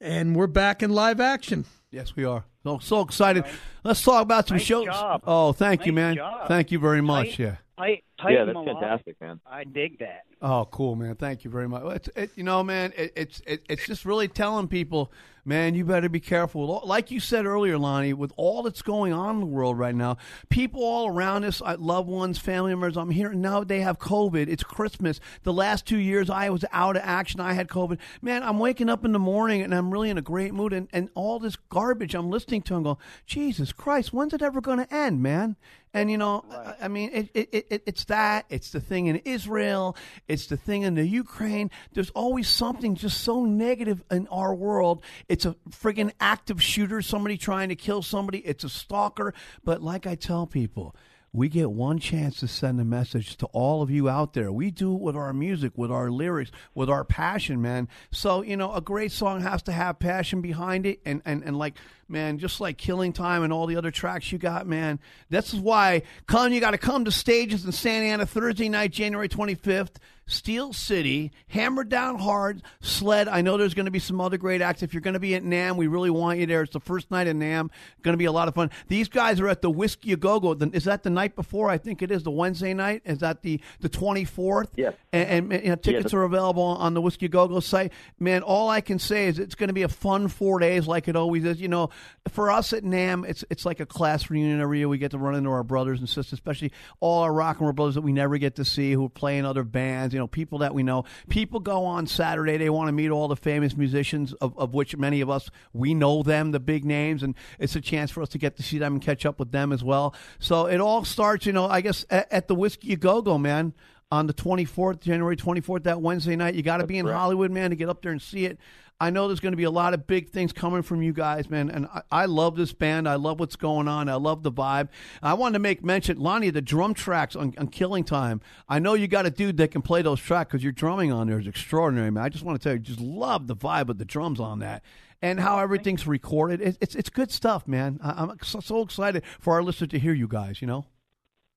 And 0.00 0.34
we're 0.34 0.46
back 0.46 0.82
in 0.82 0.88
live 0.88 1.20
action. 1.20 1.66
Yes, 1.90 2.16
we 2.16 2.24
are. 2.24 2.46
So, 2.62 2.78
so 2.78 3.02
excited. 3.02 3.44
Let's 3.82 4.00
talk 4.00 4.22
about 4.22 4.48
some 4.48 4.56
Nice 4.56 4.64
shows. 4.64 4.86
job. 4.86 5.20
Oh, 5.26 5.52
thank 5.52 5.84
you, 5.84 5.92
man. 5.92 6.16
job. 6.16 6.48
Thank 6.48 6.72
you 6.72 6.78
very 6.78 7.02
much. 7.02 7.32
Tight- 7.32 7.38
yeah. 7.38 7.56
Tight, 7.76 8.04
tight 8.18 8.32
Yeah, 8.32 8.44
that's 8.46 8.58
fantastic, 8.64 9.20
man. 9.20 9.38
I 9.44 9.64
dig 9.64 9.98
that. 9.98 10.22
Oh, 10.40 10.66
cool, 10.70 10.96
man. 10.96 11.14
Thank 11.16 11.44
you 11.44 11.50
very 11.50 11.68
much. 11.68 11.82
It's, 11.94 12.08
it, 12.16 12.30
you 12.36 12.44
know, 12.44 12.62
man, 12.62 12.94
it, 12.96 13.12
it's 13.14 13.42
it, 13.46 13.64
it's 13.68 13.86
just 13.86 14.06
really 14.06 14.28
telling 14.28 14.66
people, 14.66 15.12
man, 15.44 15.74
you 15.74 15.84
better 15.84 16.08
be 16.08 16.20
careful. 16.20 16.82
Like 16.84 17.10
you 17.10 17.20
said 17.20 17.46
earlier, 17.46 17.78
Lonnie, 17.78 18.12
with 18.12 18.32
all 18.36 18.62
that's 18.62 18.82
going 18.82 19.12
on 19.12 19.36
in 19.36 19.40
the 19.40 19.46
world 19.46 19.78
right 19.78 19.94
now, 19.94 20.16
people 20.48 20.82
all 20.82 21.08
around 21.08 21.44
us, 21.44 21.60
uh, 21.64 21.76
loved 21.78 22.08
ones, 22.08 22.38
family 22.38 22.70
members, 22.70 22.96
I'm 22.96 23.10
hearing 23.10 23.40
now 23.40 23.64
they 23.64 23.80
have 23.80 23.98
COVID. 23.98 24.48
It's 24.48 24.62
Christmas. 24.62 25.20
The 25.42 25.52
last 25.52 25.86
two 25.86 25.98
years 25.98 26.30
I 26.30 26.50
was 26.50 26.64
out 26.72 26.96
of 26.96 27.02
action. 27.04 27.40
I 27.40 27.52
had 27.52 27.68
COVID. 27.68 27.98
Man, 28.22 28.42
I'm 28.42 28.58
waking 28.58 28.88
up 28.88 29.04
in 29.04 29.12
the 29.12 29.18
morning 29.18 29.62
and 29.62 29.74
I'm 29.74 29.90
really 29.90 30.10
in 30.10 30.18
a 30.18 30.22
great 30.22 30.54
mood. 30.54 30.72
And, 30.72 30.88
and 30.92 31.08
all 31.14 31.38
this 31.38 31.56
garbage 31.56 32.14
I'm 32.14 32.30
listening 32.30 32.62
to 32.62 32.76
and 32.76 32.84
going, 32.84 32.96
Jesus 33.26 33.72
Christ, 33.72 34.12
when's 34.12 34.34
it 34.34 34.42
ever 34.42 34.60
going 34.60 34.78
to 34.78 34.94
end, 34.94 35.22
man? 35.22 35.56
And 35.94 36.10
you 36.10 36.18
know, 36.18 36.44
I- 36.50 36.74
I 36.82 36.88
mean, 36.88 37.10
it, 37.12 37.30
it, 37.34 37.66
it, 37.70 37.82
it's 37.86 38.04
that. 38.06 38.46
It's 38.50 38.70
the 38.70 38.80
thing 38.80 39.06
in 39.06 39.16
Israel. 39.24 39.96
It's 40.28 40.46
the 40.46 40.56
thing 40.56 40.82
in 40.82 40.94
the 40.96 41.06
Ukraine. 41.06 41.70
There's 41.92 42.10
always 42.10 42.48
something 42.48 42.96
just 42.96 43.20
so 43.22 43.44
negative 43.44 44.02
in 44.10 44.26
our 44.26 44.54
world. 44.54 45.02
It's 45.28 45.46
a 45.46 45.54
friggin' 45.70 46.10
active 46.20 46.60
shooter, 46.62 47.00
somebody 47.00 47.38
trying 47.38 47.68
to 47.68 47.76
kill 47.76 48.02
somebody. 48.02 48.38
It's 48.40 48.64
a 48.64 48.68
stalker. 48.68 49.32
But 49.64 49.82
like 49.82 50.06
I 50.06 50.16
tell 50.16 50.46
people, 50.46 50.96
we 51.34 51.48
get 51.48 51.72
one 51.72 51.98
chance 51.98 52.38
to 52.38 52.46
send 52.46 52.80
a 52.80 52.84
message 52.84 53.36
to 53.38 53.46
all 53.46 53.82
of 53.82 53.90
you 53.90 54.08
out 54.08 54.34
there. 54.34 54.52
We 54.52 54.70
do 54.70 54.94
it 54.94 55.00
with 55.00 55.16
our 55.16 55.32
music, 55.32 55.72
with 55.74 55.90
our 55.90 56.08
lyrics, 56.08 56.52
with 56.76 56.88
our 56.88 57.04
passion, 57.04 57.60
man. 57.60 57.88
So, 58.12 58.42
you 58.42 58.56
know, 58.56 58.72
a 58.72 58.80
great 58.80 59.10
song 59.10 59.40
has 59.40 59.60
to 59.62 59.72
have 59.72 59.98
passion 59.98 60.40
behind 60.40 60.86
it. 60.86 61.00
And, 61.04 61.22
and, 61.24 61.42
and 61.42 61.58
like, 61.58 61.74
man, 62.08 62.38
just 62.38 62.60
like 62.60 62.78
Killing 62.78 63.12
Time 63.12 63.42
and 63.42 63.52
all 63.52 63.66
the 63.66 63.74
other 63.74 63.90
tracks 63.90 64.30
you 64.30 64.38
got, 64.38 64.68
man. 64.68 65.00
This 65.28 65.52
is 65.52 65.58
why, 65.58 66.02
come, 66.28 66.52
you 66.52 66.60
got 66.60 66.70
to 66.70 66.78
come 66.78 67.04
to 67.04 67.10
stages 67.10 67.64
in 67.64 67.72
Santa 67.72 68.06
Ana 68.06 68.26
Thursday 68.26 68.68
night, 68.68 68.92
January 68.92 69.28
25th. 69.28 69.96
Steel 70.26 70.72
City, 70.72 71.32
hammered 71.48 71.88
Down 71.88 72.18
Hard, 72.18 72.62
Sled. 72.80 73.28
I 73.28 73.42
know 73.42 73.56
there's 73.56 73.74
going 73.74 73.84
to 73.86 73.90
be 73.90 73.98
some 73.98 74.20
other 74.20 74.38
great 74.38 74.62
acts. 74.62 74.82
If 74.82 74.94
you're 74.94 75.00
going 75.00 75.14
to 75.14 75.20
be 75.20 75.34
at 75.34 75.42
NAMM, 75.42 75.76
we 75.76 75.86
really 75.86 76.10
want 76.10 76.38
you 76.38 76.46
there. 76.46 76.62
It's 76.62 76.72
the 76.72 76.80
first 76.80 77.10
night 77.10 77.26
at 77.26 77.36
NAMM. 77.36 77.68
Going 78.02 78.14
to 78.14 78.18
be 78.18 78.24
a 78.24 78.32
lot 78.32 78.48
of 78.48 78.54
fun. 78.54 78.70
These 78.88 79.08
guys 79.08 79.38
are 79.40 79.48
at 79.48 79.60
the 79.62 79.70
Whiskey 79.70 80.12
A 80.12 80.16
Go 80.16 80.40
Go. 80.40 80.52
Is 80.72 80.84
that 80.84 81.02
the 81.02 81.10
night 81.10 81.36
before? 81.36 81.68
I 81.68 81.78
think 81.78 82.00
it 82.02 82.10
is 82.10 82.22
the 82.22 82.30
Wednesday 82.30 82.72
night. 82.74 83.02
Is 83.04 83.18
that 83.18 83.42
the 83.42 83.60
the 83.80 83.88
24th? 83.88 84.68
Yes. 84.76 84.94
And, 85.12 85.52
and 85.52 85.62
you 85.64 85.68
know, 85.70 85.76
tickets 85.76 86.12
Yeah. 86.12 86.18
are 86.20 86.22
available 86.22 86.62
on 86.62 86.94
the 86.94 87.00
Whiskey 87.02 87.26
A 87.26 87.28
Go 87.28 87.46
Go 87.48 87.60
site. 87.60 87.92
Man, 88.18 88.42
all 88.42 88.70
I 88.70 88.80
can 88.80 88.98
say 88.98 89.26
is 89.26 89.38
it's 89.38 89.54
going 89.54 89.68
to 89.68 89.74
be 89.74 89.82
a 89.82 89.88
fun 89.88 90.28
four 90.28 90.58
days, 90.58 90.86
like 90.86 91.06
it 91.08 91.16
always 91.16 91.44
is. 91.44 91.60
You 91.60 91.68
know, 91.68 91.90
for 92.30 92.50
us 92.50 92.72
at 92.72 92.82
NAMM, 92.82 93.28
it's 93.28 93.44
it's 93.50 93.66
like 93.66 93.80
a 93.80 93.86
class 93.86 94.30
reunion 94.30 94.60
every 94.60 94.78
year. 94.78 94.88
We 94.88 94.98
get 94.98 95.10
to 95.10 95.18
run 95.18 95.34
into 95.34 95.50
our 95.50 95.62
brothers 95.64 95.98
and 96.00 96.08
sisters, 96.08 96.32
especially 96.34 96.72
all 97.00 97.22
our 97.22 97.32
rock 97.32 97.58
and 97.58 97.66
roll 97.66 97.72
brothers 97.74 97.94
that 97.96 98.00
we 98.02 98.12
never 98.12 98.38
get 98.38 98.56
to 98.56 98.64
see 98.64 98.92
who 98.92 99.08
play 99.08 99.36
in 99.38 99.44
other 99.44 99.64
bands. 99.64 100.13
You 100.14 100.20
know, 100.20 100.26
people 100.26 100.58
that 100.58 100.74
we 100.74 100.82
know. 100.82 101.04
People 101.28 101.60
go 101.60 101.84
on 101.84 102.06
Saturday. 102.06 102.56
They 102.56 102.70
want 102.70 102.88
to 102.88 102.92
meet 102.92 103.10
all 103.10 103.28
the 103.28 103.36
famous 103.36 103.76
musicians, 103.76 104.32
of, 104.34 104.56
of 104.58 104.72
which 104.72 104.96
many 104.96 105.20
of 105.20 105.28
us 105.28 105.50
we 105.72 105.92
know 105.92 106.22
them, 106.22 106.52
the 106.52 106.60
big 106.60 106.84
names, 106.84 107.22
and 107.22 107.34
it's 107.58 107.76
a 107.76 107.80
chance 107.80 108.10
for 108.10 108.22
us 108.22 108.30
to 108.30 108.38
get 108.38 108.56
to 108.56 108.62
see 108.62 108.78
them 108.78 108.94
and 108.94 109.02
catch 109.02 109.26
up 109.26 109.38
with 109.38 109.52
them 109.52 109.72
as 109.72 109.84
well. 109.84 110.14
So 110.38 110.66
it 110.66 110.80
all 110.80 111.04
starts, 111.04 111.46
you 111.46 111.52
know, 111.52 111.66
I 111.66 111.80
guess 111.80 112.06
at, 112.08 112.32
at 112.32 112.48
the 112.48 112.54
Whiskey 112.54 112.96
Go 112.96 113.20
Go, 113.20 113.36
man 113.36 113.74
on 114.10 114.26
the 114.26 114.34
24th, 114.34 115.00
January 115.00 115.36
24th, 115.36 115.84
that 115.84 116.00
Wednesday 116.00 116.36
night. 116.36 116.54
You 116.54 116.62
got 116.62 116.76
to 116.76 116.86
be 116.86 116.98
in 116.98 117.06
Hollywood, 117.06 117.50
man, 117.50 117.70
to 117.70 117.76
get 117.76 117.88
up 117.88 118.02
there 118.02 118.12
and 118.12 118.22
see 118.22 118.44
it. 118.44 118.58
I 119.00 119.10
know 119.10 119.26
there's 119.26 119.40
going 119.40 119.52
to 119.52 119.56
be 119.56 119.64
a 119.64 119.70
lot 119.70 119.92
of 119.92 120.06
big 120.06 120.30
things 120.30 120.52
coming 120.52 120.82
from 120.82 121.02
you 121.02 121.12
guys, 121.12 121.50
man. 121.50 121.68
And 121.68 121.86
I, 121.86 122.02
I 122.10 122.24
love 122.26 122.56
this 122.56 122.72
band. 122.72 123.08
I 123.08 123.16
love 123.16 123.40
what's 123.40 123.56
going 123.56 123.88
on. 123.88 124.08
I 124.08 124.14
love 124.14 124.42
the 124.42 124.52
vibe. 124.52 124.88
I 125.22 125.34
wanted 125.34 125.54
to 125.54 125.58
make 125.58 125.84
mention, 125.84 126.18
Lonnie, 126.18 126.50
the 126.50 126.62
drum 126.62 126.94
tracks 126.94 127.34
on, 127.34 127.54
on 127.58 127.68
Killing 127.68 128.04
Time. 128.04 128.40
I 128.68 128.78
know 128.78 128.94
you 128.94 129.08
got 129.08 129.26
a 129.26 129.30
dude 129.30 129.56
that 129.56 129.72
can 129.72 129.82
play 129.82 130.02
those 130.02 130.20
tracks 130.20 130.48
because 130.48 130.62
your 130.62 130.72
drumming 130.72 131.12
on 131.12 131.26
there 131.26 131.38
is 131.38 131.46
extraordinary, 131.46 132.10
man. 132.10 132.24
I 132.24 132.28
just 132.28 132.44
want 132.44 132.60
to 132.60 132.62
tell 132.62 132.74
you, 132.74 132.78
just 132.78 133.00
love 133.00 133.46
the 133.46 133.56
vibe 133.56 133.88
of 133.88 133.98
the 133.98 134.04
drums 134.04 134.38
on 134.38 134.60
that. 134.60 134.82
And 135.20 135.40
how 135.40 135.58
everything's 135.58 136.06
recorded. 136.06 136.60
It, 136.60 136.76
it's 136.82 136.94
it's 136.94 137.08
good 137.08 137.30
stuff, 137.30 137.66
man. 137.66 137.98
I, 138.02 138.24
I'm 138.24 138.38
so, 138.42 138.60
so 138.60 138.82
excited 138.82 139.22
for 139.40 139.54
our 139.54 139.62
listeners 139.62 139.90
to 139.90 139.98
hear 139.98 140.12
you 140.12 140.28
guys, 140.28 140.60
you 140.60 140.66
know? 140.66 140.84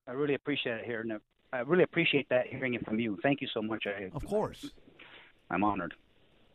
I 0.07 0.11
really 0.11 0.35
appreciate 0.35 0.79
it 0.79 0.85
hearing 0.85 1.11
it. 1.11 1.21
I 1.51 1.59
really 1.59 1.83
appreciate 1.83 2.29
that 2.29 2.47
hearing 2.47 2.75
it 2.75 2.85
from 2.85 2.99
you. 2.99 3.17
Thank 3.21 3.41
you 3.41 3.47
so 3.53 3.61
much. 3.61 3.85
I, 3.85 4.09
Of 4.13 4.25
course. 4.25 4.71
I'm 5.49 5.63
honored. 5.63 5.93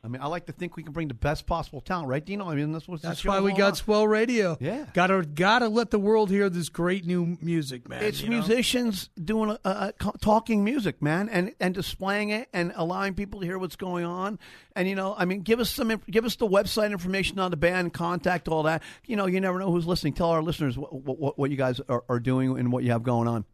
I 0.04 0.08
mean, 0.08 0.20
I 0.20 0.26
like 0.26 0.46
to 0.46 0.52
think 0.52 0.76
we 0.76 0.82
can 0.82 0.92
bring 0.92 1.06
the 1.06 1.14
best 1.14 1.46
possible 1.46 1.80
talent, 1.80 2.08
right, 2.08 2.24
Dino? 2.24 2.50
I 2.50 2.56
mean, 2.56 2.72
that's 2.72 2.88
what 2.88 3.00
That's 3.00 3.24
why 3.24 3.38
we 3.38 3.52
got 3.52 3.76
Swell 3.76 4.04
Radio. 4.08 4.56
Yeah. 4.60 4.86
Gotta 4.94 5.24
gotta 5.24 5.68
let 5.68 5.92
the 5.92 5.98
world 6.00 6.28
hear 6.28 6.50
this 6.50 6.68
great 6.68 7.06
new 7.06 7.38
music, 7.40 7.88
man. 7.88 8.02
It's 8.02 8.20
you 8.20 8.28
know? 8.28 8.38
musicians 8.38 9.10
doing 9.22 9.50
uh, 9.50 9.58
uh, 9.64 9.92
co- 10.00 10.16
talking 10.20 10.64
music, 10.64 11.00
man, 11.02 11.28
and 11.28 11.54
and 11.60 11.72
displaying 11.72 12.30
it 12.30 12.48
and 12.52 12.72
allowing 12.74 13.14
people 13.14 13.42
to 13.42 13.46
hear 13.46 13.60
what's 13.60 13.76
going 13.76 14.04
on. 14.04 14.40
And 14.74 14.88
you 14.88 14.96
know, 14.96 15.14
I 15.16 15.24
mean, 15.24 15.42
give 15.42 15.60
us 15.60 15.70
some, 15.70 16.02
give 16.10 16.24
us 16.24 16.34
the 16.34 16.48
website 16.48 16.90
information 16.90 17.38
on 17.38 17.52
the 17.52 17.56
band, 17.56 17.92
contact 17.92 18.48
all 18.48 18.64
that. 18.64 18.82
You 19.06 19.14
know, 19.14 19.26
you 19.26 19.40
never 19.40 19.60
know 19.60 19.70
who's 19.70 19.86
listening. 19.86 20.14
Tell 20.14 20.30
our 20.30 20.42
listeners 20.42 20.76
what 20.76 20.92
what, 20.92 21.38
what 21.38 21.52
you 21.52 21.56
guys 21.56 21.80
are, 21.88 22.02
are 22.08 22.18
doing 22.18 22.58
and 22.58 22.72
what 22.72 22.82
you 22.82 22.90
have 22.90 23.04
going 23.04 23.28
on. 23.28 23.44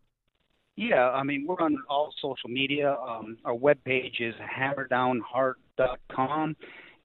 Yeah, 0.76 1.10
I 1.10 1.24
mean, 1.24 1.44
we're 1.46 1.60
on 1.60 1.76
all 1.90 2.14
social 2.22 2.48
media. 2.48 2.94
Um, 2.94 3.36
our 3.44 3.52
webpage 3.52 4.20
is 4.20 4.34
hammerdownheart.com, 4.36 5.67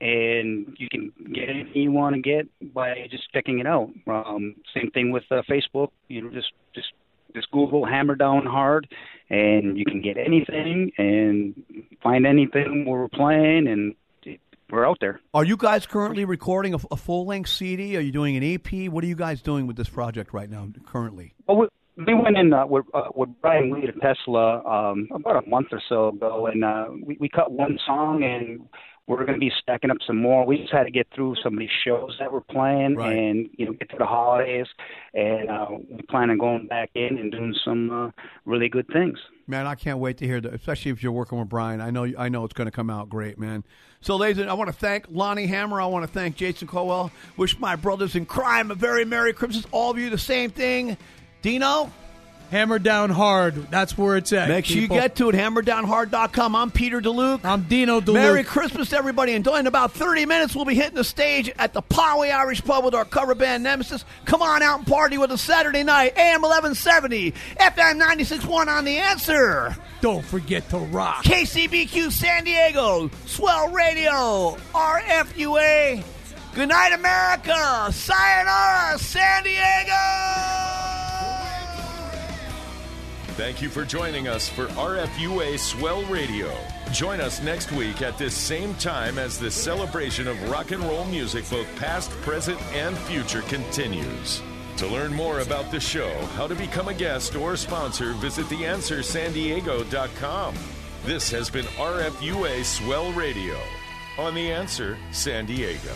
and 0.02 0.76
you 0.78 0.90
can 0.90 1.14
get 1.34 1.50
anything 1.50 1.82
you 1.82 1.92
want 1.92 2.16
to 2.16 2.22
get 2.22 2.48
by 2.74 3.08
just 3.10 3.32
checking 3.32 3.60
it 3.60 3.68
out. 3.68 3.90
Um, 4.08 4.56
same 4.74 4.92
thing 4.92 5.12
with 5.12 5.24
uh, 5.32 5.42
Facebook. 5.50 5.90
You 6.10 6.24
know, 6.24 6.30
just 6.30 6.52
just 6.76 6.88
just 7.34 7.50
Google 7.52 7.86
Hammer 7.86 8.16
Down 8.16 8.46
Hard, 8.46 8.88
and 9.30 9.78
you 9.78 9.86
can 9.86 10.02
get 10.02 10.18
anything 10.18 10.92
and 10.98 11.64
find 12.02 12.26
anything 12.26 12.86
we're 12.86 13.08
playing, 13.08 13.68
and 13.68 13.96
we're 14.70 14.88
out 14.88 14.98
there. 15.00 15.20
Are 15.34 15.46
you 15.46 15.56
guys 15.56 15.86
currently 15.86 16.26
recording 16.26 16.74
a, 16.74 16.78
a 16.92 16.98
full 16.98 17.26
length 17.26 17.50
CD? 17.50 17.96
Are 17.96 18.02
you 18.02 18.12
doing 18.12 18.36
an 18.36 18.44
EP? 18.44 18.92
What 18.92 19.04
are 19.04 19.08
you 19.08 19.16
guys 19.16 19.42
doing 19.42 19.68
with 19.68 19.76
this 19.76 19.90
project 19.90 20.34
right 20.34 20.50
now? 20.50 20.68
Currently, 20.86 21.34
Well, 21.48 21.68
we, 21.98 22.04
we 22.06 22.14
went 22.14 22.38
in 22.38 22.54
uh, 22.54 22.66
with, 22.66 22.86
uh, 22.94 23.10
with 23.16 23.30
Brian 23.42 23.70
Wheat 23.70 23.90
at 23.90 24.00
Tesla 24.02 24.64
um, 24.66 25.08
about 25.14 25.44
a 25.46 25.50
month 25.50 25.68
or 25.72 25.82
so 25.90 26.10
ago, 26.10 26.48
and 26.48 26.64
uh, 26.64 26.88
we, 27.06 27.18
we 27.20 27.30
cut 27.30 27.52
one 27.52 27.78
song, 27.86 28.24
and 28.24 28.62
we're 29.06 29.18
going 29.26 29.34
to 29.34 29.40
be 29.40 29.52
stacking 29.62 29.92
up 29.92 29.98
some 30.08 30.18
more. 30.22 30.46
We 30.46 30.58
just 30.60 30.72
had 30.72 30.84
to 30.86 30.92
get 30.92 31.08
through 31.14 31.36
some 31.44 31.54
of 31.54 31.60
these 31.60 31.70
shows 31.86 32.16
that 32.20 32.32
we're 32.32 32.40
playing, 32.42 32.96
Right. 32.96 33.14
and 33.18 33.50
you 33.58 33.66
know, 33.66 33.74
get 33.74 33.90
to 33.90 33.98
the 34.00 34.06
holidays, 34.06 34.66
and 35.14 35.50
uh, 35.50 35.68
we 35.72 36.02
plan 36.10 36.30
on 36.30 36.38
going 36.38 36.68
back 36.68 36.90
in 36.96 37.18
and 37.18 37.32
doing 37.32 37.54
some 37.66 37.92
uh, 37.92 38.12
really 38.46 38.70
good 38.70 38.88
things. 38.94 39.20
Man, 39.46 39.68
I 39.68 39.76
can't 39.76 40.00
wait 40.00 40.18
to 40.20 40.26
hear 40.26 40.40
that. 40.40 40.54
Especially 40.54 40.90
if 40.92 41.04
you're 41.04 41.12
working 41.12 41.38
with 41.38 41.50
Brian, 41.50 41.82
I 41.82 41.92
know 41.92 42.08
I 42.18 42.30
know 42.30 42.46
it's 42.46 42.54
going 42.54 42.68
to 42.68 42.72
come 42.72 42.90
out 42.90 43.10
great, 43.10 43.38
man. 43.38 43.66
So, 44.00 44.16
ladies, 44.16 44.38
and 44.42 44.50
I 44.50 44.54
want 44.54 44.70
to 44.70 44.74
thank 44.76 45.06
Lonnie 45.10 45.48
Hammer. 45.48 45.82
I 45.82 45.86
want 45.86 46.06
to 46.06 46.12
thank 46.12 46.38
Jason 46.38 46.68
Cornwell. 46.68 47.12
Wish 47.36 47.60
my 47.60 47.76
brothers 47.76 48.16
in 48.16 48.26
crime 48.26 48.72
a 48.72 48.76
very 48.76 49.04
merry 49.04 49.34
Christmas. 49.34 49.66
All 49.72 49.92
of 49.92 49.98
you 49.98 50.10
the 50.10 50.18
same 50.18 50.50
thing. 50.50 50.98
Dino, 51.44 51.92
Hammer 52.52 52.78
down 52.78 53.10
hard. 53.10 53.72
That's 53.72 53.98
where 53.98 54.16
it's 54.16 54.32
at. 54.32 54.48
make 54.48 54.66
sure 54.66 54.78
you 54.80 54.88
get 54.88 55.16
to 55.16 55.30
it. 55.30 55.36
HammerDownHard.com. 55.36 56.56
I'm 56.56 56.70
Peter 56.72 57.02
DeLuke. 57.02 57.44
I'm 57.44 57.64
Dino 57.64 58.00
DeLuke. 58.00 58.14
Merry 58.14 58.44
Christmas 58.44 58.92
to 58.92 58.98
everybody. 58.98 59.34
And 59.34 59.46
in 59.46 59.68
about 59.68 59.92
30 59.92 60.28
minutes, 60.28 60.56
we'll 60.56 60.64
be 60.64 60.76
hitting 60.76 60.94
the 60.94 61.04
stage 61.04 61.52
at 61.58 61.74
the 61.74 61.82
Poway 61.82 62.32
Irish 62.32 62.64
Pub 62.64 62.86
with 62.86 62.94
our 62.94 63.06
cover 63.06 63.34
band 63.34 63.64
Nemesis. 63.64 64.06
Come 64.26 64.42
on 64.42 64.62
out 64.62 64.78
and 64.78 64.88
party 64.88 65.18
with 65.18 65.32
us 65.32 65.42
Saturday 65.42 65.84
night, 65.84 66.14
AM 66.16 66.44
1170, 66.44 67.32
FM 67.32 68.00
96.1 68.00 68.68
on 68.68 68.86
The 68.86 68.98
Answer. 69.00 69.76
Don't 70.00 70.24
forget 70.24 70.70
to 70.70 70.78
rock. 70.78 71.24
KCBQ 71.24 72.12
San 72.12 72.44
Diego, 72.44 73.10
Swell 73.26 73.70
Radio, 73.70 74.56
RFUA. 74.74 76.04
Good 76.54 76.70
night, 76.70 76.94
America. 76.94 77.92
Sayonara, 77.92 79.00
San 79.00 79.44
Diego. 79.44 80.63
Thank 83.36 83.64
you 83.64 83.70
for 83.70 83.84
joining 83.84 84.28
us 84.28 84.48
for 84.48 84.68
RFUA 84.68 85.58
Swell 85.58 86.04
Radio. 86.04 86.56
Join 86.92 87.20
us 87.20 87.42
next 87.42 87.72
week 87.72 88.04
at 88.04 88.16
this 88.20 88.36
same 88.36 88.76
time 88.76 89.18
as 89.18 89.40
the 89.40 89.50
celebration 89.50 90.28
of 90.28 90.52
rock 90.52 90.70
and 90.70 90.84
roll 90.84 91.04
music, 91.06 91.50
both 91.50 91.66
past, 91.78 92.12
present, 92.22 92.62
and 92.74 92.96
future, 92.96 93.42
continues. 93.44 94.44
To 94.78 94.86
learn 94.86 95.12
more 95.12 95.40
about 95.40 95.72
the 95.72 95.80
show, 95.80 96.14
how 96.36 96.46
to 96.46 96.54
become 96.54 96.90
a 96.90 96.94
guest 96.94 97.36
or 97.36 97.56
sponsor, 97.56 98.14
visit 98.14 98.46
theanswersandiego.com. 98.46 100.56
This 101.04 101.32
has 101.32 101.50
been 101.50 101.66
RFUA 101.66 102.64
Swell 102.64 103.12
Radio 103.14 103.58
on 104.20 104.36
The 104.36 104.52
Answer 104.52 105.00
San 105.12 105.48
Diego. 105.48 105.96